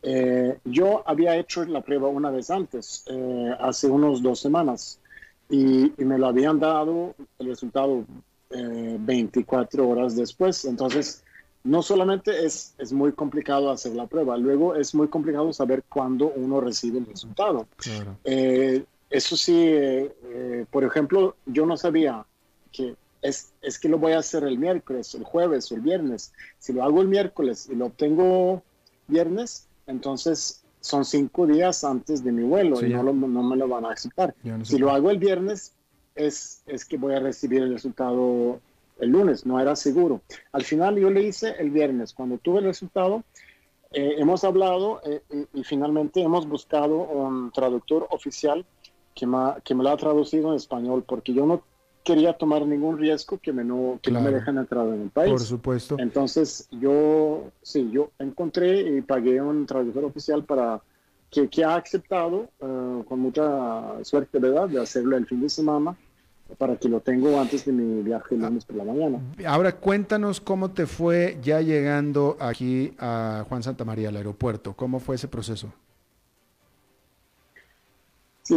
Eh, 0.00 0.58
yo 0.64 1.02
había 1.06 1.36
hecho 1.36 1.64
la 1.64 1.82
prueba 1.82 2.08
una 2.08 2.30
vez 2.30 2.50
antes, 2.50 3.04
eh, 3.08 3.50
hace 3.58 3.88
unos 3.88 4.22
dos 4.22 4.38
semanas, 4.38 5.00
y, 5.50 5.92
me 5.98 6.18
lo 6.18 6.28
habían 6.28 6.60
dado 6.60 7.14
el 7.40 7.48
resultado 7.48 8.04
24 8.50 9.82
eh, 9.82 9.86
horas 9.86 10.14
después. 10.14 10.64
Entonces, 10.64 11.24
no 11.64 11.82
solamente 11.82 12.46
es, 12.46 12.74
es 12.78 12.92
muy 12.92 13.12
complicado 13.12 13.70
hacer 13.72 13.94
la 13.96 14.06
prueba, 14.06 14.36
luego 14.36 14.76
es 14.76 14.94
muy 14.94 15.08
complicado 15.08 15.52
saber 15.52 15.82
cuándo 15.88 16.32
uno 16.36 16.60
recibe 16.60 16.98
el 16.98 17.06
resultado. 17.06 17.66
Eh, 18.24 18.84
eso 19.10 19.36
sí, 19.36 19.74
por 20.70 20.84
ejemplo, 20.84 21.34
yo 21.44 21.66
no 21.66 21.76
sabía 21.76 22.24
que 22.70 22.96
es, 23.22 23.52
es, 23.62 23.78
que 23.78 23.88
lo 23.88 23.98
voy 23.98 24.12
a 24.12 24.18
hacer 24.18 24.44
el 24.44 24.58
miércoles, 24.58 25.14
el 25.14 25.24
jueves 25.24 25.70
o 25.70 25.76
el 25.76 25.80
viernes. 25.80 26.32
Si 26.58 26.72
lo 26.72 26.82
hago 26.82 27.00
el 27.00 27.08
miércoles 27.08 27.68
y 27.70 27.76
lo 27.76 27.86
obtengo 27.86 28.62
viernes, 29.06 29.68
entonces 29.86 30.62
son 30.80 31.04
cinco 31.04 31.46
días 31.46 31.84
antes 31.84 32.24
de 32.24 32.32
mi 32.32 32.42
vuelo 32.42 32.84
y 32.84 32.90
no, 32.90 33.02
no, 33.04 33.42
me 33.42 33.56
lo 33.56 33.68
van 33.68 33.84
a 33.84 33.92
aceptar. 33.92 34.34
si 34.64 34.78
lo 34.78 34.90
hago 34.90 35.10
el 35.10 35.18
viernes, 35.18 35.72
es, 36.14 36.62
es 36.66 36.84
que 36.84 36.96
voy 36.96 37.14
a 37.14 37.20
recibir 37.20 37.62
el 37.62 37.72
resultado 37.72 38.60
el 38.98 39.10
lunes, 39.10 39.46
no 39.46 39.58
era 39.58 39.74
seguro. 39.74 40.20
Al 40.52 40.62
final 40.62 40.96
yo 40.96 41.10
le 41.10 41.22
hice 41.22 41.54
el 41.58 41.70
viernes, 41.70 42.12
cuando 42.12 42.38
tuve 42.38 42.60
el 42.60 42.66
resultado, 42.66 43.24
eh, 43.92 44.14
hemos 44.18 44.44
hablado 44.44 45.00
eh, 45.04 45.22
y, 45.52 45.64
finalmente 45.64 46.22
hemos 46.22 46.48
buscado 46.48 46.98
un 46.98 47.50
traductor 47.50 48.06
oficial 48.10 48.64
que 49.14 49.26
me, 49.26 49.54
que 49.64 49.74
me 49.74 49.82
lo 49.82 49.90
ha 49.90 49.96
traducido 49.96 50.50
en 50.50 50.56
español, 50.56 51.04
porque 51.06 51.34
yo 51.34 51.44
no 51.46 51.62
quería 52.04 52.32
tomar 52.32 52.66
ningún 52.66 52.98
riesgo 52.98 53.38
que 53.38 53.52
me 53.52 53.64
no, 53.64 53.98
que 54.02 54.10
no 54.10 54.20
me 54.20 54.30
dejen 54.30 54.58
entrar 54.58 54.86
en 54.88 55.02
el 55.02 55.10
país. 55.10 55.30
Por 55.30 55.40
supuesto. 55.40 55.96
Entonces 55.98 56.68
yo, 56.70 57.50
sí, 57.62 57.90
yo 57.92 58.10
encontré 58.18 58.80
y 58.80 59.00
pagué 59.02 59.40
un 59.40 59.66
traductor 59.66 60.04
oficial 60.04 60.44
para 60.44 60.80
que, 61.30 61.48
que 61.48 61.64
ha 61.64 61.76
aceptado 61.76 62.48
eh, 62.60 63.04
con 63.08 63.20
mucha 63.20 64.04
suerte, 64.04 64.38
¿verdad?, 64.38 64.68
de 64.68 64.80
hacerlo 64.80 65.16
el 65.16 65.26
fin 65.26 65.40
de 65.40 65.48
semana 65.48 65.96
para 66.58 66.76
que 66.76 66.88
lo 66.88 67.00
tengo 67.00 67.40
antes 67.40 67.64
de 67.64 67.72
mi 67.72 68.02
viaje 68.02 68.34
el 68.34 68.42
lunes 68.42 68.64
por 68.64 68.76
la 68.76 68.84
mañana. 68.84 69.18
Ahora 69.46 69.76
cuéntanos 69.76 70.40
cómo 70.40 70.70
te 70.70 70.86
fue 70.86 71.38
ya 71.42 71.60
llegando 71.60 72.36
aquí 72.40 72.94
a 72.98 73.44
Juan 73.48 73.62
Santa 73.62 73.84
María, 73.84 74.10
al 74.10 74.16
aeropuerto. 74.16 74.74
¿Cómo 74.74 75.00
fue 75.00 75.16
ese 75.16 75.28
proceso? 75.28 75.72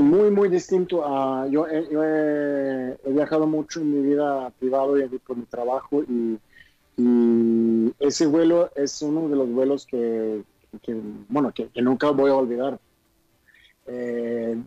Muy, 0.02 0.30
muy 0.32 0.50
distinto. 0.50 1.06
a 1.06 1.48
yo, 1.48 1.68
he, 1.68 2.98
viajado 3.08 3.48
mucho 3.48 3.82
en 3.82 3.92
mi 3.92 4.08
vida 4.08 4.52
privada 4.60 5.06
y 5.06 5.18
por 5.20 5.38
mi 5.38 5.46
trabajo 5.46 6.04
y, 6.04 6.40
ese 8.00 8.26
vuelo 8.26 8.72
es 8.74 9.02
uno 9.02 9.28
de 9.28 9.36
los 9.36 9.50
vuelos 9.50 9.86
que, 9.86 10.44
bueno, 11.28 11.54
que, 11.54 11.70
nunca 11.82 12.12
voy 12.12 12.32
a 12.32 12.36
olvidar. 12.36 12.80
Eh, 13.88 14.58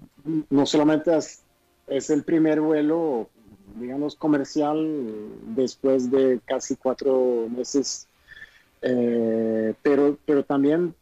no 0.50 0.66
solamente 0.66 1.16
es 1.16 1.42
es 1.88 2.10
el 2.10 2.22
primer 2.22 2.60
vuelo, 2.60 3.28
digamos, 3.76 4.14
comercial 4.14 4.76
después 5.54 6.10
de 6.10 6.40
casi 6.44 6.76
cuatro 6.76 7.48
meses, 7.48 8.06
eh, 8.82 9.74
pero, 9.82 10.18
pero 10.24 10.44
también 10.44 10.94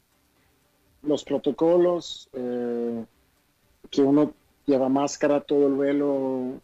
los 1.02 1.24
protocolos, 1.24 2.28
eh, 2.32 3.04
que 3.96 4.02
uno 4.02 4.34
lleva 4.66 4.90
máscara 4.90 5.40
todo 5.40 5.68
el 5.68 5.72
vuelo. 5.72 6.60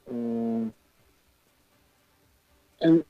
Eh, 2.81 3.03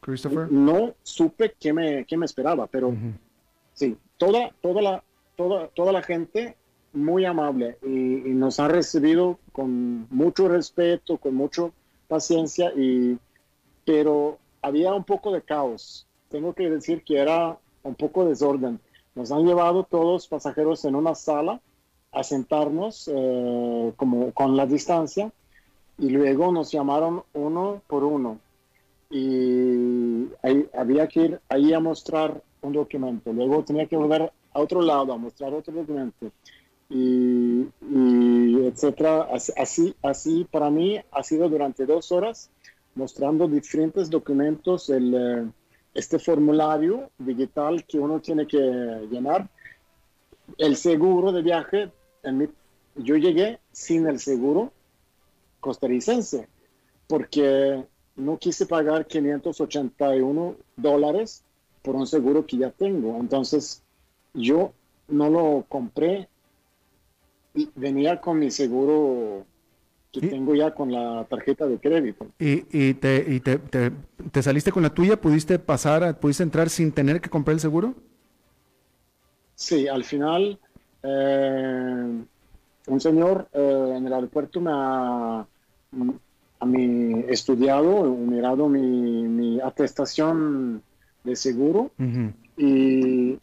Christopher. 0.00 0.50
No 0.52 0.94
supe 1.02 1.54
qué 1.58 1.72
me, 1.72 2.04
qué 2.04 2.16
me 2.16 2.24
esperaba, 2.24 2.68
pero 2.68 2.94
sí, 3.74 3.96
toda, 4.16 4.54
toda, 4.60 4.80
la, 4.80 5.04
toda, 5.36 5.68
toda 5.68 5.92
la 5.92 6.02
gente 6.02 6.56
muy 6.92 7.24
amable 7.24 7.78
y, 7.82 7.88
nos 7.88 8.60
ha 8.60 8.68
recibido 8.68 9.38
con 9.52 10.06
mucho 10.08 10.48
respeto, 10.48 11.18
con 11.18 11.34
mucha 11.34 11.70
paciencia, 12.06 12.72
y, 12.76 13.18
pero 13.84 14.38
había 14.62 14.94
un 14.94 15.04
poco 15.04 15.32
de 15.32 15.42
caos. 15.42 16.06
Tengo 16.30 16.54
que 16.54 16.70
decir 16.70 17.02
que 17.02 17.18
era 17.18 17.58
un 17.82 17.96
poco 17.96 18.24
desorden. 18.24 18.80
Nos 19.14 19.32
han 19.32 19.44
llevado 19.44 19.82
todos 19.82 20.28
pasajeros 20.28 20.84
en 20.84 20.94
una 20.94 21.14
sala 21.14 21.60
a 22.12 22.22
sentarnos 22.22 23.10
eh, 23.12 23.92
como 23.96 24.32
con 24.32 24.56
la 24.56 24.66
distancia 24.66 25.30
y 25.98 26.10
luego 26.10 26.52
nos 26.52 26.70
llamaron 26.70 27.22
uno 27.34 27.82
por 27.86 28.04
uno 28.04 28.38
y 29.10 30.26
había 30.76 31.06
que 31.08 31.20
ir 31.20 31.40
ahí 31.48 31.72
a 31.72 31.80
mostrar 31.80 32.42
un 32.60 32.72
documento. 32.72 33.32
Luego 33.32 33.64
tenía 33.64 33.86
que 33.86 33.96
volver 33.96 34.30
a 34.52 34.60
otro 34.60 34.82
lado 34.82 35.12
a 35.12 35.18
mostrar 35.18 35.54
otro 35.54 35.72
documento 35.72 36.30
y, 36.90 37.66
etcétera. 38.66 39.28
Así, 39.56 39.94
así 40.02 40.46
para 40.50 40.70
mí 40.70 40.98
ha 41.10 41.22
sido 41.22 41.48
durante 41.48 41.86
dos 41.86 42.12
horas 42.12 42.50
mostrando 42.94 43.46
diferentes 43.46 44.10
documentos, 44.10 44.90
el, 44.90 45.14
eh, 45.14 45.46
este 45.94 46.18
formulario 46.18 47.10
digital 47.18 47.84
que 47.84 47.98
uno 47.98 48.20
tiene 48.20 48.46
que 48.46 48.58
llenar, 49.10 49.48
el 50.58 50.76
seguro 50.76 51.32
de 51.32 51.42
viaje. 51.42 51.90
En 52.22 52.38
mi, 52.38 52.48
yo 52.96 53.16
llegué 53.16 53.58
sin 53.72 54.06
el 54.06 54.18
seguro 54.18 54.72
costarricense 55.60 56.48
porque 57.06 57.84
no 58.16 58.38
quise 58.38 58.66
pagar 58.66 59.06
581 59.06 60.56
dólares 60.76 61.42
por 61.82 61.96
un 61.96 62.06
seguro 62.06 62.46
que 62.46 62.58
ya 62.58 62.70
tengo. 62.70 63.16
Entonces, 63.18 63.82
yo 64.34 64.72
no 65.08 65.30
lo 65.30 65.64
compré 65.68 66.28
y 67.54 67.70
venía 67.74 68.20
con 68.20 68.38
mi 68.38 68.50
seguro 68.50 69.46
que 70.12 70.20
tengo 70.20 70.54
ya 70.54 70.74
con 70.74 70.92
la 70.92 71.26
tarjeta 71.28 71.66
de 71.66 71.78
crédito. 71.78 72.26
¿Y, 72.38 72.64
y, 72.70 72.94
te, 72.94 73.24
y 73.28 73.40
te, 73.40 73.58
te, 73.58 74.42
saliste 74.42 74.72
con 74.72 74.82
la 74.82 74.90
tuya? 74.90 75.20
¿Pudiste 75.20 75.58
pasar, 75.58 76.18
pudiste 76.18 76.42
entrar 76.42 76.70
sin 76.70 76.92
tener 76.92 77.20
que 77.20 77.30
comprar 77.30 77.54
el 77.54 77.60
seguro? 77.60 77.94
Sí, 79.54 79.88
al 79.88 80.04
final 80.04 80.58
eh, 81.02 82.22
un 82.86 83.00
señor 83.00 83.48
eh, 83.52 83.94
en 83.96 84.06
el 84.06 84.12
aeropuerto 84.12 84.60
me 84.60 84.70
ha, 84.72 85.46
a 86.60 86.66
mi 86.66 87.24
estudiado, 87.28 88.04
mirado 88.14 88.68
mi, 88.68 89.28
mi 89.28 89.60
atestación 89.60 90.82
de 91.24 91.36
seguro 91.36 91.90
y 92.56 93.38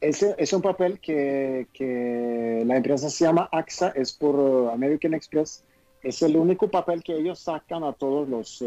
ese 0.00 0.34
es 0.38 0.52
un 0.52 0.62
papel 0.62 1.00
que, 1.00 1.66
que, 1.72 2.62
la 2.66 2.76
empresa 2.76 3.10
se 3.10 3.24
llama 3.24 3.48
AXA, 3.50 3.88
es 3.90 4.12
por 4.12 4.36
uh, 4.36 4.68
American 4.70 5.14
Express. 5.14 5.64
Es 6.02 6.22
el 6.22 6.36
único 6.36 6.70
papel 6.70 7.02
que 7.02 7.16
ellos 7.16 7.40
sacan 7.40 7.82
a 7.82 7.92
todos 7.92 8.28
los 8.28 8.62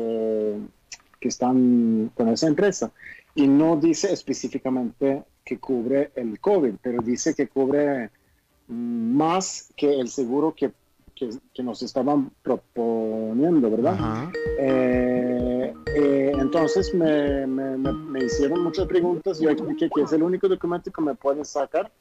que 1.20 1.28
están 1.28 2.12
con 2.16 2.30
esa 2.30 2.48
empresa. 2.48 2.92
Y 3.36 3.48
no 3.48 3.78
dice 3.78 4.12
específicamente 4.12 5.24
que 5.46 5.60
cubre 5.60 6.12
el 6.16 6.40
COVID, 6.40 6.76
pero 6.82 7.02
dice 7.02 7.34
que 7.34 7.48
cubre 7.48 8.10
más 8.70 9.72
que 9.76 10.00
el 10.00 10.08
seguro 10.08 10.54
que 10.56 10.72
que, 11.54 11.64
nos 11.64 11.82
estaban 11.82 12.32
proponiendo, 12.42 13.70
¿verdad? 13.70 14.32
Eh, 14.58 15.74
eh, 15.94 16.32
entonces 16.38 16.94
me, 16.94 17.46
me, 17.46 18.24
hicieron 18.24 18.64
muchas 18.64 18.88
preguntas, 18.88 19.40
yo 19.40 19.50
expliqué 19.50 19.90
que 19.94 20.04
es 20.04 20.14
el 20.14 20.24
único 20.24 20.48
documento 20.48 20.92
que 20.92 21.02
me 21.02 21.16
pueden 21.16 21.44
sacar, 21.44 21.92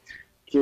que 0.45 0.59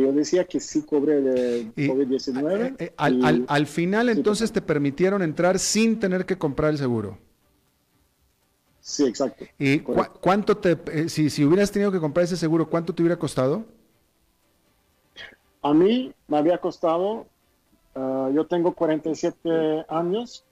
yo 0.00 0.12
decía 0.12 0.44
que 0.44 0.58
sí 0.58 0.82
cobre 0.82 1.20
de 1.20 1.72
COVID-19. 1.76 2.76
Eh, 2.78 2.92
al, 2.96 3.44
al, 3.46 3.66
final 3.66 4.08
entonces 4.08 4.50
te 4.50 4.62
permitieron 4.62 5.22
entrar 5.22 5.58
sin 5.58 6.00
tener 6.00 6.24
que 6.24 6.38
comprar 6.38 6.70
el 6.70 6.78
seguro. 6.78 7.18
Sí, 8.80 9.04
exacto. 9.04 9.44
¿Y 9.58 9.80
cuánto 9.80 10.56
te, 10.56 11.08
si, 11.10 11.28
si 11.28 11.44
hubieras 11.44 11.70
tenido 11.70 11.92
que 11.92 12.00
comprar 12.00 12.24
ese 12.24 12.38
seguro, 12.38 12.70
cuánto 12.70 12.94
te 12.94 13.02
hubiera 13.02 13.18
costado? 13.18 13.66
A 15.62 15.74
mí 15.74 16.12
me 16.28 16.38
había 16.38 16.58
costado 16.58 17.26
Ah, 17.98 18.30
yo 18.32 18.46
tengo 18.46 18.72
47 18.74 19.84
años, 19.88 20.44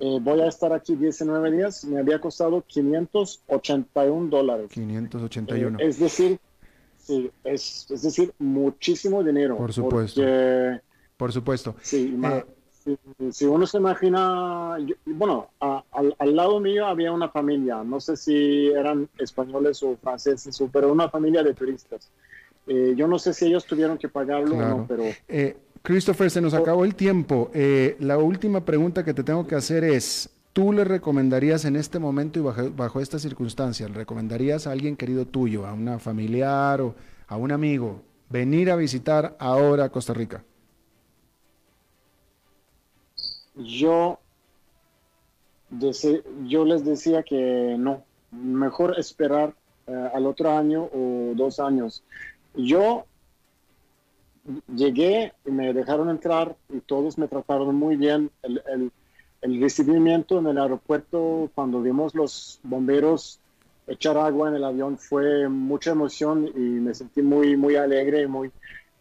eh, 0.00 0.18
voy 0.20 0.40
a 0.40 0.48
estar 0.48 0.72
aquí 0.72 0.96
19 0.96 1.52
días, 1.52 1.84
me 1.84 2.00
había 2.00 2.20
costado 2.20 2.64
581 2.66 4.28
dólares. 4.28 4.68
581. 4.70 5.78
Eh, 5.78 5.86
es 5.86 6.00
decir, 6.00 6.40
sí, 6.98 7.30
es, 7.44 7.86
es, 7.88 8.02
decir, 8.02 8.32
muchísimo 8.38 9.22
dinero. 9.22 9.56
Por 9.56 9.72
supuesto. 9.72 10.22
por 11.16 11.32
supuesto. 11.32 11.76
Sí, 11.82 12.18
eh, 12.24 12.44
si, 13.30 13.44
uno 13.44 13.64
se 13.66 13.76
imagina, 13.78 14.76
bueno, 15.06 15.50
al, 15.60 16.34
lado 16.36 16.58
mío 16.58 16.86
había 16.86 17.12
una 17.12 17.28
familia, 17.28 17.84
no 17.84 18.00
sé 18.00 18.16
si 18.16 18.68
eran 18.68 19.08
españoles 19.18 19.84
o 19.84 19.96
franceses, 19.98 20.60
pero 20.72 20.90
una 20.90 21.08
familia 21.08 21.44
de 21.44 21.54
turistas. 21.54 22.10
Yo 22.68 23.08
no 23.08 23.18
sé 23.18 23.32
si 23.32 23.46
ellos 23.46 23.64
tuvieron 23.64 23.98
que 23.98 24.08
pagarlo 24.08 24.56
o 24.56 24.60
no, 24.60 24.86
pero... 24.86 25.04
Christopher, 25.82 26.30
se 26.30 26.40
nos 26.40 26.54
acabó 26.54 26.84
el 26.84 26.94
tiempo. 26.94 27.50
Eh, 27.54 27.96
la 28.00 28.18
última 28.18 28.64
pregunta 28.64 29.04
que 29.04 29.14
te 29.14 29.22
tengo 29.22 29.46
que 29.46 29.54
hacer 29.54 29.84
es, 29.84 30.28
¿tú 30.52 30.72
le 30.72 30.84
recomendarías 30.84 31.64
en 31.64 31.76
este 31.76 31.98
momento 31.98 32.38
y 32.38 32.42
bajo, 32.42 32.70
bajo 32.70 33.00
estas 33.00 33.22
circunstancias, 33.22 33.88
le 33.88 33.96
recomendarías 33.96 34.66
a 34.66 34.72
alguien 34.72 34.96
querido 34.96 35.26
tuyo, 35.26 35.66
a 35.66 35.72
una 35.72 35.98
familiar 35.98 36.80
o 36.80 36.94
a 37.26 37.36
un 37.36 37.52
amigo, 37.52 38.02
venir 38.28 38.70
a 38.70 38.76
visitar 38.76 39.36
ahora 39.38 39.88
Costa 39.88 40.12
Rica? 40.14 40.44
Yo, 43.56 44.18
yo 46.44 46.64
les 46.64 46.84
decía 46.84 47.22
que 47.22 47.76
no, 47.78 48.04
mejor 48.30 48.98
esperar 48.98 49.54
eh, 49.86 50.10
al 50.14 50.26
otro 50.26 50.56
año 50.56 50.84
o 50.92 51.32
dos 51.34 51.60
años. 51.60 52.04
Yo 52.54 53.04
llegué 54.74 55.32
y 55.44 55.50
me 55.50 55.72
dejaron 55.72 56.10
entrar 56.10 56.56
y 56.72 56.80
todos 56.80 57.18
me 57.18 57.28
trataron 57.28 57.74
muy 57.74 57.96
bien. 57.96 58.30
El, 58.42 58.62
el, 59.42 59.60
recibimiento 59.60 60.38
en 60.38 60.46
el 60.48 60.58
aeropuerto 60.58 61.50
cuando 61.54 61.80
vimos 61.80 62.14
los 62.14 62.58
bomberos 62.64 63.40
echar 63.86 64.18
agua 64.18 64.48
en 64.48 64.56
el 64.56 64.64
avión 64.64 64.98
fue 64.98 65.48
mucha 65.48 65.92
emoción 65.92 66.46
y 66.54 66.58
me 66.58 66.94
sentí 66.94 67.22
muy, 67.22 67.56
muy 67.56 67.76
alegre. 67.76 68.26
Muy, 68.26 68.50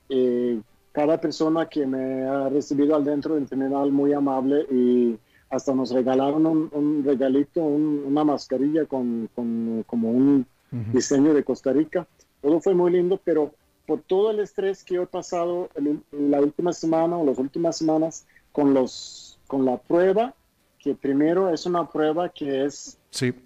eh, 0.10 0.60
cada 0.92 1.20
persona 1.20 1.68
que 1.68 1.86
me 1.86 2.24
ha 2.24 2.50
recibido 2.50 2.96
al 2.96 3.04
dentro 3.04 3.36
del 3.36 3.48
terminal 3.48 3.92
muy 3.92 4.14
amable 4.14 4.66
y 4.72 5.18
hasta 5.50 5.74
nos 5.74 5.92
regalaron 5.92 6.46
un, 6.46 7.04
regalito, 7.06 7.62
una 7.62 8.24
mascarilla 8.24 8.86
con, 8.86 9.30
con 9.34 9.84
como 9.88 10.12
un 10.12 10.46
diseño 10.92 11.34
de 11.34 11.44
Costa 11.44 11.72
Rica. 11.72 12.08
Todo 12.42 12.60
fue 12.62 12.74
muy 12.74 12.92
lindo, 12.92 13.20
pero 13.24 13.52
por 13.86 14.02
todo 14.02 14.32
el 14.32 14.40
estrés 14.40 14.84
que 14.84 14.96
he 14.96 15.06
pasado 15.06 15.70
en, 15.76 16.04
la 16.12 16.40
última 16.42 16.74
semana 16.74 17.18
o 17.18 17.26
las 17.26 17.38
últimas 17.38 17.78
semanas 17.78 18.26
con, 18.52 18.74
los, 18.74 19.40
con 19.48 19.66
la 19.66 19.78
prueba, 19.78 20.34
que 20.80 20.94
primero 20.94 21.50
es 21.50 21.66
una 21.66 21.90
prueba 21.90 22.30
que 22.30 22.66
es 22.66 22.98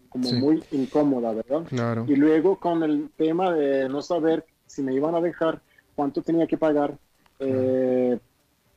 como 0.09 0.31
muy 0.33 0.63
incómoda, 0.71 1.31
¿verdad? 1.31 1.63
Claro. 1.69 2.05
Y 2.07 2.15
luego 2.15 2.59
con 2.59 2.83
el 2.83 3.09
tema 3.15 3.53
de 3.53 3.87
no 3.87 4.01
saber 4.01 4.45
si 4.65 4.81
me 4.81 4.93
iban 4.93 5.15
a 5.15 5.21
dejar, 5.21 5.61
cuánto 5.95 6.21
tenía 6.21 6.47
que 6.47 6.57
pagar. 6.57 6.97
Eh, 7.39 8.17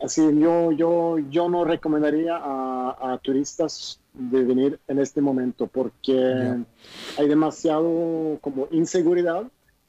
así 0.00 0.22
yo, 0.38 0.72
yo, 0.72 1.18
yo 1.30 1.48
no 1.48 1.64
recomendaría 1.64 2.36
a, 2.36 3.18
turistas 3.22 4.00
de 4.12 4.42
venir 4.44 4.80
en 4.88 4.98
este 4.98 5.20
momento 5.20 5.66
porque 5.66 6.56
hay 7.16 7.28
demasiado 7.28 8.38
como 8.40 8.68
inseguridad 8.70 9.44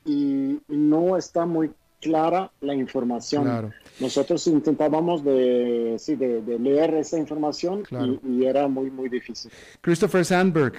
y, 0.06 0.60
no 0.68 1.18
está 1.18 1.46
muy 1.46 1.72
clara 2.02 2.52
la 2.62 2.76
información. 2.76 3.74
Nosotros 4.00 4.46
intentábamos 4.48 5.24
de, 5.24 5.96
sí, 5.98 6.16
de, 6.16 6.42
leer 6.60 6.94
esa 6.96 7.18
información 7.18 7.84
y, 8.24 8.46
era 8.46 8.68
muy, 8.68 8.92
muy 8.92 9.10
difícil. 9.10 9.52
Christopher 9.82 10.24
Sandberg, 10.24 10.74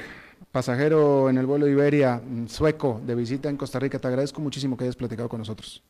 pasajero 0.52 1.28
en 1.28 1.38
el 1.38 1.46
vuelo 1.46 1.66
Iberia, 1.66 2.22
mm, 2.24 2.46
sueco, 2.46 3.00
de 3.04 3.14
visita 3.14 3.48
en 3.48 3.56
Costa 3.56 3.78
Rica, 3.78 3.98
te 3.98 4.06
agradezco 4.06 4.40
muchísimo 4.40 4.76
que 4.76 4.84
hayas 4.84 4.96
platicado 4.96 5.28
con 5.28 5.40
nosotros. 5.40 5.82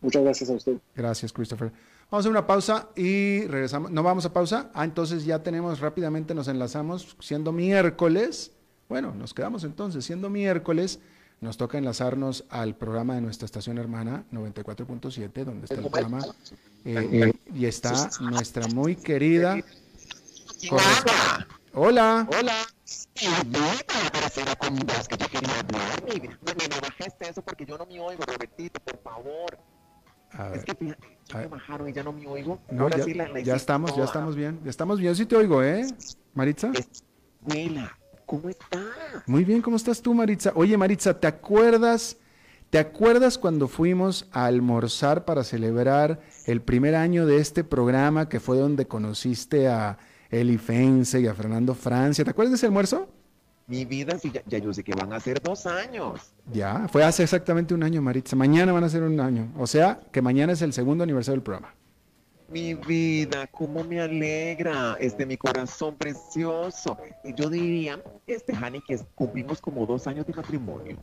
Muchas 0.00 0.22
gracias 0.22 0.50
a 0.50 0.52
usted. 0.54 0.78
Gracias, 0.94 1.32
Christopher. 1.32 1.72
Vamos 2.10 2.12
a 2.12 2.16
hacer 2.20 2.30
una 2.30 2.46
pausa 2.46 2.88
y 2.96 3.44
regresamos. 3.46 3.90
¿No 3.90 4.02
vamos 4.02 4.24
a 4.24 4.32
pausa? 4.32 4.70
Ah, 4.72 4.84
entonces 4.84 5.24
ya 5.24 5.42
tenemos 5.42 5.80
rápidamente, 5.80 6.34
nos 6.34 6.48
enlazamos, 6.48 7.16
siendo 7.20 7.52
miércoles. 7.52 8.52
Bueno, 8.88 9.14
nos 9.14 9.34
quedamos 9.34 9.64
entonces, 9.64 10.04
siendo 10.04 10.30
miércoles 10.30 11.00
nos 11.40 11.56
toca 11.56 11.78
enlazarnos 11.78 12.44
al 12.50 12.74
programa 12.74 13.14
de 13.14 13.20
nuestra 13.20 13.46
estación 13.46 13.78
hermana 13.78 14.24
94.7, 14.32 15.44
donde 15.44 15.64
está 15.64 15.76
el 15.76 15.88
programa, 15.88 16.24
eh, 16.84 17.32
y 17.54 17.66
está 17.66 18.10
nuestra 18.20 18.66
muy 18.68 18.96
querida... 18.96 19.58
Hola. 20.70 21.46
Hola. 21.74 22.28
Hola. 22.36 22.54
Que 23.14 23.26
yo 25.16 25.28
quería 25.28 25.58
hablar. 25.60 26.02
Me, 26.06 26.80
bajaste 26.80 27.28
eso 27.28 27.42
porque 27.42 27.64
yo 27.64 27.78
no 27.78 27.86
me 27.86 28.00
oigo, 28.00 28.24
Robertito, 28.24 28.80
por 28.80 29.00
favor. 29.02 29.58
A 30.32 30.48
ver. 30.48 30.58
Es 30.58 30.64
que 30.64 30.96
ya 31.28 31.38
me 31.38 31.46
bajaron 31.46 31.88
y 31.88 31.92
ya 31.92 32.02
no 32.02 32.12
me 32.12 32.26
oigo. 32.26 32.58
No, 32.70 32.88
ya, 32.88 33.04
sí 33.04 33.14
la, 33.14 33.28
la 33.28 33.40
ya 33.40 33.56
estamos, 33.56 33.90
toda. 33.90 34.02
ya 34.02 34.06
estamos 34.06 34.36
bien. 34.36 34.60
Ya 34.64 34.70
estamos 34.70 34.98
bien. 34.98 35.14
Sí 35.14 35.26
te 35.26 35.36
oigo, 35.36 35.62
¿eh, 35.62 35.86
Maritza? 36.34 36.72
Mela, 37.46 37.96
¿cómo 38.28 38.50
estás? 38.50 38.80
Muy 39.26 39.42
bien, 39.42 39.62
¿cómo 39.62 39.76
estás 39.76 40.02
tú, 40.02 40.12
Maritza? 40.12 40.52
Oye, 40.54 40.76
Maritza, 40.76 41.18
¿te 41.18 41.26
acuerdas? 41.26 42.18
¿Te 42.68 42.78
acuerdas 42.78 43.38
cuando 43.38 43.66
fuimos 43.68 44.28
a 44.32 44.44
almorzar 44.44 45.24
para 45.24 45.42
celebrar 45.42 46.20
el 46.44 46.60
primer 46.60 46.94
año 46.94 47.24
de 47.24 47.38
este 47.38 47.64
programa 47.64 48.28
que 48.28 48.38
fue 48.38 48.58
donde 48.58 48.86
conociste 48.86 49.68
a 49.68 49.96
Eli 50.28 50.58
Fence 50.58 51.18
y 51.18 51.26
a 51.26 51.34
Fernando 51.34 51.74
Francia? 51.74 52.22
¿Te 52.22 52.30
acuerdas 52.30 52.52
de 52.52 52.56
ese 52.56 52.66
almuerzo? 52.66 53.08
Mi 53.66 53.86
vida, 53.86 54.18
sí, 54.18 54.30
ya, 54.30 54.42
ya, 54.46 54.58
yo 54.58 54.74
sé 54.74 54.84
que 54.84 54.94
van 54.94 55.14
a 55.14 55.20
ser 55.20 55.42
dos 55.42 55.64
años. 55.64 56.20
Ya, 56.52 56.86
fue 56.88 57.04
hace 57.04 57.22
exactamente 57.22 57.72
un 57.72 57.82
año, 57.82 58.02
Maritza. 58.02 58.36
Mañana 58.36 58.72
van 58.72 58.84
a 58.84 58.90
ser 58.90 59.02
un 59.02 59.18
año. 59.20 59.50
O 59.56 59.66
sea, 59.66 60.00
que 60.12 60.20
mañana 60.20 60.52
es 60.52 60.60
el 60.60 60.74
segundo 60.74 61.04
aniversario 61.04 61.36
del 61.36 61.42
programa. 61.42 61.74
Mi 62.50 62.72
vida, 62.72 63.46
cómo 63.48 63.84
me 63.84 64.00
alegra, 64.00 64.96
este 64.98 65.26
mi 65.26 65.36
corazón 65.36 65.96
precioso. 65.96 66.96
Y 67.22 67.34
yo 67.34 67.50
diría, 67.50 68.02
este 68.26 68.54
Hani, 68.54 68.80
que 68.80 68.98
cumplimos 69.14 69.60
como 69.60 69.84
dos 69.84 70.06
años 70.06 70.26
de 70.26 70.32
matrimonio. 70.32 70.96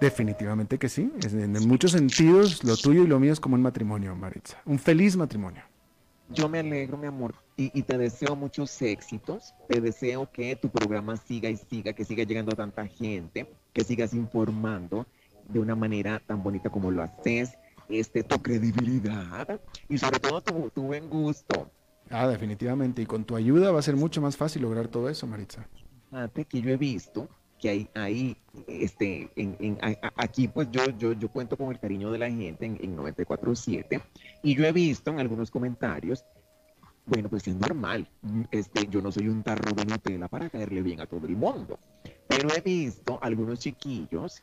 Definitivamente 0.00 0.78
que 0.78 0.88
sí. 0.88 1.12
En, 1.22 1.54
en 1.54 1.68
muchos 1.68 1.92
sentidos, 1.92 2.64
lo 2.64 2.76
tuyo 2.78 3.04
y 3.04 3.06
lo 3.06 3.20
mío 3.20 3.32
es 3.32 3.40
como 3.40 3.56
un 3.56 3.62
matrimonio, 3.62 4.16
Maritza. 4.16 4.56
Un 4.64 4.78
feliz 4.78 5.16
matrimonio. 5.16 5.62
Yo 6.30 6.48
me 6.48 6.60
alegro, 6.60 6.96
mi 6.96 7.08
amor, 7.08 7.34
y, 7.56 7.76
y, 7.78 7.82
te 7.82 7.98
deseo 7.98 8.34
muchos 8.34 8.80
éxitos. 8.80 9.52
Te 9.68 9.80
deseo 9.80 10.30
que 10.30 10.56
tu 10.56 10.70
programa 10.70 11.16
siga 11.16 11.50
y 11.50 11.56
siga, 11.56 11.92
que 11.92 12.04
siga 12.04 12.24
llegando 12.24 12.52
a 12.52 12.56
tanta 12.56 12.86
gente, 12.86 13.52
que 13.74 13.84
sigas 13.84 14.14
informando 14.14 15.06
de 15.52 15.58
una 15.58 15.74
manera 15.74 16.22
tan 16.24 16.42
bonita 16.42 16.70
como 16.70 16.90
lo 16.90 17.02
haces, 17.02 17.58
este, 17.90 18.22
tu 18.22 18.40
credibilidad 18.40 19.60
y 19.88 19.98
sobre 19.98 20.18
todo 20.20 20.40
tu, 20.40 20.70
tu 20.70 20.82
buen 20.82 21.08
gusto. 21.08 21.70
Ah, 22.10 22.26
definitivamente. 22.26 23.02
Y 23.02 23.06
con 23.06 23.24
tu 23.24 23.36
ayuda 23.36 23.70
va 23.70 23.78
a 23.78 23.82
ser 23.82 23.96
mucho 23.96 24.20
más 24.20 24.36
fácil 24.36 24.62
lograr 24.62 24.88
todo 24.88 25.08
eso, 25.08 25.26
Maritza. 25.26 25.66
Fíjate 26.10 26.44
que 26.44 26.60
yo 26.60 26.70
he 26.70 26.76
visto 26.76 27.28
que 27.60 27.68
hay 27.68 27.88
ahí, 27.94 28.36
este, 28.66 29.30
en, 29.36 29.56
en, 29.60 29.78
a, 29.82 29.94
aquí 30.16 30.48
pues 30.48 30.68
yo, 30.70 30.82
yo, 30.98 31.12
yo 31.12 31.28
cuento 31.28 31.56
con 31.56 31.70
el 31.70 31.78
cariño 31.78 32.10
de 32.10 32.18
la 32.18 32.30
gente 32.30 32.64
en, 32.64 32.78
en 32.80 32.96
94.7 32.96 34.02
y 34.42 34.54
yo 34.54 34.64
he 34.64 34.72
visto 34.72 35.10
en 35.10 35.20
algunos 35.20 35.50
comentarios, 35.50 36.24
bueno, 37.04 37.28
pues 37.28 37.46
es 37.48 37.56
normal, 37.56 38.08
este, 38.50 38.86
yo 38.88 39.02
no 39.02 39.12
soy 39.12 39.28
un 39.28 39.42
tarro 39.42 39.72
de 39.72 39.84
Nutella 39.84 40.28
para 40.28 40.48
caerle 40.48 40.82
bien 40.82 41.00
a 41.00 41.06
todo 41.06 41.26
el 41.26 41.36
mundo, 41.36 41.78
pero 42.26 42.48
he 42.54 42.60
visto 42.60 43.18
algunos 43.22 43.58
chiquillos, 43.58 44.42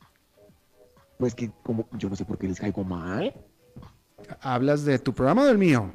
pues 1.17 1.35
que 1.35 1.51
como, 1.63 1.87
yo 1.93 2.09
no 2.09 2.15
sé 2.15 2.25
por 2.25 2.37
qué 2.37 2.47
les 2.47 2.59
caigo 2.59 2.83
mal. 2.83 3.33
¿Hablas 4.41 4.85
de 4.85 4.99
tu 4.99 5.13
programa 5.13 5.43
o 5.43 5.45
del 5.45 5.57
mío? 5.57 5.91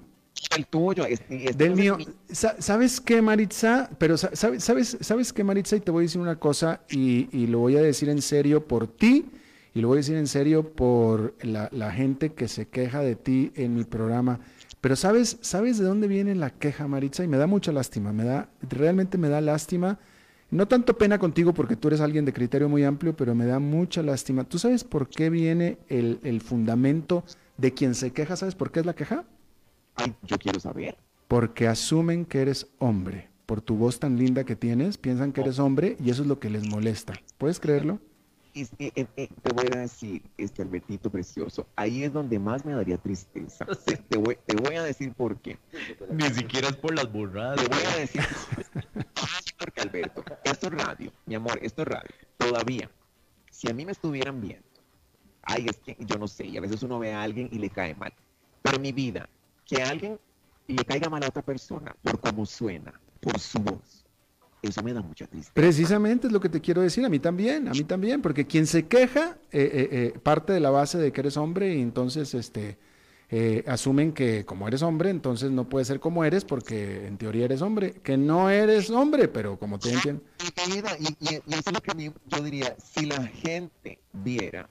el 0.57 0.66
tuyo. 0.66 1.05
Este, 1.07 1.49
este 1.49 1.64
Del 1.64 1.75
mío. 1.75 1.99
¿Sabes 2.31 3.01
qué, 3.01 3.23
Maritza? 3.23 3.91
Pero 3.99 4.16
¿sabes, 4.16 4.64
sabes, 4.64 4.97
¿sabes 5.01 5.33
qué, 5.33 5.45
Maritza? 5.45 5.77
Y 5.77 5.81
te 5.81 5.91
voy 5.91 6.03
a 6.03 6.07
decir 6.07 6.20
una 6.20 6.37
cosa 6.37 6.81
y, 6.91 7.29
y, 7.33 7.47
lo 7.47 7.59
voy 7.59 7.77
a 7.77 7.83
decir 7.83 8.09
en 8.09 8.23
serio 8.23 8.66
por 8.66 8.87
ti 8.87 9.27
y 9.75 9.81
lo 9.81 9.89
voy 9.89 9.97
a 9.97 10.01
decir 10.01 10.16
en 10.16 10.27
serio 10.27 10.75
por 10.75 11.35
la, 11.43 11.68
la, 11.73 11.93
gente 11.93 12.33
que 12.33 12.49
se 12.49 12.68
queja 12.68 13.01
de 13.01 13.16
ti 13.16 13.53
en 13.55 13.75
mi 13.75 13.85
programa. 13.85 14.41
Pero 14.81 14.97
¿sabes, 14.97 15.39
¿sabes 15.41 15.79
de 15.79 15.85
dónde 15.85 16.09
viene 16.09 16.35
la 16.35 16.51
queja, 16.51 16.89
Maritza? 16.89 17.25
Y 17.25 17.29
me 17.29 17.37
da 17.37 17.47
mucha 17.47 17.73
lástima, 17.73 18.12
me 18.12 18.25
da, 18.25 18.51
realmente 18.68 19.16
me 19.16 19.29
da 19.29 19.41
lástima. 19.41 19.99
No 20.53 20.68
tanto 20.68 20.98
pena 20.98 21.18
contigo 21.18 21.55
porque 21.55 21.76
tú 21.76 21.88
eres 21.88 22.03
alguien 22.03 22.26
de 22.26 22.34
criterio 22.34 22.68
muy 22.68 22.84
amplio, 22.84 23.16
pero 23.16 23.34
me 23.34 23.46
da 23.46 23.59
mucha 23.59 24.03
lástima. 24.03 24.44
¿Tú 24.44 24.59
sabes 24.59 24.84
por 24.84 25.09
qué 25.09 25.30
viene 25.30 25.78
el, 25.88 26.20
el 26.24 26.42
fundamento 26.42 27.24
de 27.57 27.72
quien 27.72 27.94
se 27.94 28.12
queja? 28.12 28.36
¿Sabes 28.36 28.55
por 28.55 28.70
qué 28.70 28.80
es 28.80 28.86
la 28.86 28.94
queja? 28.94 29.24
Ay, 29.94 30.14
yo 30.24 30.38
quiero 30.38 30.61
saber. 30.61 30.98
Porque 31.26 31.68
asumen 31.68 32.26
que 32.26 32.42
eres 32.42 32.66
hombre. 32.78 33.30
Por 33.46 33.62
tu 33.62 33.76
voz 33.76 33.98
tan 33.98 34.18
linda 34.18 34.44
que 34.44 34.55
tienes, 34.55 34.98
piensan 34.98 35.32
que 35.32 35.40
eres 35.40 35.59
hombre 35.59 35.96
y 36.05 36.11
eso 36.11 36.20
es 36.20 36.28
lo 36.28 36.38
que 36.38 36.50
les 36.50 36.68
molesta. 36.68 37.14
¿Puedes 37.38 37.59
creerlo? 37.59 37.98
Y, 38.55 38.62
y, 38.78 38.92
y, 38.96 39.05
te 39.26 39.53
voy 39.55 39.66
a 39.72 39.78
decir, 39.78 40.22
este 40.36 40.62
Albertito 40.62 41.11
precioso, 41.11 41.66
ahí 41.74 42.05
es 42.05 42.12
donde 42.12 42.38
más 42.38 42.64
me 42.64 42.74
daría 42.74 42.98
tristeza. 42.98 43.64
Te, 43.86 43.96
te, 43.96 44.18
voy, 44.18 44.36
te 44.46 44.57
voy, 44.57 44.76
a 44.76 44.82
decir 44.82 45.14
por 45.14 45.40
qué. 45.40 45.59
Ni 46.11 46.28
siquiera 46.30 46.68
es 46.68 46.76
por 46.76 46.94
las 46.94 47.11
burradas. 47.11 47.62
Te 47.62 47.68
voy 47.68 47.84
a 47.84 47.96
decir 47.96 48.20
porque 49.59 49.80
Alberto, 49.80 50.24
esto 50.44 50.66
es 50.66 50.72
radio, 50.72 51.12
mi 51.26 51.34
amor, 51.34 51.59
esto 51.62 51.82
es 51.82 51.88
radio. 51.88 52.11
Todavía, 52.36 52.90
si 53.50 53.70
a 53.70 53.74
mí 53.74 53.86
me 53.86 53.92
estuvieran 53.92 54.40
viendo, 54.40 54.66
ay, 55.42 55.66
es 55.68 55.78
que 55.78 55.96
yo 56.00 56.16
no 56.16 56.28
sé, 56.28 56.46
y 56.46 56.57
a 56.57 56.61
veces 56.61 56.82
uno 56.82 56.98
ve 56.98 57.12
a 57.12 57.22
alguien 57.22 57.48
y 57.53 57.59
le 57.59 57.70
cae 57.70 57.94
mal. 57.94 58.12
Pero 58.62 58.78
mi 58.78 58.92
vida, 58.92 59.28
que 59.64 59.82
alguien 59.82 60.18
le 60.66 60.84
caiga 60.84 61.09
mal 61.09 61.22
a 61.24 61.28
otra 61.28 61.42
persona 61.42 61.94
por 62.03 62.20
cómo 62.20 62.46
suena, 62.46 62.92
por 63.20 63.38
su 63.38 63.59
voz. 63.61 64.01
Eso 64.63 64.81
me 64.83 64.93
da 64.93 65.03
mucha 65.03 65.27
tristeza. 65.27 65.53
Precisamente 65.53 66.29
es 66.29 66.33
lo 66.33 66.41
que 66.41 66.49
te 66.49 66.61
quiero 66.61 66.83
decir, 66.83 67.05
a 67.05 67.09
mí 67.09 67.19
también, 67.19 67.67
a 67.67 67.73
mí 67.73 67.83
también, 67.83 68.23
porque 68.23 68.47
quien 68.47 68.69
se 68.69 68.87
queja 68.87 69.37
eh, 69.51 69.61
eh, 69.61 69.89
eh, 69.91 70.19
parte 70.23 70.53
de 70.53 70.61
la 70.61 70.71
base 70.71 70.99
de 70.99 71.13
que 71.13 71.21
eres 71.21 71.37
hombre 71.37 71.75
y 71.75 71.81
entonces 71.81 72.33
este, 72.35 72.79
asumen 73.67 74.13
que 74.13 74.45
como 74.45 74.69
eres 74.69 74.83
hombre, 74.83 75.11
entonces 75.11 75.51
no 75.51 75.69
puedes 75.69 75.89
ser 75.89 75.99
como 75.99 76.25
eres 76.25 76.45
porque 76.45 77.09
en 77.09 77.19
teoría 77.19 77.47
eres 77.47 77.61
hombre, 77.61 77.95
que 78.05 78.17
no 78.17 78.51
eres 78.51 78.89
hombre, 78.91 79.27
pero 79.27 79.59
como 79.59 79.81
te 79.81 79.93
entienden. 79.93 80.23
Y, 80.69 80.79
y, 81.05 81.35
y, 81.35 81.55
eso 81.55 81.71
es 81.71 81.73
lo 81.73 81.81
que 81.81 82.13
yo 82.29 82.45
diría, 82.45 82.77
si 82.79 83.07
la 83.07 83.27
gente 83.27 83.99
viera 84.13 84.69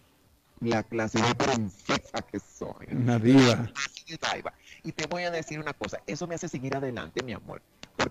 la 0.61 0.83
clase 0.83 1.21
de 1.21 1.35
princesa 1.35 2.21
que 2.31 2.39
soy. 2.39 2.87
Una 2.91 3.19
diva. 3.19 3.73
Y 4.83 4.91
te 4.93 5.05
voy 5.07 5.23
a 5.23 5.31
decir 5.31 5.59
una 5.59 5.73
cosa, 5.73 5.99
eso 6.07 6.27
me 6.27 6.35
hace 6.35 6.47
seguir 6.47 6.75
adelante, 6.75 7.23
mi 7.23 7.33
amor. 7.33 7.61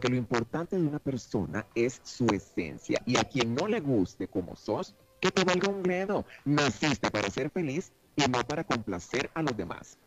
Porque 0.01 0.15
lo 0.15 0.17
importante 0.17 0.77
de 0.77 0.83
una 0.83 0.99
persona 0.99 1.67
es 1.75 2.01
su 2.05 2.25
esencia. 2.33 3.03
Y 3.05 3.19
a 3.19 3.25
quien 3.25 3.55
no 3.55 3.69
le 3.69 3.81
guste 3.81 4.29
como 4.29 4.57
sos, 4.57 4.95
que 5.21 5.31
te 5.31 5.45
valga 5.45 5.69
un 5.69 5.83
bledo. 5.83 6.25
Naciste 6.47 7.11
para 7.11 7.29
ser 7.29 7.51
feliz 7.51 7.93
y 8.17 8.23
no 8.23 8.43
para 8.45 8.65
complacer 8.65 9.31
a 9.35 9.43
los 9.43 9.55
demás. 9.55 9.99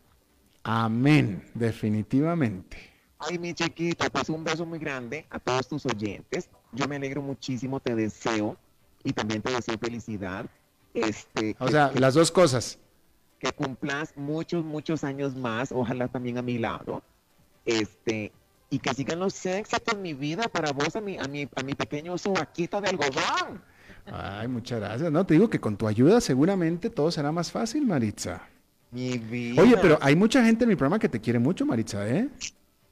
Amén, 0.64 1.48
definitivamente. 1.54 2.76
Ay, 3.20 3.38
mi 3.38 3.54
chiquita, 3.54 4.10
pues 4.10 4.28
un 4.30 4.42
beso 4.42 4.66
muy 4.66 4.80
grande 4.80 5.26
a 5.30 5.38
todos 5.38 5.68
tus 5.68 5.86
oyentes. 5.86 6.50
Yo 6.72 6.88
me 6.88 6.96
alegro 6.96 7.22
muchísimo, 7.22 7.78
te 7.78 7.94
deseo 7.94 8.56
y 9.04 9.12
también 9.12 9.42
te 9.42 9.52
deseo 9.52 9.78
felicidad. 9.78 10.46
Este, 10.92 11.54
o 11.60 11.68
sea, 11.68 11.90
que, 11.92 12.00
las 12.00 12.14
dos 12.14 12.32
cosas 12.32 12.80
que 13.38 13.52
cumplas 13.52 14.12
muchos, 14.16 14.64
muchos 14.64 15.04
años 15.04 15.36
más, 15.36 15.70
ojalá 15.70 16.08
también 16.08 16.36
a 16.36 16.42
mi 16.42 16.58
lado, 16.58 17.00
este, 17.64 18.32
y 18.74 18.80
que 18.80 18.92
sigan 18.92 19.20
los 19.20 19.46
éxitos 19.46 19.94
en 19.94 20.02
mi 20.02 20.14
vida 20.14 20.48
para 20.48 20.72
vos, 20.72 20.96
a 20.96 21.00
mi, 21.00 21.16
a 21.16 21.28
mi, 21.28 21.48
a 21.54 21.62
mi 21.62 21.74
pequeño 21.74 22.18
sobaquito 22.18 22.80
de 22.80 22.88
algodón. 22.88 23.62
Ay, 24.06 24.48
muchas 24.48 24.80
gracias. 24.80 25.12
No, 25.12 25.24
te 25.24 25.34
digo 25.34 25.48
que 25.48 25.60
con 25.60 25.76
tu 25.76 25.86
ayuda 25.86 26.20
seguramente 26.20 26.90
todo 26.90 27.12
será 27.12 27.30
más 27.30 27.52
fácil, 27.52 27.86
Maritza. 27.86 28.42
Mi 28.90 29.16
vida. 29.18 29.62
Oye, 29.62 29.76
pero 29.80 29.96
hay 30.00 30.16
mucha 30.16 30.44
gente 30.44 30.64
en 30.64 30.70
mi 30.70 30.76
programa 30.76 30.98
que 30.98 31.08
te 31.08 31.20
quiere 31.20 31.38
mucho, 31.38 31.64
Maritza, 31.64 32.08
¿eh? 32.08 32.28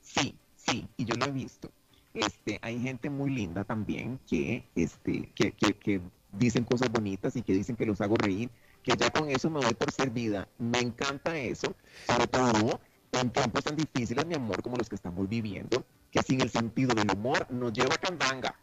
Sí, 0.01 0.37
sí, 0.55 0.87
y 0.97 1.05
yo 1.05 1.17
lo 1.17 1.27
he 1.27 1.33
visto. 1.33 1.69
Este, 2.15 2.61
hay 2.63 2.79
gente 2.79 3.11
muy 3.11 3.31
linda 3.31 3.65
también 3.65 4.21
que, 4.29 4.65
este, 4.77 5.33
que, 5.35 5.51
que, 5.51 5.75
que 5.75 6.01
dicen 6.31 6.63
cosas 6.63 6.93
bonitas 6.93 7.35
y 7.35 7.43
que 7.43 7.55
dicen 7.55 7.75
que 7.75 7.87
los 7.87 8.01
hago 8.01 8.15
reír 8.15 8.51
que 8.83 8.97
ya 8.97 9.11
con 9.11 9.29
eso 9.29 9.49
me 9.49 9.61
doy 9.61 9.75
por 9.75 9.91
servida. 9.93 10.49
Me 10.59 10.81
encanta 10.81 11.37
eso, 11.39 11.75
sobre 12.07 12.27
todo 12.27 12.81
en 13.21 13.31
tiempos 13.31 13.65
tan 13.65 13.77
difíciles, 13.77 14.27
mi 14.27 14.35
amor, 14.35 14.63
como 14.63 14.77
los 14.77 14.89
que 14.89 14.95
estamos 14.97 15.29
viviendo, 15.29 15.85
que 16.11 16.23
sin 16.23 16.41
el 16.41 16.51
sentido 16.51 16.95
del 16.95 17.11
humor 17.11 17.47
nos 17.51 17.73
lleva 17.73 17.95
a 17.95 17.99
candanga. 17.99 18.55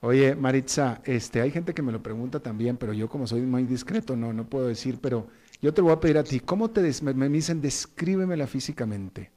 Oye, 0.00 0.34
Maritza, 0.34 1.00
este, 1.04 1.40
hay 1.40 1.50
gente 1.50 1.74
que 1.74 1.82
me 1.82 1.92
lo 1.92 2.02
pregunta 2.02 2.40
también, 2.40 2.76
pero 2.76 2.92
yo 2.92 3.08
como 3.08 3.26
soy 3.26 3.42
muy 3.42 3.64
discreto, 3.64 4.16
no, 4.16 4.32
no 4.32 4.48
puedo 4.48 4.68
decir, 4.68 4.98
pero 5.00 5.28
yo 5.60 5.74
te 5.74 5.80
lo 5.80 5.86
voy 5.86 5.96
a 5.96 6.00
pedir 6.00 6.18
a 6.18 6.24
ti, 6.24 6.40
¿cómo 6.40 6.70
te 6.70 6.82
des 6.82 7.02
me, 7.02 7.12
me 7.14 7.28
dicen 7.28 7.60
descríbemela 7.60 8.46
físicamente? 8.46 9.32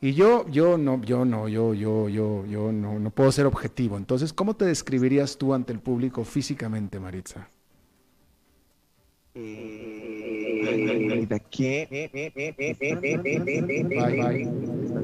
Y 0.00 0.12
yo, 0.14 0.46
yo 0.50 0.76
no, 0.78 1.02
yo 1.02 1.24
no, 1.24 1.48
yo, 1.48 1.74
yo, 1.74 2.08
yo, 2.08 2.44
yo 2.46 2.72
no, 2.72 2.98
no 2.98 3.10
puedo 3.10 3.32
ser 3.32 3.46
objetivo. 3.46 3.96
Entonces, 3.96 4.32
¿cómo 4.34 4.54
te 4.54 4.66
describirías 4.66 5.38
tú 5.38 5.54
ante 5.54 5.72
el 5.72 5.80
público 5.80 6.24
físicamente, 6.24 7.00
Maritza? 7.00 7.48
¿Qué? 11.50 12.10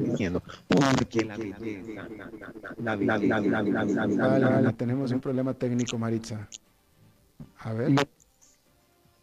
diciendo 0.00 0.42
porque 0.66 1.24
la 1.24 1.36
belleza 1.36 2.08
la 2.78 2.96
belleza 2.96 4.72
tenemos 4.72 5.12
un 5.12 5.20
problema 5.20 5.54
técnico 5.54 5.98
Maritza. 5.98 6.48
A 7.58 7.72
ver. 7.72 7.92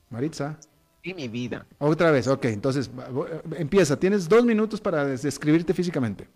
Maritza. 0.10 0.58
Y 1.04 1.14
mi 1.14 1.28
vida. 1.28 1.66
Otra 1.80 2.12
vez 2.12 2.28
ok 2.28 2.46
entonces 2.46 2.90
empieza. 3.58 4.00
Tienes 4.00 4.28
dos 4.28 4.46
minutos 4.46 4.80
para 4.82 5.06
describirte 5.06 5.74
físicamente. 5.74 6.28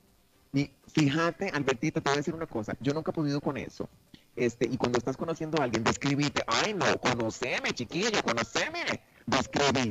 Y 0.54 0.70
fíjate 0.88 1.50
Albertito 1.50 2.02
te 2.02 2.10
voy 2.10 2.16
a 2.16 2.18
decir 2.18 2.34
una 2.34 2.48
cosa. 2.48 2.76
Yo 2.80 2.94
nunca 2.94 3.12
he 3.12 3.14
podido 3.14 3.40
con 3.42 3.58
eso. 3.58 3.90
Este, 4.36 4.66
y 4.66 4.78
cuando 4.78 4.98
estás 4.98 5.18
conociendo 5.18 5.60
a 5.60 5.66
alguien, 5.66 5.84
describite, 5.84 6.42
ay 6.48 6.74
no, 6.74 6.86
conoceme, 7.00 7.74
chiquillo, 7.74 8.24
conoceme, 8.24 9.02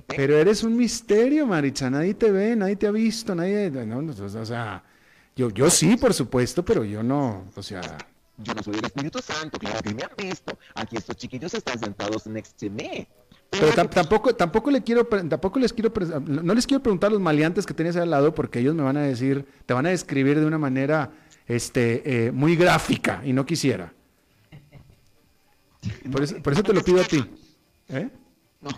Pero 0.07 0.37
eres 0.37 0.63
un 0.63 0.77
misterio, 0.77 1.47
Maritza, 1.47 1.91
nadie 1.91 2.15
te 2.15 2.31
ve, 2.31 2.57
nadie 2.57 2.77
te 2.77 2.87
ha 2.87 2.91
visto, 2.91 3.35
nadie, 3.35 3.71
no, 3.71 4.03
no, 4.03 4.13
o 4.13 4.47
sea, 4.47 4.83
yo, 5.35 5.51
yo 5.51 5.71
sí, 5.71 5.97
por 5.97 6.13
supuesto, 6.15 6.65
pero 6.65 6.85
yo 6.85 7.03
no, 7.03 7.45
o 7.55 7.63
sea... 7.63 7.81
Yo 8.43 8.55
no 8.55 8.63
soy 8.63 8.77
el 8.77 8.85
Espíritu 8.87 9.19
Santo, 9.21 9.59
claro 9.59 9.83
que 9.83 9.93
me 9.93 10.03
han 10.03 10.11
visto. 10.17 10.59
Aquí 10.75 10.97
estos 10.97 11.15
chiquillos 11.17 11.53
están 11.53 11.79
sentados 11.79 12.27
next 12.27 12.59
to 12.59 12.71
me. 12.71 13.07
Pero 13.51 13.69
tam- 13.73 13.91
tampoco, 13.91 14.35
tampoco 14.35 14.71
le 14.71 14.83
quiero, 14.83 15.05
tampoco 15.05 15.59
les 15.59 15.75
quiero, 15.75 15.93
no 16.27 16.55
les 16.55 16.67
quiero 16.67 16.83
preguntar 16.83 17.09
a 17.09 17.13
los 17.13 17.21
maleantes 17.21 17.67
que 17.67 17.75
tenías 17.75 17.97
al 17.97 18.09
lado 18.09 18.35
porque 18.35 18.61
ellos 18.61 18.75
me 18.75 18.83
van 18.83 18.97
a 18.97 19.03
decir, 19.03 19.45
te 19.67 19.75
van 19.75 19.85
a 19.85 19.91
describir 19.91 20.41
de 20.41 20.47
una 20.47 20.57
manera, 20.57 21.11
este, 21.47 22.29
eh, 22.29 22.33
muy 22.33 22.57
gráfica 22.57 23.21
y 23.27 23.35
no 23.35 23.45
quisiera. 23.45 23.93
Por 26.11 26.23
eso, 26.23 26.43
por 26.43 26.53
eso 26.55 26.63
te 26.63 26.73
lo 26.73 26.83
pido 26.83 27.01
a 27.03 27.05
ti. 27.05 27.23
¿Eh? 27.89 28.09
No, 28.63 28.71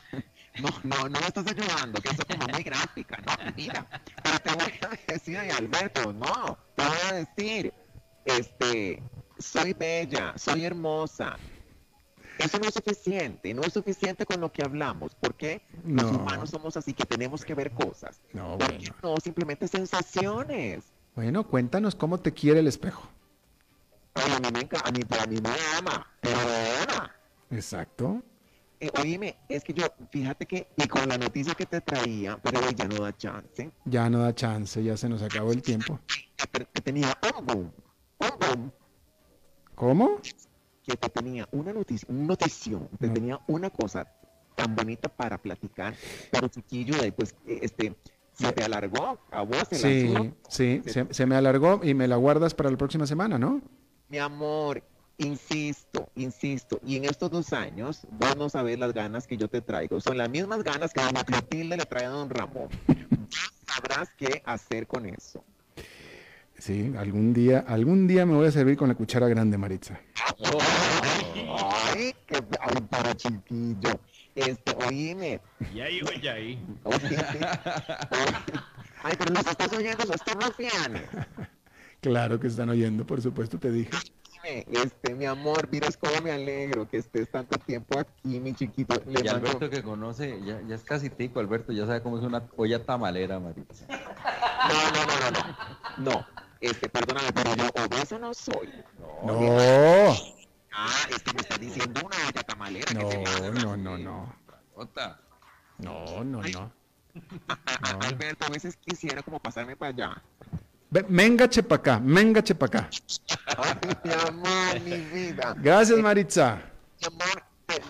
no, 0.60 0.68
no, 0.84 1.08
no 1.08 1.20
me 1.20 1.26
estás 1.26 1.46
ayudando, 1.46 2.00
que 2.00 2.08
eso 2.10 2.22
es 2.28 2.36
como 2.36 2.48
muy 2.52 2.62
gráfica, 2.62 3.18
no, 3.26 3.52
mira. 3.56 3.86
Pero 4.22 4.38
te 4.40 4.54
voy 4.54 4.98
a 5.08 5.12
decir, 5.12 5.38
ay, 5.38 5.50
Alberto, 5.50 6.12
no, 6.12 6.58
te 6.76 6.84
voy 6.84 6.96
a 7.10 7.12
decir, 7.14 7.72
este, 8.24 9.02
soy 9.38 9.72
bella, 9.72 10.34
soy 10.36 10.64
hermosa. 10.64 11.36
Eso 12.38 12.58
no 12.58 12.66
es 12.66 12.74
suficiente, 12.74 13.54
no 13.54 13.62
es 13.62 13.72
suficiente 13.72 14.24
con 14.26 14.40
lo 14.40 14.50
que 14.52 14.62
hablamos. 14.64 15.14
¿Por 15.14 15.34
qué? 15.34 15.62
Los 15.84 16.10
No. 16.10 16.18
humanos 16.18 16.50
somos 16.50 16.76
así 16.76 16.92
que 16.94 17.04
tenemos 17.04 17.44
que 17.44 17.54
ver 17.54 17.70
cosas. 17.72 18.20
No, 18.32 18.58
¿Por 18.58 18.68
qué 18.68 18.78
bueno. 18.78 18.94
no? 19.02 19.16
Simplemente 19.22 19.68
sensaciones. 19.68 20.84
Bueno, 21.14 21.46
cuéntanos 21.46 21.94
cómo 21.94 22.18
te 22.18 22.32
quiere 22.32 22.60
el 22.60 22.66
espejo. 22.66 23.06
Ay, 24.14 24.32
a 24.32 24.40
mí 24.40 24.48
me 24.52 24.60
encanta, 24.60 24.88
a 24.88 24.92
mí, 24.92 25.00
a 25.20 25.26
mí 25.26 25.40
me 25.40 25.50
ama, 25.78 26.06
pero 26.20 26.36
me 26.38 26.92
ama. 26.92 27.14
Exacto. 27.50 28.22
Eh, 28.82 28.90
oíme, 29.00 29.36
es 29.48 29.62
que 29.62 29.72
yo, 29.72 29.86
fíjate 30.10 30.44
que, 30.44 30.66
y 30.76 30.88
con 30.88 31.08
la 31.08 31.16
noticia 31.16 31.54
que 31.54 31.66
te 31.66 31.80
traía, 31.80 32.36
pero 32.42 32.60
ya 32.72 32.88
no 32.88 32.96
da 33.04 33.16
chance, 33.16 33.70
Ya 33.84 34.10
no 34.10 34.18
da 34.18 34.34
chance, 34.34 34.82
ya 34.82 34.96
se 34.96 35.08
nos 35.08 35.22
acabó 35.22 35.52
el 35.52 35.62
tiempo. 35.62 36.00
que, 36.52 36.66
que 36.66 36.80
tenía 36.80 37.16
un 37.38 37.46
boom, 37.46 37.72
un 38.18 38.30
boom, 38.40 38.72
¿Cómo? 39.76 40.20
que 40.82 40.96
te 40.96 41.08
tenía 41.10 41.48
una 41.52 41.72
noticia, 41.72 42.08
un 42.10 42.26
notición, 42.26 42.88
te 42.98 43.06
No. 43.06 43.12
tenía 43.12 43.40
una 43.46 43.70
cosa 43.70 44.04
tan 44.56 44.74
bonita 44.74 45.08
para 45.08 45.38
platicar, 45.38 45.94
pero 46.32 46.48
chiquillo, 46.48 46.94
pues, 47.14 47.36
eh, 47.46 47.60
este, 47.62 47.96
se 48.32 48.50
te 48.50 48.64
alargó, 48.64 49.20
a 49.30 49.42
vos 49.42 49.62
se 49.70 49.76
Sí, 49.78 50.08
lanzó. 50.08 50.36
sí, 50.48 50.82
se, 50.86 51.14
se 51.14 51.26
me 51.26 51.36
alargó 51.36 51.80
y 51.84 51.94
me 51.94 52.08
la 52.08 52.16
guardas 52.16 52.52
para 52.52 52.68
la 52.68 52.76
próxima 52.76 53.06
semana, 53.06 53.38
¿no? 53.38 53.60
Mi 54.08 54.18
amor, 54.18 54.82
insisto, 55.22 56.08
insisto, 56.16 56.80
y 56.84 56.96
en 56.96 57.04
estos 57.04 57.30
dos 57.30 57.52
años 57.52 58.00
vos 58.10 58.36
no 58.36 58.48
sabés 58.48 58.78
las 58.78 58.92
ganas 58.92 59.26
que 59.26 59.36
yo 59.36 59.48
te 59.48 59.60
traigo. 59.60 60.00
Son 60.00 60.16
las 60.18 60.28
mismas 60.28 60.62
ganas 60.62 60.92
que 60.92 61.00
doña 61.00 61.24
Clotilde 61.24 61.76
le 61.76 61.84
trae 61.84 62.04
a 62.04 62.10
don 62.10 62.30
Ramón. 62.30 62.68
Ya 62.88 63.74
sabrás 63.74 64.10
qué 64.16 64.42
hacer 64.44 64.86
con 64.86 65.06
eso. 65.06 65.44
Sí, 66.58 66.92
algún 66.96 67.32
día, 67.32 67.64
algún 67.66 68.06
día 68.06 68.24
me 68.24 68.34
voy 68.34 68.46
a 68.46 68.52
servir 68.52 68.76
con 68.76 68.88
la 68.88 68.94
cuchara 68.94 69.26
grande, 69.26 69.58
Maritza. 69.58 70.00
Ay, 71.88 72.14
qué 72.26 72.36
ay, 72.60 72.82
para 72.88 73.14
chiquillo. 73.16 73.98
Este, 74.34 74.76
oíme. 74.86 75.40
Y 75.74 75.80
ahí, 75.80 76.00
oye, 76.02 76.30
ahí. 76.30 76.64
Ay, 79.02 79.14
pero 79.18 79.34
los 79.34 79.46
estás 79.46 79.72
oyendo, 79.72 80.04
los 80.04 80.14
estos 80.16 80.34
rufianes. 80.34 81.02
Claro 82.00 82.40
que 82.40 82.48
están 82.48 82.68
oyendo, 82.68 83.06
por 83.06 83.22
supuesto, 83.22 83.60
te 83.60 83.70
dije. 83.70 83.90
Este, 84.44 85.14
mi 85.14 85.24
amor, 85.26 85.68
miras 85.70 85.96
cómo 85.96 86.20
me 86.22 86.32
alegro 86.32 86.88
que 86.88 86.98
estés 86.98 87.30
tanto 87.30 87.58
tiempo 87.58 87.98
aquí, 87.98 88.40
mi 88.40 88.54
chiquito. 88.54 88.94
Le 89.06 89.20
Y 89.20 89.24
mando- 89.24 89.30
Alberto 89.48 89.70
que 89.70 89.82
conoce, 89.82 90.42
ya, 90.44 90.60
ya 90.66 90.74
es 90.74 90.82
casi 90.82 91.10
tico, 91.10 91.38
Alberto, 91.40 91.72
ya 91.72 91.86
sabe 91.86 92.02
cómo 92.02 92.18
es 92.18 92.24
una 92.24 92.42
olla 92.56 92.82
tamalera, 92.84 93.38
Maritza. 93.38 93.86
No, 93.88 93.96
no, 93.96 95.06
no, 95.06 95.30
no, 95.30 96.10
no. 96.10 96.12
No, 96.12 96.26
este, 96.60 96.88
perdóname, 96.88 97.32
pero 97.32 97.54
yo 97.54 97.68
obeso 97.84 98.18
no 98.18 98.34
soy. 98.34 98.72
No, 99.24 100.16
Ah, 100.74 100.88
es 101.10 101.22
que 101.22 101.34
me 101.34 101.40
está 101.42 101.58
diciendo 101.58 102.00
una 102.04 102.16
olla 102.28 102.42
tamalera. 102.42 102.86
que 102.86 103.26
se 103.26 103.50
no, 103.52 103.76
no, 103.76 103.76
no, 103.76 103.98
no. 103.98 104.36
Ota. 104.74 105.20
No, 105.78 106.24
no, 106.24 106.40
no. 106.42 106.72
A- 107.48 107.90
Alberto, 108.08 108.46
a 108.46 108.48
veces 108.48 108.76
quisiera 108.76 109.22
como 109.22 109.38
pasarme 109.38 109.76
para 109.76 109.90
allá. 109.90 110.22
Ve, 110.92 111.06
Venga, 111.08 111.48
chepacá, 111.48 111.98
venga, 112.02 112.42
chepacá. 112.42 112.90
Ay, 113.56 113.74
mi 114.04 114.12
amor, 114.12 114.80
mi 114.84 114.98
vida. 114.98 115.54
Gracias, 115.58 115.98
Maritza. 115.98 116.60
Mi 117.00 117.06
amor, 117.06 117.42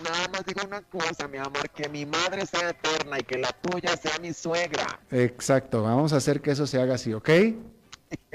nada 0.05 0.27
más 0.29 0.45
digo 0.45 0.61
una 0.65 0.81
cosa, 0.83 1.27
mi 1.27 1.37
amor, 1.37 1.69
que 1.71 1.89
mi 1.89 2.05
madre 2.05 2.45
sea 2.45 2.69
eterna 2.69 3.19
y 3.19 3.23
que 3.23 3.39
la 3.39 3.51
tuya 3.51 3.97
sea 3.97 4.17
mi 4.19 4.31
suegra. 4.31 5.01
Exacto, 5.11 5.83
vamos 5.83 6.13
a 6.13 6.15
hacer 6.15 6.39
que 6.39 6.51
eso 6.51 6.65
se 6.65 6.81
haga 6.81 6.95
así, 6.95 7.13
¿ok? 7.13 7.27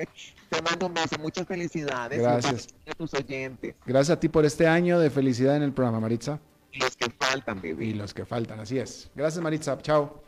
Te 0.51 0.63
mando 0.63 0.87
un 0.87 0.93
beso, 0.93 1.17
muchas 1.19 1.47
felicidades. 1.47 2.21
Gracias. 2.21 2.69
A 2.91 2.93
tus 2.93 3.15
oyentes, 3.15 3.75
Gracias 3.87 4.19
a 4.19 4.21
ti 4.21 4.29
por 4.29 4.45
este 4.45 4.67
año 4.67 4.99
de 4.99 5.09
felicidad 5.09 5.57
en 5.57 5.63
el 5.63 5.73
programa, 5.73 5.99
Maritza. 6.01 6.41
los 6.75 6.95
que 6.95 7.11
faltan, 7.19 7.63
bebé. 7.63 7.87
Y 7.87 7.95
los 7.95 8.13
que 8.13 8.27
faltan, 8.27 8.61
así 8.61 8.79
es. 8.79 9.11
Gracias, 9.15 9.43
Maritza. 9.43 9.79
Chao. 9.79 10.28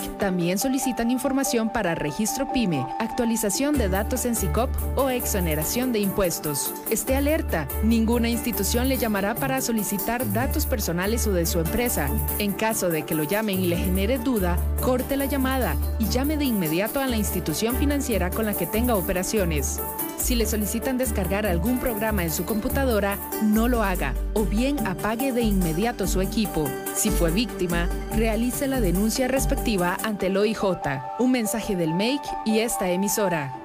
también 0.17 0.57
solicitan 0.57 1.11
información 1.11 1.69
para 1.69 1.95
registro 1.95 2.51
PYME, 2.51 2.85
actualización 2.99 3.77
de 3.77 3.89
datos 3.89 4.25
en 4.25 4.35
SICOP 4.35 4.69
o 4.97 5.09
exoneración 5.09 5.91
de 5.91 5.99
impuestos. 5.99 6.73
Esté 6.89 7.15
alerta, 7.15 7.67
ninguna 7.83 8.29
institución 8.29 8.89
le 8.89 8.97
llamará 8.97 9.35
para 9.35 9.61
solicitar 9.61 10.31
datos 10.33 10.65
personales 10.65 11.27
o 11.27 11.33
de 11.33 11.45
su 11.45 11.59
empresa. 11.59 12.09
En 12.39 12.51
caso 12.51 12.89
de 12.89 13.03
que 13.03 13.15
lo 13.15 13.23
llamen 13.23 13.59
y 13.59 13.67
le 13.67 13.77
genere 13.77 14.17
duda, 14.17 14.57
corte 14.81 15.17
la 15.17 15.25
llamada 15.25 15.75
y 15.99 16.07
llame 16.09 16.37
de 16.37 16.45
inmediato 16.45 16.99
a 16.99 17.07
la 17.07 17.17
institución 17.17 17.75
financiera 17.75 18.29
con 18.29 18.45
la 18.45 18.53
que 18.53 18.65
tenga 18.65 18.95
operaciones. 18.95 19.79
Si 20.21 20.35
le 20.35 20.45
solicitan 20.45 20.99
descargar 20.99 21.47
algún 21.47 21.79
programa 21.79 22.23
en 22.23 22.31
su 22.31 22.45
computadora, 22.45 23.17
no 23.41 23.67
lo 23.67 23.83
haga 23.83 24.13
o 24.35 24.45
bien 24.45 24.85
apague 24.85 25.31
de 25.33 25.41
inmediato 25.41 26.05
su 26.05 26.21
equipo. 26.21 26.69
Si 26.93 27.09
fue 27.09 27.31
víctima, 27.31 27.89
realice 28.15 28.67
la 28.67 28.79
denuncia 28.79 29.27
respectiva 29.27 29.97
ante 30.03 30.27
el 30.27 30.37
OIJ. 30.37 30.61
Un 31.17 31.31
mensaje 31.31 31.75
del 31.75 31.95
MAKE 31.95 32.29
y 32.45 32.59
esta 32.59 32.89
emisora. 32.91 33.60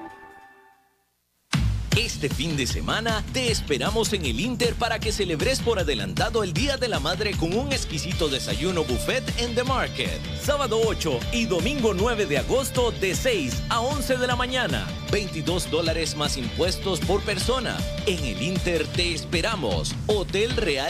Este 1.97 2.29
fin 2.29 2.55
de 2.55 2.67
semana 2.67 3.23
te 3.33 3.49
esperamos 3.49 4.13
en 4.13 4.23
el 4.23 4.39
Inter 4.39 4.75
para 4.75 4.99
que 4.99 5.11
celebres 5.11 5.61
por 5.61 5.79
adelantado 5.79 6.43
el 6.43 6.53
Día 6.53 6.77
de 6.77 6.87
la 6.87 6.99
Madre 6.99 7.31
con 7.31 7.57
un 7.57 7.73
exquisito 7.73 8.29
desayuno 8.29 8.83
buffet 8.83 9.23
en 9.39 9.55
The 9.55 9.63
Market. 9.63 10.21
Sábado 10.39 10.79
8 10.85 11.19
y 11.31 11.47
domingo 11.47 11.95
9 11.95 12.27
de 12.27 12.37
agosto 12.37 12.91
de 12.91 13.15
6 13.15 13.63
a 13.69 13.81
11 13.81 14.17
de 14.17 14.27
la 14.27 14.35
mañana. 14.35 14.85
22 15.11 15.71
dólares 15.71 16.15
más 16.15 16.37
impuestos 16.37 16.99
por 16.99 17.23
persona. 17.23 17.75
En 18.05 18.23
el 18.23 18.43
Inter 18.43 18.85
te 18.85 19.15
esperamos. 19.15 19.95
Hotel 20.05 20.55
Real. 20.55 20.85